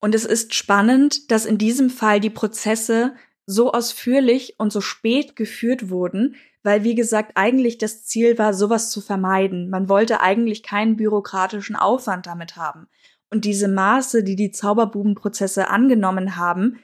Und 0.00 0.14
es 0.14 0.24
ist 0.24 0.54
spannend, 0.54 1.30
dass 1.30 1.44
in 1.44 1.58
diesem 1.58 1.88
Fall 1.88 2.18
die 2.18 2.30
Prozesse 2.30 3.14
so 3.46 3.72
ausführlich 3.72 4.54
und 4.58 4.72
so 4.72 4.80
spät 4.80 5.36
geführt 5.36 5.90
wurden, 5.90 6.36
weil, 6.62 6.84
wie 6.84 6.94
gesagt, 6.94 7.32
eigentlich 7.34 7.78
das 7.78 8.04
Ziel 8.04 8.38
war, 8.38 8.54
sowas 8.54 8.90
zu 8.90 9.00
vermeiden. 9.00 9.68
Man 9.68 9.88
wollte 9.88 10.20
eigentlich 10.20 10.62
keinen 10.62 10.96
bürokratischen 10.96 11.76
Aufwand 11.76 12.26
damit 12.26 12.56
haben. 12.56 12.88
Und 13.30 13.44
diese 13.44 13.68
Maße, 13.68 14.22
die 14.22 14.36
die 14.36 14.50
Zauberbubenprozesse 14.50 15.68
angenommen 15.68 16.36
haben, 16.36 16.78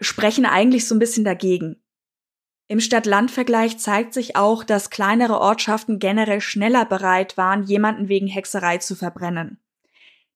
sprechen 0.00 0.44
eigentlich 0.44 0.86
so 0.86 0.94
ein 0.94 0.98
bisschen 1.00 1.24
dagegen. 1.24 1.83
Im 2.66 2.80
Stadt-Land-Vergleich 2.80 3.78
zeigt 3.78 4.14
sich 4.14 4.36
auch, 4.36 4.64
dass 4.64 4.88
kleinere 4.88 5.38
Ortschaften 5.38 5.98
generell 5.98 6.40
schneller 6.40 6.86
bereit 6.86 7.36
waren, 7.36 7.64
jemanden 7.64 8.08
wegen 8.08 8.26
Hexerei 8.26 8.78
zu 8.78 8.94
verbrennen. 8.94 9.58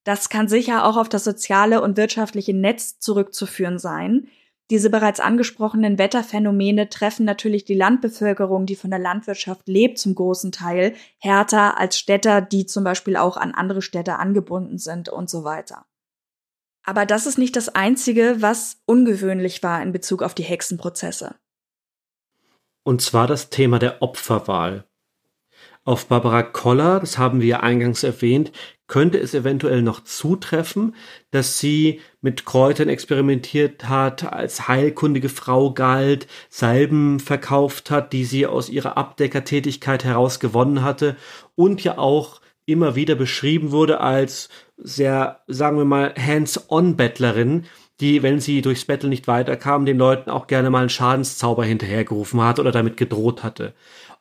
Das 0.05 0.29
kann 0.29 0.47
sicher 0.47 0.85
auch 0.85 0.97
auf 0.97 1.09
das 1.09 1.25
soziale 1.25 1.81
und 1.81 1.97
wirtschaftliche 1.97 2.55
Netz 2.55 2.99
zurückzuführen 2.99 3.79
sein. 3.79 4.29
Diese 4.71 4.91
bereits 4.91 5.21
angesprochenen 5.21 5.97
Wetterphänomene 5.97 6.91
treffen 6.91 7.25
natürlich 7.25 7.65
die 7.65 7.75
Landbevölkerung, 7.75 8.67
die 8.67 8.77
von 8.77 8.91
der 8.91 8.99
Landwirtschaft 8.99 9.67
lebt, 9.67 9.99
zum 9.99 10.15
großen 10.15 10.53
Teil 10.53 10.95
härter 11.19 11.79
als 11.79 11.99
Städter, 11.99 12.43
die 12.43 12.67
zum 12.67 12.85
Beispiel 12.85 13.17
auch 13.17 13.39
an 13.39 13.55
andere 13.55 13.81
Städte 13.81 14.17
angebunden 14.17 14.77
sind 14.77 15.09
und 15.09 15.31
so 15.31 15.45
weiter. 15.45 15.87
Aber 16.83 17.07
das 17.07 17.27
ist 17.27 17.39
nicht 17.39 17.57
das 17.57 17.71
Einzige, 17.71 18.37
was 18.41 18.83
ungewöhnlich 18.85 19.63
war 19.63 19.83
in 19.83 19.93
Bezug 19.93 20.23
auf 20.23 20.35
die 20.35 20.43
Hexenprozesse 20.43 21.35
und 22.89 23.03
zwar 23.03 23.27
das 23.27 23.51
Thema 23.51 23.79
der 23.79 24.01
Opferwahl. 24.01 24.85
Auf 25.85 26.07
Barbara 26.07 26.43
Koller, 26.43 27.01
das 27.01 27.19
haben 27.19 27.43
wir 27.43 27.47
ja 27.47 27.61
eingangs 27.61 28.03
erwähnt, 28.03 28.51
könnte 28.87 29.19
es 29.19 29.35
eventuell 29.35 29.83
noch 29.83 30.05
zutreffen, 30.05 30.97
dass 31.31 31.59
sie 31.59 32.01
mit 32.23 32.47
Kräutern 32.47 32.89
experimentiert 32.89 33.91
hat, 33.91 34.33
als 34.33 34.69
heilkundige 34.69 35.29
Frau 35.29 35.75
galt, 35.75 36.29
Salben 36.49 37.21
verkauft 37.21 37.91
hat, 37.91 38.15
die 38.15 38.25
sie 38.25 38.47
aus 38.47 38.71
ihrer 38.71 38.97
Abdeckertätigkeit 38.97 40.03
heraus 40.05 40.41
gewonnen 40.41 40.81
hatte 40.83 41.15
und 41.57 41.85
ja 41.85 41.99
auch 41.99 42.41
immer 42.65 42.95
wieder 42.95 43.17
beschrieben 43.17 43.71
wurde 43.71 44.01
als 44.01 44.49
sehr, 44.79 45.43
sagen 45.47 45.77
wir 45.77 45.85
mal, 45.85 46.15
hands-on-Bettlerin, 46.17 47.67
die, 48.01 48.23
wenn 48.23 48.41
sie 48.41 48.63
durchs 48.63 48.85
Battle 48.85 49.09
nicht 49.09 49.27
weiterkam, 49.27 49.85
den 49.85 49.99
Leuten 49.99 50.31
auch 50.31 50.47
gerne 50.47 50.71
mal 50.71 50.81
einen 50.81 50.89
Schadenszauber 50.89 51.65
hinterhergerufen 51.65 52.41
hat 52.41 52.59
oder 52.59 52.71
damit 52.71 52.97
gedroht 52.97 53.43
hatte. 53.43 53.75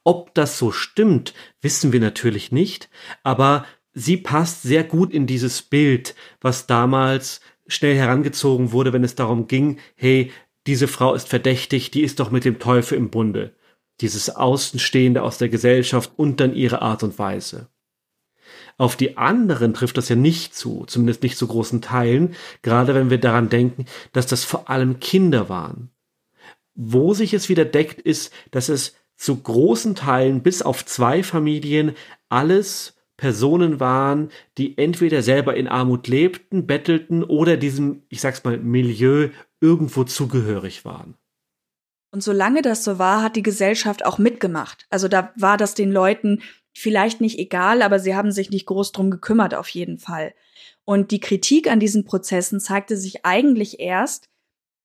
Ob 0.03 0.33
das 0.33 0.57
so 0.57 0.71
stimmt, 0.71 1.33
wissen 1.61 1.91
wir 1.91 1.99
natürlich 1.99 2.51
nicht, 2.51 2.89
aber 3.23 3.65
sie 3.93 4.17
passt 4.17 4.61
sehr 4.63 4.83
gut 4.83 5.11
in 5.13 5.27
dieses 5.27 5.61
Bild, 5.61 6.15
was 6.41 6.67
damals 6.67 7.41
schnell 7.67 7.95
herangezogen 7.95 8.71
wurde, 8.71 8.93
wenn 8.93 9.03
es 9.03 9.15
darum 9.15 9.47
ging, 9.47 9.79
hey, 9.95 10.31
diese 10.65 10.87
Frau 10.87 11.13
ist 11.13 11.27
verdächtig, 11.27 11.91
die 11.91 12.01
ist 12.01 12.19
doch 12.19 12.31
mit 12.31 12.45
dem 12.45 12.59
Teufel 12.59 12.97
im 12.97 13.09
Bunde. 13.09 13.55
Dieses 14.01 14.29
Außenstehende 14.35 15.23
aus 15.23 15.37
der 15.37 15.49
Gesellschaft 15.49 16.11
und 16.15 16.39
dann 16.39 16.53
ihre 16.53 16.81
Art 16.81 17.03
und 17.03 17.17
Weise. 17.17 17.69
Auf 18.77 18.95
die 18.95 19.17
anderen 19.17 19.73
trifft 19.73 19.97
das 19.97 20.09
ja 20.09 20.15
nicht 20.15 20.55
zu, 20.55 20.85
zumindest 20.85 21.23
nicht 21.23 21.37
zu 21.37 21.47
großen 21.47 21.81
Teilen, 21.81 22.35
gerade 22.61 22.93
wenn 22.93 23.09
wir 23.09 23.19
daran 23.19 23.49
denken, 23.49 23.85
dass 24.13 24.27
das 24.27 24.43
vor 24.43 24.69
allem 24.69 24.99
Kinder 24.99 25.49
waren. 25.49 25.89
Wo 26.75 27.15
sich 27.15 27.33
es 27.33 27.49
wieder 27.49 27.65
deckt, 27.65 27.99
ist, 28.01 28.31
dass 28.51 28.69
es 28.69 28.95
zu 29.15 29.35
großen 29.35 29.95
Teilen 29.95 30.43
bis 30.43 30.61
auf 30.61 30.85
zwei 30.85 31.23
Familien 31.23 31.95
alles 32.29 32.93
Personen 33.17 33.79
waren, 33.79 34.29
die 34.59 34.77
entweder 34.77 35.23
selber 35.23 35.55
in 35.55 35.67
Armut 35.67 36.07
lebten, 36.07 36.67
bettelten 36.67 37.23
oder 37.23 37.57
diesem, 37.57 38.03
ich 38.09 38.21
sag's 38.21 38.43
mal, 38.43 38.59
Milieu 38.59 39.29
irgendwo 39.59 40.03
zugehörig 40.03 40.85
waren. 40.85 41.15
Und 42.11 42.21
solange 42.21 42.61
das 42.61 42.83
so 42.83 42.99
war, 42.99 43.23
hat 43.23 43.35
die 43.35 43.43
Gesellschaft 43.43 44.05
auch 44.05 44.19
mitgemacht. 44.19 44.85
Also 44.91 45.07
da 45.07 45.33
war 45.35 45.57
das 45.57 45.73
den 45.73 45.91
Leuten 45.91 46.41
vielleicht 46.77 47.21
nicht 47.21 47.39
egal, 47.39 47.81
aber 47.81 47.99
sie 47.99 48.15
haben 48.15 48.31
sich 48.31 48.49
nicht 48.49 48.65
groß 48.65 48.91
drum 48.91 49.11
gekümmert 49.11 49.55
auf 49.55 49.69
jeden 49.69 49.97
Fall. 49.97 50.33
Und 50.85 51.11
die 51.11 51.19
Kritik 51.19 51.69
an 51.69 51.79
diesen 51.79 52.05
Prozessen 52.05 52.59
zeigte 52.59 52.95
sich 52.97 53.25
eigentlich 53.25 53.79
erst 53.79 54.29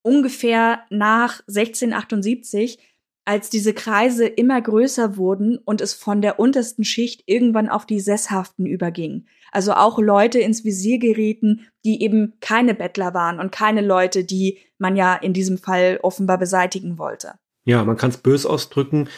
ungefähr 0.02 0.80
nach 0.90 1.40
1678, 1.48 2.78
als 3.24 3.50
diese 3.50 3.72
Kreise 3.72 4.26
immer 4.26 4.60
größer 4.60 5.16
wurden 5.16 5.58
und 5.58 5.80
es 5.80 5.94
von 5.94 6.22
der 6.22 6.40
untersten 6.40 6.84
Schicht 6.84 7.22
irgendwann 7.26 7.68
auf 7.68 7.86
die 7.86 8.00
Sesshaften 8.00 8.66
überging. 8.66 9.26
Also 9.52 9.74
auch 9.74 10.00
Leute 10.00 10.40
ins 10.40 10.64
Visier 10.64 10.98
gerieten, 10.98 11.68
die 11.84 12.02
eben 12.02 12.32
keine 12.40 12.74
Bettler 12.74 13.14
waren 13.14 13.38
und 13.38 13.52
keine 13.52 13.80
Leute, 13.80 14.24
die 14.24 14.58
man 14.78 14.96
ja 14.96 15.14
in 15.14 15.32
diesem 15.34 15.58
Fall 15.58 16.00
offenbar 16.02 16.38
beseitigen 16.38 16.98
wollte. 16.98 17.34
Ja, 17.64 17.84
man 17.84 17.96
kann 17.96 18.10
es 18.10 18.16
bös 18.16 18.44
ausdrücken, 18.44 19.08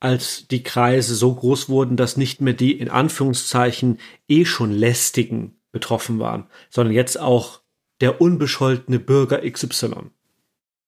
als 0.00 0.48
die 0.48 0.62
Kreise 0.62 1.14
so 1.14 1.34
groß 1.34 1.68
wurden, 1.68 1.96
dass 1.96 2.16
nicht 2.16 2.40
mehr 2.40 2.54
die 2.54 2.72
in 2.72 2.88
Anführungszeichen 2.88 3.98
eh 4.28 4.44
schon 4.44 4.72
lästigen 4.72 5.60
betroffen 5.72 6.18
waren, 6.18 6.46
sondern 6.70 6.94
jetzt 6.94 7.20
auch 7.20 7.60
der 8.00 8.20
unbescholtene 8.20 8.98
Bürger 8.98 9.48
XY. 9.48 10.10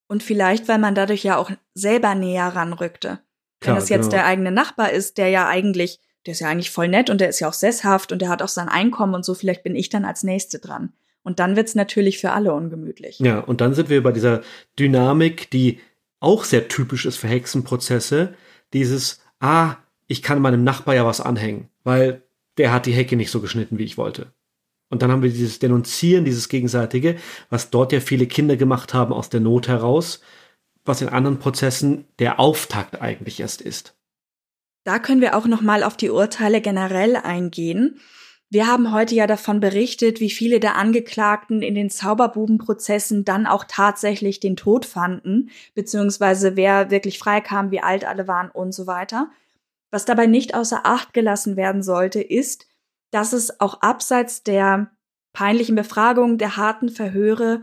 Und 0.08 0.22
vielleicht, 0.22 0.66
weil 0.68 0.78
man 0.78 0.94
dadurch 0.94 1.22
ja 1.22 1.36
auch 1.36 1.50
selber 1.74 2.14
näher 2.14 2.48
ranrückte. 2.48 3.20
Wenn 3.60 3.74
das 3.76 3.88
jetzt 3.88 4.10
genau. 4.10 4.16
der 4.16 4.26
eigene 4.26 4.50
Nachbar 4.50 4.90
ist, 4.90 5.18
der 5.18 5.28
ja 5.28 5.46
eigentlich, 5.46 6.00
der 6.26 6.32
ist 6.32 6.40
ja 6.40 6.48
eigentlich 6.48 6.70
voll 6.70 6.88
nett 6.88 7.10
und 7.10 7.20
der 7.20 7.28
ist 7.28 7.40
ja 7.40 7.48
auch 7.48 7.52
sesshaft 7.52 8.12
und 8.12 8.20
der 8.20 8.28
hat 8.28 8.42
auch 8.42 8.48
sein 8.48 8.68
Einkommen 8.68 9.14
und 9.14 9.24
so, 9.24 9.34
vielleicht 9.34 9.62
bin 9.62 9.76
ich 9.76 9.88
dann 9.88 10.04
als 10.04 10.22
Nächste 10.22 10.58
dran. 10.58 10.92
Und 11.22 11.38
dann 11.38 11.54
wird's 11.54 11.74
natürlich 11.74 12.18
für 12.18 12.32
alle 12.32 12.52
ungemütlich. 12.52 13.20
Ja, 13.20 13.38
und 13.38 13.60
dann 13.60 13.74
sind 13.74 13.88
wir 13.88 14.02
bei 14.02 14.10
dieser 14.10 14.42
Dynamik, 14.78 15.50
die 15.50 15.80
auch 16.18 16.44
sehr 16.44 16.68
typisch 16.68 17.06
ist 17.06 17.16
für 17.16 17.28
Hexenprozesse. 17.28 18.34
Dieses, 18.72 19.20
ah, 19.40 19.76
ich 20.06 20.22
kann 20.22 20.42
meinem 20.42 20.64
Nachbar 20.64 20.94
ja 20.94 21.06
was 21.06 21.20
anhängen, 21.20 21.68
weil 21.84 22.22
der 22.58 22.72
hat 22.72 22.86
die 22.86 22.92
Hecke 22.92 23.16
nicht 23.16 23.30
so 23.30 23.40
geschnitten, 23.40 23.78
wie 23.78 23.84
ich 23.84 23.98
wollte. 23.98 24.32
Und 24.90 25.00
dann 25.00 25.10
haben 25.10 25.22
wir 25.22 25.30
dieses 25.30 25.58
Denunzieren, 25.58 26.26
dieses 26.26 26.50
Gegenseitige, 26.50 27.16
was 27.48 27.70
dort 27.70 27.92
ja 27.92 28.00
viele 28.00 28.26
Kinder 28.26 28.56
gemacht 28.56 28.92
haben 28.92 29.12
aus 29.12 29.30
der 29.30 29.40
Not 29.40 29.66
heraus, 29.66 30.20
was 30.84 31.00
in 31.00 31.08
anderen 31.08 31.38
Prozessen 31.38 32.04
der 32.18 32.38
Auftakt 32.38 33.00
eigentlich 33.00 33.40
erst 33.40 33.62
ist. 33.62 33.94
Da 34.84 34.98
können 34.98 35.20
wir 35.20 35.36
auch 35.36 35.46
noch 35.46 35.62
mal 35.62 35.82
auf 35.82 35.96
die 35.96 36.10
Urteile 36.10 36.60
generell 36.60 37.16
eingehen. 37.16 38.00
Wir 38.52 38.66
haben 38.66 38.92
heute 38.92 39.14
ja 39.14 39.26
davon 39.26 39.60
berichtet, 39.60 40.20
wie 40.20 40.28
viele 40.28 40.60
der 40.60 40.76
Angeklagten 40.76 41.62
in 41.62 41.74
den 41.74 41.88
Zauberbubenprozessen 41.88 43.24
dann 43.24 43.46
auch 43.46 43.64
tatsächlich 43.66 44.40
den 44.40 44.56
Tod 44.56 44.84
fanden, 44.84 45.48
beziehungsweise 45.74 46.54
wer 46.54 46.90
wirklich 46.90 47.18
freikam, 47.18 47.70
wie 47.70 47.80
alt 47.80 48.04
alle 48.04 48.28
waren 48.28 48.50
und 48.50 48.72
so 48.72 48.86
weiter. 48.86 49.30
Was 49.90 50.04
dabei 50.04 50.26
nicht 50.26 50.54
außer 50.54 50.82
Acht 50.84 51.14
gelassen 51.14 51.56
werden 51.56 51.82
sollte, 51.82 52.20
ist, 52.20 52.66
dass 53.10 53.32
es 53.32 53.58
auch 53.58 53.80
abseits 53.80 54.42
der 54.42 54.90
peinlichen 55.32 55.74
Befragung, 55.74 56.36
der 56.36 56.58
harten 56.58 56.90
Verhöre 56.90 57.62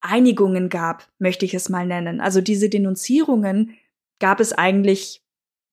Einigungen 0.00 0.70
gab, 0.70 1.06
möchte 1.18 1.44
ich 1.44 1.52
es 1.52 1.68
mal 1.68 1.86
nennen. 1.86 2.22
Also 2.22 2.40
diese 2.40 2.70
Denunzierungen 2.70 3.76
gab 4.20 4.40
es 4.40 4.54
eigentlich 4.54 5.22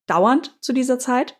dauernd 0.07 0.57
zu 0.59 0.73
dieser 0.73 0.99
Zeit. 0.99 1.39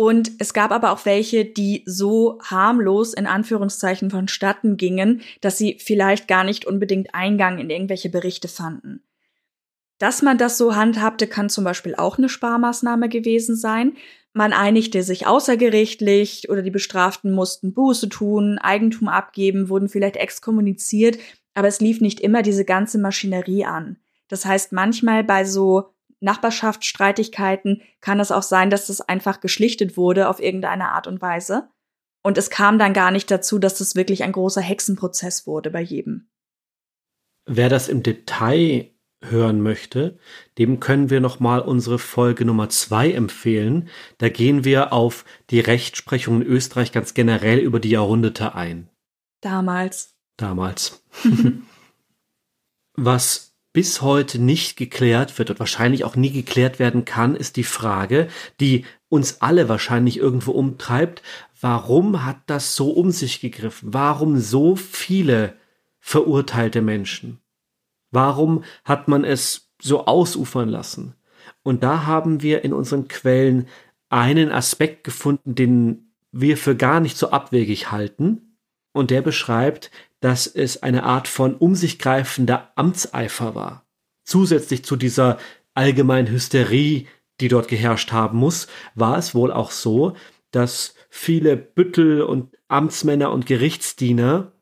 Und 0.00 0.32
es 0.38 0.54
gab 0.54 0.70
aber 0.70 0.92
auch 0.92 1.04
welche, 1.04 1.44
die 1.44 1.82
so 1.84 2.38
harmlos 2.42 3.12
in 3.12 3.26
Anführungszeichen 3.26 4.10
vonstatten 4.10 4.78
gingen, 4.78 5.20
dass 5.42 5.58
sie 5.58 5.76
vielleicht 5.78 6.26
gar 6.26 6.42
nicht 6.42 6.64
unbedingt 6.64 7.14
Eingang 7.14 7.58
in 7.58 7.68
irgendwelche 7.68 8.08
Berichte 8.08 8.48
fanden. 8.48 9.02
Dass 9.98 10.22
man 10.22 10.38
das 10.38 10.56
so 10.56 10.74
handhabte, 10.74 11.26
kann 11.26 11.50
zum 11.50 11.64
Beispiel 11.64 11.94
auch 11.96 12.16
eine 12.16 12.30
Sparmaßnahme 12.30 13.10
gewesen 13.10 13.56
sein. 13.56 13.92
Man 14.32 14.54
einigte 14.54 15.02
sich 15.02 15.26
außergerichtlich 15.26 16.48
oder 16.48 16.62
die 16.62 16.70
Bestraften 16.70 17.30
mussten 17.30 17.74
Buße 17.74 18.08
tun, 18.08 18.56
Eigentum 18.56 19.08
abgeben, 19.08 19.68
wurden 19.68 19.90
vielleicht 19.90 20.16
exkommuniziert, 20.16 21.18
aber 21.52 21.68
es 21.68 21.82
lief 21.82 22.00
nicht 22.00 22.20
immer 22.20 22.40
diese 22.40 22.64
ganze 22.64 22.96
Maschinerie 22.96 23.66
an. 23.66 23.98
Das 24.28 24.46
heißt, 24.46 24.72
manchmal 24.72 25.24
bei 25.24 25.44
so 25.44 25.92
Nachbarschaftsstreitigkeiten 26.20 27.82
kann 28.00 28.20
es 28.20 28.30
auch 28.30 28.42
sein, 28.42 28.70
dass 28.70 28.86
das 28.86 29.00
einfach 29.00 29.40
geschlichtet 29.40 29.96
wurde 29.96 30.28
auf 30.28 30.40
irgendeine 30.40 30.90
Art 30.90 31.06
und 31.06 31.20
Weise. 31.20 31.68
Und 32.22 32.36
es 32.38 32.50
kam 32.50 32.78
dann 32.78 32.92
gar 32.92 33.10
nicht 33.10 33.30
dazu, 33.30 33.58
dass 33.58 33.78
das 33.78 33.94
wirklich 33.94 34.22
ein 34.22 34.32
großer 34.32 34.60
Hexenprozess 34.60 35.46
wurde 35.46 35.70
bei 35.70 35.80
jedem. 35.80 36.28
Wer 37.46 37.68
das 37.68 37.88
im 37.88 38.02
Detail 38.02 38.90
hören 39.22 39.60
möchte, 39.60 40.18
dem 40.58 40.80
können 40.80 41.10
wir 41.10 41.20
noch 41.20 41.40
mal 41.40 41.60
unsere 41.60 41.98
Folge 41.98 42.44
Nummer 42.44 42.68
zwei 42.68 43.12
empfehlen. 43.12 43.88
Da 44.18 44.28
gehen 44.28 44.64
wir 44.64 44.92
auf 44.92 45.24
die 45.50 45.60
Rechtsprechung 45.60 46.42
in 46.42 46.46
Österreich 46.46 46.92
ganz 46.92 47.14
generell 47.14 47.58
über 47.58 47.80
die 47.80 47.90
Jahrhunderte 47.90 48.54
ein. 48.54 48.88
Damals. 49.40 50.14
Damals. 50.36 51.04
Was 52.94 53.49
bis 53.72 54.02
heute 54.02 54.40
nicht 54.40 54.76
geklärt 54.76 55.38
wird 55.38 55.50
und 55.50 55.60
wahrscheinlich 55.60 56.04
auch 56.04 56.16
nie 56.16 56.30
geklärt 56.30 56.78
werden 56.78 57.04
kann, 57.04 57.36
ist 57.36 57.56
die 57.56 57.64
Frage, 57.64 58.28
die 58.58 58.84
uns 59.08 59.40
alle 59.40 59.68
wahrscheinlich 59.68 60.18
irgendwo 60.18 60.52
umtreibt. 60.52 61.22
Warum 61.60 62.24
hat 62.24 62.38
das 62.46 62.74
so 62.74 62.90
um 62.90 63.10
sich 63.10 63.40
gegriffen? 63.40 63.92
Warum 63.92 64.38
so 64.38 64.76
viele 64.76 65.54
verurteilte 65.98 66.82
Menschen? 66.82 67.38
Warum 68.10 68.64
hat 68.84 69.08
man 69.08 69.24
es 69.24 69.70
so 69.80 70.06
ausufern 70.06 70.68
lassen? 70.68 71.14
Und 71.62 71.82
da 71.82 72.06
haben 72.06 72.42
wir 72.42 72.64
in 72.64 72.72
unseren 72.72 73.08
Quellen 73.08 73.68
einen 74.08 74.50
Aspekt 74.50 75.04
gefunden, 75.04 75.54
den 75.54 76.12
wir 76.32 76.56
für 76.56 76.76
gar 76.76 77.00
nicht 77.00 77.16
so 77.16 77.30
abwegig 77.30 77.90
halten. 77.92 78.56
Und 78.92 79.10
der 79.10 79.22
beschreibt, 79.22 79.90
dass 80.20 80.46
es 80.46 80.82
eine 80.82 81.04
Art 81.04 81.28
von 81.28 81.54
um 81.54 81.74
sich 81.74 81.98
greifender 81.98 82.72
Amtseifer 82.76 83.54
war. 83.54 83.86
Zusätzlich 84.24 84.84
zu 84.84 84.96
dieser 84.96 85.38
allgemeinen 85.74 86.30
Hysterie, 86.30 87.06
die 87.40 87.48
dort 87.48 87.68
geherrscht 87.68 88.12
haben 88.12 88.38
muss, 88.38 88.66
war 88.94 89.18
es 89.18 89.34
wohl 89.34 89.50
auch 89.50 89.70
so, 89.70 90.14
dass 90.50 90.94
viele 91.08 91.56
Büttel 91.56 92.22
und 92.22 92.56
Amtsmänner 92.68 93.32
und 93.32 93.46
Gerichtsdiener 93.46 94.52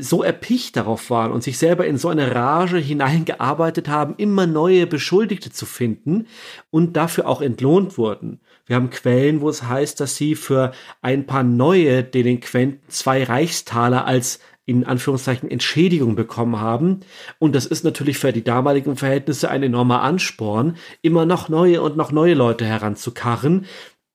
so 0.00 0.22
erpicht 0.22 0.76
darauf 0.76 1.10
waren 1.10 1.32
und 1.32 1.42
sich 1.42 1.58
selber 1.58 1.84
in 1.84 1.98
so 1.98 2.08
eine 2.08 2.32
Rage 2.32 2.78
hineingearbeitet 2.78 3.88
haben, 3.88 4.14
immer 4.16 4.46
neue 4.46 4.86
Beschuldigte 4.86 5.50
zu 5.50 5.66
finden 5.66 6.28
und 6.70 6.96
dafür 6.96 7.26
auch 7.26 7.42
entlohnt 7.42 7.98
wurden. 7.98 8.40
Wir 8.64 8.76
haben 8.76 8.90
Quellen, 8.90 9.40
wo 9.40 9.48
es 9.48 9.64
heißt, 9.64 9.98
dass 9.98 10.14
sie 10.14 10.36
für 10.36 10.70
ein 11.02 11.26
paar 11.26 11.42
neue 11.42 12.04
Delinquenten 12.04 12.88
zwei 12.88 13.24
Reichstaler 13.24 14.06
als 14.06 14.38
in 14.68 14.84
Anführungszeichen 14.84 15.50
Entschädigung 15.50 16.14
bekommen 16.14 16.60
haben. 16.60 17.00
Und 17.38 17.54
das 17.54 17.64
ist 17.64 17.84
natürlich 17.84 18.18
für 18.18 18.34
die 18.34 18.44
damaligen 18.44 18.96
Verhältnisse 18.96 19.50
ein 19.50 19.62
enormer 19.62 20.02
Ansporn, 20.02 20.76
immer 21.00 21.24
noch 21.24 21.48
neue 21.48 21.80
und 21.80 21.96
noch 21.96 22.12
neue 22.12 22.34
Leute 22.34 22.66
heranzukarren. 22.66 23.64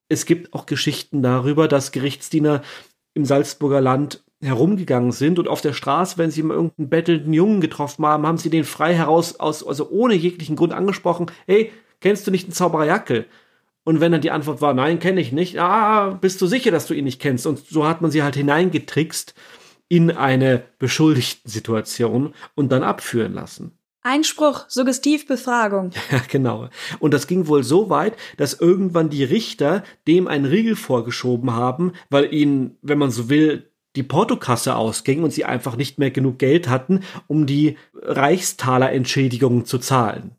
Es 0.08 0.26
gibt 0.26 0.54
auch 0.54 0.66
Geschichten 0.66 1.22
darüber, 1.22 1.66
dass 1.66 1.90
Gerichtsdiener 1.90 2.62
im 3.14 3.24
Salzburger 3.24 3.80
Land 3.80 4.22
herumgegangen 4.40 5.10
sind 5.10 5.40
und 5.40 5.48
auf 5.48 5.60
der 5.60 5.72
Straße, 5.72 6.18
wenn 6.18 6.30
sie 6.30 6.44
mal 6.44 6.54
irgendeinen 6.54 6.88
bettelnden 6.88 7.32
Jungen 7.32 7.60
getroffen 7.60 8.06
haben, 8.06 8.24
haben 8.24 8.38
sie 8.38 8.50
den 8.50 8.64
frei 8.64 8.94
heraus, 8.94 9.40
aus, 9.40 9.66
also 9.66 9.90
ohne 9.90 10.14
jeglichen 10.14 10.54
Grund 10.54 10.72
angesprochen, 10.72 11.32
hey, 11.46 11.72
kennst 12.00 12.28
du 12.28 12.30
nicht 12.30 12.46
den 12.46 12.52
Zauberer 12.52 12.86
Jackel? 12.86 13.26
Und 13.82 14.00
wenn 14.00 14.12
dann 14.12 14.20
die 14.20 14.30
Antwort 14.30 14.60
war, 14.60 14.72
nein, 14.72 15.00
kenne 15.00 15.20
ich 15.20 15.32
nicht, 15.32 15.58
ah, 15.58 16.10
bist 16.10 16.40
du 16.40 16.46
sicher, 16.46 16.70
dass 16.70 16.86
du 16.86 16.94
ihn 16.94 17.04
nicht 17.04 17.20
kennst? 17.20 17.44
Und 17.44 17.58
so 17.66 17.88
hat 17.88 18.02
man 18.02 18.12
sie 18.12 18.22
halt 18.22 18.36
hineingetrickst 18.36 19.34
in 19.88 20.10
eine 20.10 20.64
beschuldigten 20.78 21.50
Situation 21.50 22.34
und 22.54 22.72
dann 22.72 22.82
abführen 22.82 23.34
lassen. 23.34 23.78
Einspruch, 24.02 24.66
Suggestivbefragung. 24.68 25.90
Ja, 26.10 26.20
genau. 26.28 26.68
Und 27.00 27.14
das 27.14 27.26
ging 27.26 27.48
wohl 27.48 27.64
so 27.64 27.88
weit, 27.88 28.16
dass 28.36 28.60
irgendwann 28.60 29.08
die 29.08 29.24
Richter 29.24 29.82
dem 30.06 30.28
einen 30.28 30.44
Riegel 30.44 30.76
vorgeschoben 30.76 31.52
haben, 31.52 31.92
weil 32.10 32.32
ihnen, 32.32 32.76
wenn 32.82 32.98
man 32.98 33.10
so 33.10 33.28
will, 33.30 33.70
die 33.96 34.02
Portokasse 34.02 34.76
ausging 34.76 35.22
und 35.22 35.32
sie 35.32 35.44
einfach 35.44 35.76
nicht 35.76 35.98
mehr 35.98 36.10
genug 36.10 36.38
Geld 36.38 36.68
hatten, 36.68 37.00
um 37.28 37.46
die 37.46 37.78
Reichstalerentschädigungen 37.94 39.64
zu 39.64 39.78
zahlen. 39.78 40.32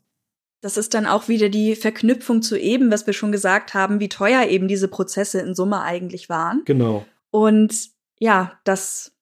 Das 0.60 0.76
ist 0.76 0.94
dann 0.94 1.06
auch 1.06 1.28
wieder 1.28 1.48
die 1.48 1.74
Verknüpfung 1.74 2.42
zu 2.42 2.58
eben, 2.58 2.90
was 2.90 3.06
wir 3.06 3.14
schon 3.14 3.32
gesagt 3.32 3.74
haben, 3.74 4.00
wie 4.00 4.08
teuer 4.08 4.46
eben 4.46 4.68
diese 4.68 4.88
Prozesse 4.88 5.40
in 5.40 5.54
Summe 5.54 5.82
eigentlich 5.82 6.28
waren. 6.28 6.62
Genau. 6.64 7.04
Und 7.30 7.90
ja, 8.18 8.58
das 8.64 9.15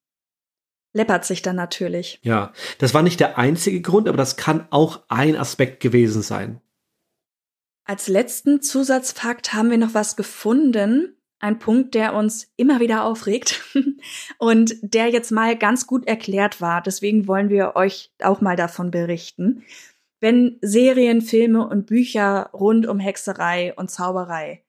läppert 0.94 1.26
sich 1.26 1.42
dann 1.42 1.56
natürlich. 1.56 2.18
Ja, 2.22 2.52
das 2.78 2.94
war 2.94 3.02
nicht 3.02 3.20
der 3.20 3.36
einzige 3.36 3.82
Grund, 3.82 4.08
aber 4.08 4.16
das 4.16 4.36
kann 4.36 4.66
auch 4.70 5.02
ein 5.08 5.36
Aspekt 5.36 5.80
gewesen 5.80 6.22
sein. 6.22 6.60
Als 7.84 8.08
letzten 8.08 8.62
Zusatzfakt 8.62 9.52
haben 9.52 9.70
wir 9.70 9.76
noch 9.76 9.92
was 9.92 10.16
gefunden, 10.16 11.16
ein 11.40 11.58
Punkt, 11.58 11.94
der 11.94 12.14
uns 12.14 12.50
immer 12.56 12.80
wieder 12.80 13.04
aufregt 13.04 13.62
und 14.38 14.76
der 14.80 15.08
jetzt 15.08 15.30
mal 15.30 15.58
ganz 15.58 15.86
gut 15.86 16.06
erklärt 16.06 16.62
war. 16.62 16.80
Deswegen 16.80 17.28
wollen 17.28 17.50
wir 17.50 17.76
euch 17.76 18.14
auch 18.22 18.40
mal 18.40 18.56
davon 18.56 18.90
berichten. 18.90 19.64
Wenn 20.20 20.56
Serien, 20.62 21.20
Filme 21.20 21.68
und 21.68 21.84
Bücher 21.84 22.48
rund 22.54 22.86
um 22.86 22.98
Hexerei 22.98 23.74
und 23.74 23.90
Zauberei 23.90 24.64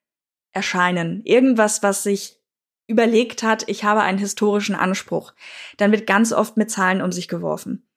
erscheinen, 0.51 1.21
irgendwas, 1.23 1.81
was 1.81 2.03
sich 2.03 2.41
überlegt 2.87 3.43
hat, 3.43 3.63
ich 3.67 3.83
habe 3.83 4.01
einen 4.01 4.17
historischen 4.17 4.75
Anspruch, 4.75 5.33
dann 5.77 5.91
wird 5.91 6.07
ganz 6.07 6.31
oft 6.31 6.57
mit 6.57 6.69
Zahlen 6.69 7.01
um 7.01 7.11
sich 7.11 7.27
geworfen. 7.27 7.87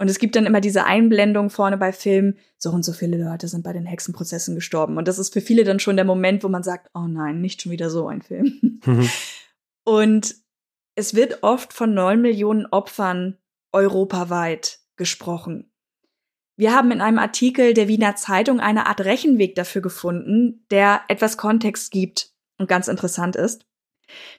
Und 0.00 0.08
es 0.08 0.20
gibt 0.20 0.36
dann 0.36 0.46
immer 0.46 0.60
diese 0.60 0.84
Einblendung 0.84 1.50
vorne 1.50 1.76
bei 1.76 1.92
Filmen, 1.92 2.38
so 2.56 2.70
und 2.70 2.84
so 2.84 2.92
viele 2.92 3.22
Leute 3.22 3.48
sind 3.48 3.64
bei 3.64 3.72
den 3.72 3.84
Hexenprozessen 3.84 4.54
gestorben. 4.54 4.96
Und 4.96 5.08
das 5.08 5.18
ist 5.18 5.32
für 5.32 5.40
viele 5.40 5.64
dann 5.64 5.80
schon 5.80 5.96
der 5.96 6.04
Moment, 6.04 6.44
wo 6.44 6.48
man 6.48 6.62
sagt, 6.62 6.88
oh 6.94 7.08
nein, 7.08 7.40
nicht 7.40 7.62
schon 7.62 7.72
wieder 7.72 7.90
so 7.90 8.06
ein 8.06 8.22
Film. 8.22 8.80
Mhm. 8.84 9.10
Und 9.84 10.36
es 10.94 11.14
wird 11.14 11.42
oft 11.42 11.72
von 11.72 11.94
neun 11.94 12.20
Millionen 12.20 12.66
Opfern 12.66 13.38
europaweit 13.72 14.80
gesprochen. 14.96 15.70
Wir 16.56 16.74
haben 16.74 16.90
in 16.90 17.00
einem 17.00 17.18
Artikel 17.18 17.72
der 17.72 17.88
Wiener 17.88 18.16
Zeitung 18.16 18.60
eine 18.60 18.86
Art 18.86 19.00
Rechenweg 19.00 19.54
dafür 19.54 19.80
gefunden, 19.80 20.66
der 20.70 21.02
etwas 21.08 21.36
Kontext 21.36 21.92
gibt 21.92 22.32
und 22.58 22.68
ganz 22.68 22.88
interessant 22.88 23.36
ist. 23.36 23.67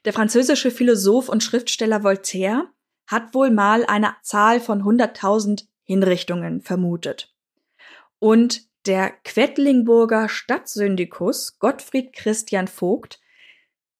Der 0.06 0.14
französische 0.14 0.72
Philosoph 0.72 1.30
und 1.30 1.44
Schriftsteller 1.44 2.04
Voltaire 2.04 2.68
hat 3.08 3.34
wohl 3.34 3.50
mal 3.50 3.86
eine 3.86 4.16
Zahl 4.22 4.60
von 4.60 4.84
100.000 4.84 5.66
Hinrichtungen 5.84 6.62
vermutet. 6.62 7.34
Und 8.20 8.62
der 8.86 9.12
Quedlingburger 9.24 10.30
Stadtsyndikus 10.30 11.60
Gottfried 11.60 12.14
Christian 12.14 12.68
Vogt, 12.68 13.20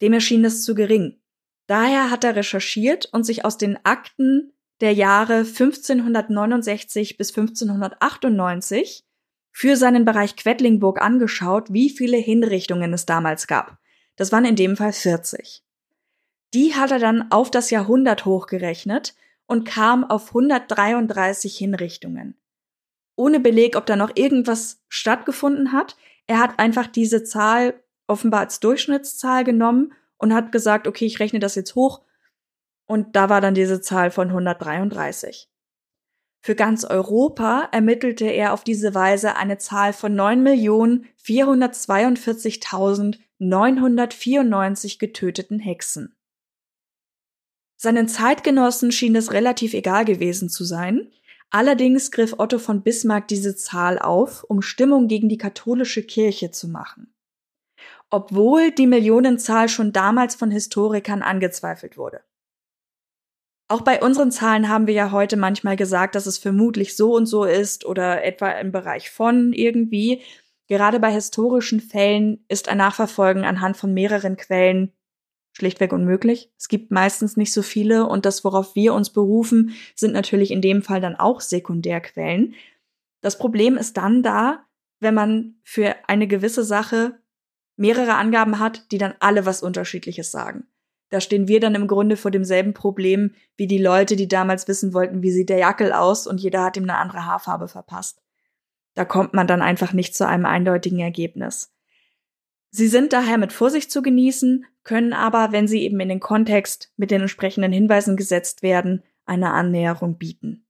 dem 0.02 0.14
erschien 0.14 0.44
das 0.44 0.64
zu 0.64 0.76
gering. 0.76 1.20
Daher 1.68 2.10
hat 2.10 2.24
er 2.24 2.36
recherchiert 2.36 3.08
und 3.12 3.24
sich 3.24 3.46
aus 3.46 3.58
den 3.58 3.78
Akten 3.86 4.54
der 4.82 4.94
Jahre 4.94 5.40
1569 5.40 7.18
bis 7.18 7.30
1598 7.30 9.06
für 9.52 9.76
seinen 9.76 10.06
Bereich 10.06 10.36
Quedlingburg 10.36 11.02
angeschaut, 11.02 11.74
wie 11.74 11.90
viele 11.90 12.18
Hinrichtungen 12.18 12.94
es 12.94 13.06
damals 13.06 13.48
gab. 13.48 13.78
Das 14.20 14.34
waren 14.34 14.44
in 14.44 14.58
dem 14.58 14.76
Fall 14.76 14.92
40. 14.92 15.64
Die 16.54 16.76
hat 16.76 16.92
er 16.92 17.00
dann 17.00 17.32
auf 17.32 17.50
das 17.50 17.70
Jahrhundert 17.70 18.26
hochgerechnet 18.26 19.16
und 19.48 19.64
kam 19.64 20.04
auf 20.04 20.28
133 20.28 21.58
Hinrichtungen. 21.58 22.38
Ohne 23.16 23.40
Beleg, 23.40 23.78
ob 23.78 23.86
da 23.86 23.96
noch 23.96 24.12
irgendwas 24.16 24.82
stattgefunden 24.90 25.72
hat. 25.72 25.96
Er 26.28 26.40
hat 26.40 26.60
einfach 26.60 26.88
diese 26.88 27.24
Zahl 27.24 27.82
offenbar 28.08 28.42
als 28.42 28.60
Durchschnittszahl 28.60 29.46
genommen 29.46 29.94
und 30.18 30.34
hat 30.34 30.52
gesagt, 30.52 30.86
okay, 30.86 31.06
ich 31.06 31.22
rechne 31.22 31.40
das 31.40 31.56
jetzt 31.56 31.76
hoch. 31.76 32.02
Und 32.88 33.16
da 33.16 33.30
war 33.30 33.40
dann 33.40 33.54
diese 33.54 33.80
Zahl 33.80 34.12
von 34.12 34.28
133. 34.28 35.50
Für 36.42 36.56
ganz 36.56 36.84
Europa 36.84 37.70
ermittelte 37.72 38.26
er 38.26 38.52
auf 38.52 38.66
diese 38.66 38.94
Weise 38.94 39.38
eine 39.38 39.60
Zahl 39.60 39.94
von 39.94 40.14
9.442.994 43.40 45.00
getöteten 45.00 45.60
Hexen. 45.60 46.16
Seinen 47.78 48.10
Zeitgenossen 48.10 48.92
schien 48.92 49.16
es 49.16 49.32
relativ 49.32 49.74
egal 49.74 50.04
gewesen 50.04 50.50
zu 50.50 50.66
sein. 50.66 51.12
Allerdings 51.50 52.12
griff 52.12 52.36
Otto 52.38 52.60
von 52.60 52.84
Bismarck 52.84 53.28
diese 53.30 53.56
Zahl 53.56 53.98
auf, 53.98 54.44
um 54.44 54.62
Stimmung 54.62 55.08
gegen 55.08 55.30
die 55.30 55.38
katholische 55.38 56.04
Kirche 56.04 56.52
zu 56.52 56.68
machen. 56.68 57.14
Obwohl 58.10 58.72
die 58.72 58.88
Millionenzahl 58.88 59.70
schon 59.70 59.94
damals 59.94 60.36
von 60.36 60.52
Historikern 60.52 61.22
angezweifelt 61.22 61.98
wurde. 61.98 62.22
Auch 63.72 63.82
bei 63.82 64.02
unseren 64.02 64.32
Zahlen 64.32 64.68
haben 64.68 64.88
wir 64.88 64.96
ja 64.96 65.12
heute 65.12 65.38
manchmal 65.38 65.76
gesagt, 65.76 66.16
dass 66.16 66.26
es 66.26 66.40
vermutlich 66.40 66.96
so 66.98 67.16
und 67.16 67.28
so 67.28 67.44
ist 67.46 67.86
oder 67.86 68.24
etwa 68.24 68.50
im 68.52 68.72
Bereich 68.72 69.12
von 69.12 69.54
irgendwie. 69.54 70.24
Gerade 70.70 71.00
bei 71.00 71.12
historischen 71.12 71.82
Fällen 71.82 72.46
ist 72.48 72.70
ein 72.70 72.78
Nachverfolgen 72.78 73.44
anhand 73.44 73.76
von 73.76 73.92
mehreren 73.92 74.38
Quellen 74.38 74.94
schlichtweg 75.52 75.92
unmöglich. 75.92 76.52
Es 76.58 76.68
gibt 76.68 76.92
meistens 76.92 77.36
nicht 77.36 77.52
so 77.52 77.64
viele 77.64 78.06
und 78.06 78.26
das, 78.26 78.44
worauf 78.44 78.76
wir 78.76 78.94
uns 78.94 79.10
berufen, 79.10 79.72
sind 79.96 80.14
natürlich 80.14 80.52
in 80.52 80.62
dem 80.62 80.84
Fall 80.84 81.02
dann 81.02 81.16
auch 81.16 81.42
Sekundärquellen. 81.42 82.54
Das 83.22 83.40
Problem 83.40 83.78
ist 83.78 83.98
dann 83.98 84.22
da, 84.22 84.64
wenn 85.00 85.16
man 85.16 85.56
für 85.64 85.96
eine 86.08 86.28
gewisse 86.28 86.64
Sache 86.64 87.18
mehrere 87.76 88.14
Angaben 88.14 88.60
hat, 88.60 88.92
die 88.92 89.00
dann 89.00 89.16
alle 89.20 89.48
was 89.48 89.64
Unterschiedliches 89.64 90.32
sagen. 90.32 90.68
Da 91.10 91.20
stehen 91.20 91.48
wir 91.48 91.60
dann 91.60 91.74
im 91.74 91.88
Grunde 91.88 92.16
vor 92.16 92.30
demselben 92.30 92.76
Problem 92.76 93.34
wie 93.58 93.66
die 93.66 93.82
Leute, 93.82 94.16
die 94.16 94.28
damals 94.28 94.68
wissen 94.68 94.94
wollten, 94.94 95.24
wie 95.24 95.32
sieht 95.32 95.50
der 95.50 95.58
Jackel 95.58 95.94
aus 95.94 96.28
und 96.28 96.40
jeder 96.40 96.64
hat 96.64 96.78
ihm 96.78 96.84
eine 96.84 96.98
andere 96.98 97.26
Haarfarbe 97.26 97.68
verpasst. 97.68 98.22
Da 98.96 99.06
kommt 99.06 99.34
man 99.34 99.48
dann 99.48 99.62
einfach 99.62 99.94
nicht 99.94 100.16
zu 100.16 100.28
einem 100.28 100.46
eindeutigen 100.46 101.00
Ergebnis. 101.00 101.74
Sie 102.72 102.88
sind 102.88 103.14
daher 103.14 103.38
mit 103.38 103.52
Vorsicht 103.52 103.92
zu 103.92 104.02
genießen, 104.02 104.66
können 104.84 105.14
aber, 105.14 105.52
wenn 105.52 105.68
sie 105.68 105.82
eben 105.82 106.00
in 106.00 106.10
den 106.10 106.20
Kontext 106.20 106.94
mit 106.98 107.12
den 107.12 107.22
entsprechenden 107.22 107.72
Hinweisen 107.72 108.16
gesetzt 108.16 108.62
werden, 108.62 109.04
eine 109.26 109.52
Annäherung 109.52 110.18
bieten. 110.18 110.66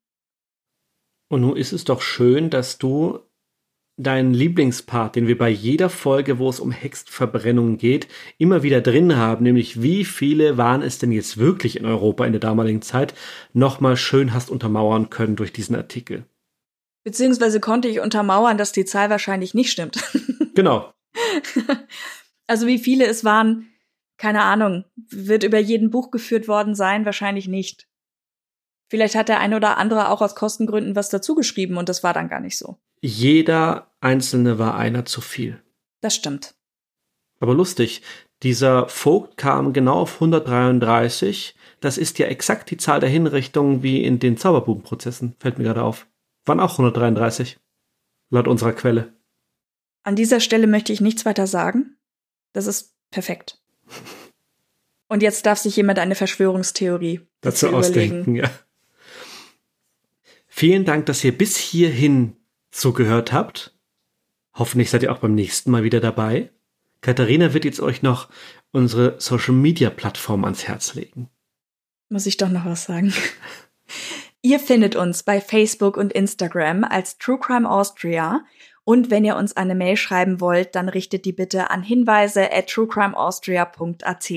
Und 1.29 1.41
nun 1.41 1.57
ist 1.57 1.73
es 1.73 1.83
doch 1.83 2.01
schön, 2.01 2.49
dass 2.49 2.77
du 2.77 3.19
deinen 3.99 4.33
Lieblingspart, 4.33 5.15
den 5.15 5.27
wir 5.27 5.37
bei 5.37 5.49
jeder 5.49 5.89
Folge, 5.89 6.39
wo 6.39 6.49
es 6.49 6.59
um 6.59 6.71
Hexenverbrennungen 6.71 7.77
geht, 7.77 8.07
immer 8.37 8.63
wieder 8.63 8.79
drin 8.79 9.17
haben, 9.17 9.43
nämlich 9.43 9.81
wie 9.81 10.05
viele 10.05 10.57
waren 10.57 10.81
es 10.81 10.99
denn 10.99 11.11
jetzt 11.11 11.37
wirklich 11.37 11.77
in 11.77 11.85
Europa 11.85 12.25
in 12.25 12.31
der 12.31 12.39
damaligen 12.39 12.81
Zeit, 12.81 13.13
nochmal 13.51 13.97
schön 13.97 14.33
hast 14.33 14.49
untermauern 14.49 15.09
können 15.09 15.35
durch 15.35 15.51
diesen 15.51 15.75
Artikel. 15.75 16.23
Beziehungsweise 17.09 17.59
konnte 17.59 17.87
ich 17.87 18.01
untermauern, 18.01 18.59
dass 18.59 18.71
die 18.71 18.85
Zahl 18.85 19.09
wahrscheinlich 19.09 19.55
nicht 19.55 19.71
stimmt. 19.71 19.97
Genau. 20.55 20.93
also 22.47 22.67
wie 22.67 22.79
viele 22.79 23.05
es 23.05 23.23
waren, 23.23 23.69
keine 24.17 24.41
Ahnung, 24.41 24.83
wird 24.95 25.43
über 25.43 25.57
jeden 25.57 25.89
Buch 25.89 26.11
geführt 26.11 26.49
worden 26.49 26.75
sein, 26.75 27.05
wahrscheinlich 27.05 27.47
nicht. 27.47 27.87
Vielleicht 28.89 29.15
hat 29.15 29.29
der 29.29 29.39
eine 29.39 29.55
oder 29.55 29.77
andere 29.77 30.09
auch 30.09 30.21
aus 30.21 30.35
Kostengründen 30.35 30.97
was 30.97 31.09
dazugeschrieben 31.09 31.77
und 31.77 31.87
das 31.87 32.03
war 32.03 32.13
dann 32.13 32.27
gar 32.27 32.41
nicht 32.41 32.57
so. 32.57 32.77
Jeder 32.99 33.89
einzelne 34.01 34.59
war 34.59 34.75
einer 34.75 35.05
zu 35.05 35.21
viel. 35.21 35.63
Das 36.01 36.13
stimmt. 36.13 36.55
Aber 37.39 37.53
lustig, 37.53 38.01
dieser 38.43 38.89
Vogt 38.89 39.37
kam 39.37 39.71
genau 39.71 40.01
auf 40.01 40.15
133. 40.15 41.55
Das 41.79 41.97
ist 41.97 42.19
ja 42.19 42.27
exakt 42.27 42.69
die 42.69 42.77
Zahl 42.77 42.99
der 42.99 43.09
Hinrichtungen 43.09 43.81
wie 43.81 44.03
in 44.03 44.19
den 44.19 44.35
Zauberbubenprozessen, 44.35 45.35
fällt 45.39 45.57
mir 45.57 45.63
gerade 45.63 45.83
auf. 45.83 46.05
Waren 46.49 46.59
auch 46.59 46.71
133. 46.71 47.59
Laut 48.31 48.47
unserer 48.47 48.73
Quelle. 48.73 49.13
An 50.01 50.15
dieser 50.15 50.39
Stelle 50.39 50.65
möchte 50.65 50.91
ich 50.91 50.99
nichts 50.99 51.23
weiter 51.23 51.45
sagen. 51.45 51.95
Das 52.53 52.65
ist 52.65 52.95
perfekt. 53.11 53.61
Und 55.07 55.21
jetzt 55.21 55.45
darf 55.45 55.59
sich 55.59 55.75
jemand 55.75 55.99
eine 55.99 56.15
Verschwörungstheorie 56.15 57.21
dazu 57.41 57.69
ausdenken, 57.69 58.35
ja. 58.35 58.49
Vielen 60.47 60.85
Dank, 60.85 61.05
dass 61.05 61.23
ihr 61.23 61.37
bis 61.37 61.55
hierhin 61.55 62.35
zugehört 62.71 63.31
habt. 63.31 63.77
Hoffentlich 64.55 64.89
seid 64.89 65.03
ihr 65.03 65.11
auch 65.11 65.19
beim 65.19 65.35
nächsten 65.35 65.69
Mal 65.69 65.83
wieder 65.83 65.99
dabei. 65.99 66.49
Katharina 67.01 67.53
wird 67.53 67.65
jetzt 67.65 67.79
euch 67.79 68.01
noch 68.01 68.27
unsere 68.71 69.21
Social 69.21 69.53
Media 69.53 69.91
Plattform 69.91 70.43
ans 70.45 70.67
Herz 70.67 70.95
legen. 70.95 71.29
Muss 72.09 72.25
ich 72.25 72.37
doch 72.37 72.49
noch 72.49 72.65
was 72.65 72.85
sagen. 72.85 73.13
Ihr 74.41 74.59
findet 74.59 74.95
uns 74.95 75.23
bei 75.23 75.41
Facebook 75.41 75.97
und 75.97 76.13
Instagram 76.13 76.83
als 76.83 77.17
True 77.17 77.39
Crime 77.39 77.69
Austria 77.69 78.43
und 78.89 79.11
wenn 79.11 79.23
ihr 79.23 79.35
uns 79.35 79.55
eine 79.55 79.75
Mail 79.75 79.97
schreiben 79.97 80.41
wollt, 80.41 80.73
dann 80.73 80.89
richtet 80.89 81.25
die 81.25 81.31
bitte 81.31 81.69
an 81.69 81.83
hinweise 81.83 82.51
at 82.51 82.71
truecrimeaustria.at. 82.71 84.31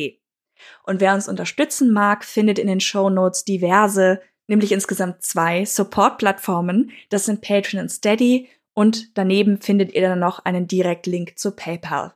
Und 0.85 1.01
wer 1.01 1.15
uns 1.15 1.27
unterstützen 1.27 1.91
mag, 1.91 2.23
findet 2.23 2.59
in 2.59 2.67
den 2.67 2.81
Show 2.81 3.09
Notes 3.09 3.47
diverse, 3.47 4.21
nämlich 4.49 4.73
insgesamt 4.73 5.23
zwei 5.23 5.65
Support-Plattformen. 5.65 6.91
Das 7.09 7.25
sind 7.25 7.41
Patreon 7.41 7.85
und 7.85 7.89
Steady 7.89 8.51
und 8.75 9.17
daneben 9.17 9.59
findet 9.63 9.95
ihr 9.95 10.03
dann 10.03 10.19
noch 10.19 10.41
einen 10.41 10.67
Direktlink 10.67 11.39
zu 11.39 11.53
PayPal. 11.53 12.13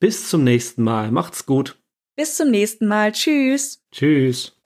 Bis 0.00 0.28
zum 0.28 0.42
nächsten 0.42 0.82
Mal. 0.82 1.12
Macht's 1.12 1.46
gut. 1.46 1.78
Bis 2.16 2.36
zum 2.36 2.50
nächsten 2.50 2.88
Mal. 2.88 3.12
Tschüss. 3.12 3.80
Tschüss. 3.92 4.56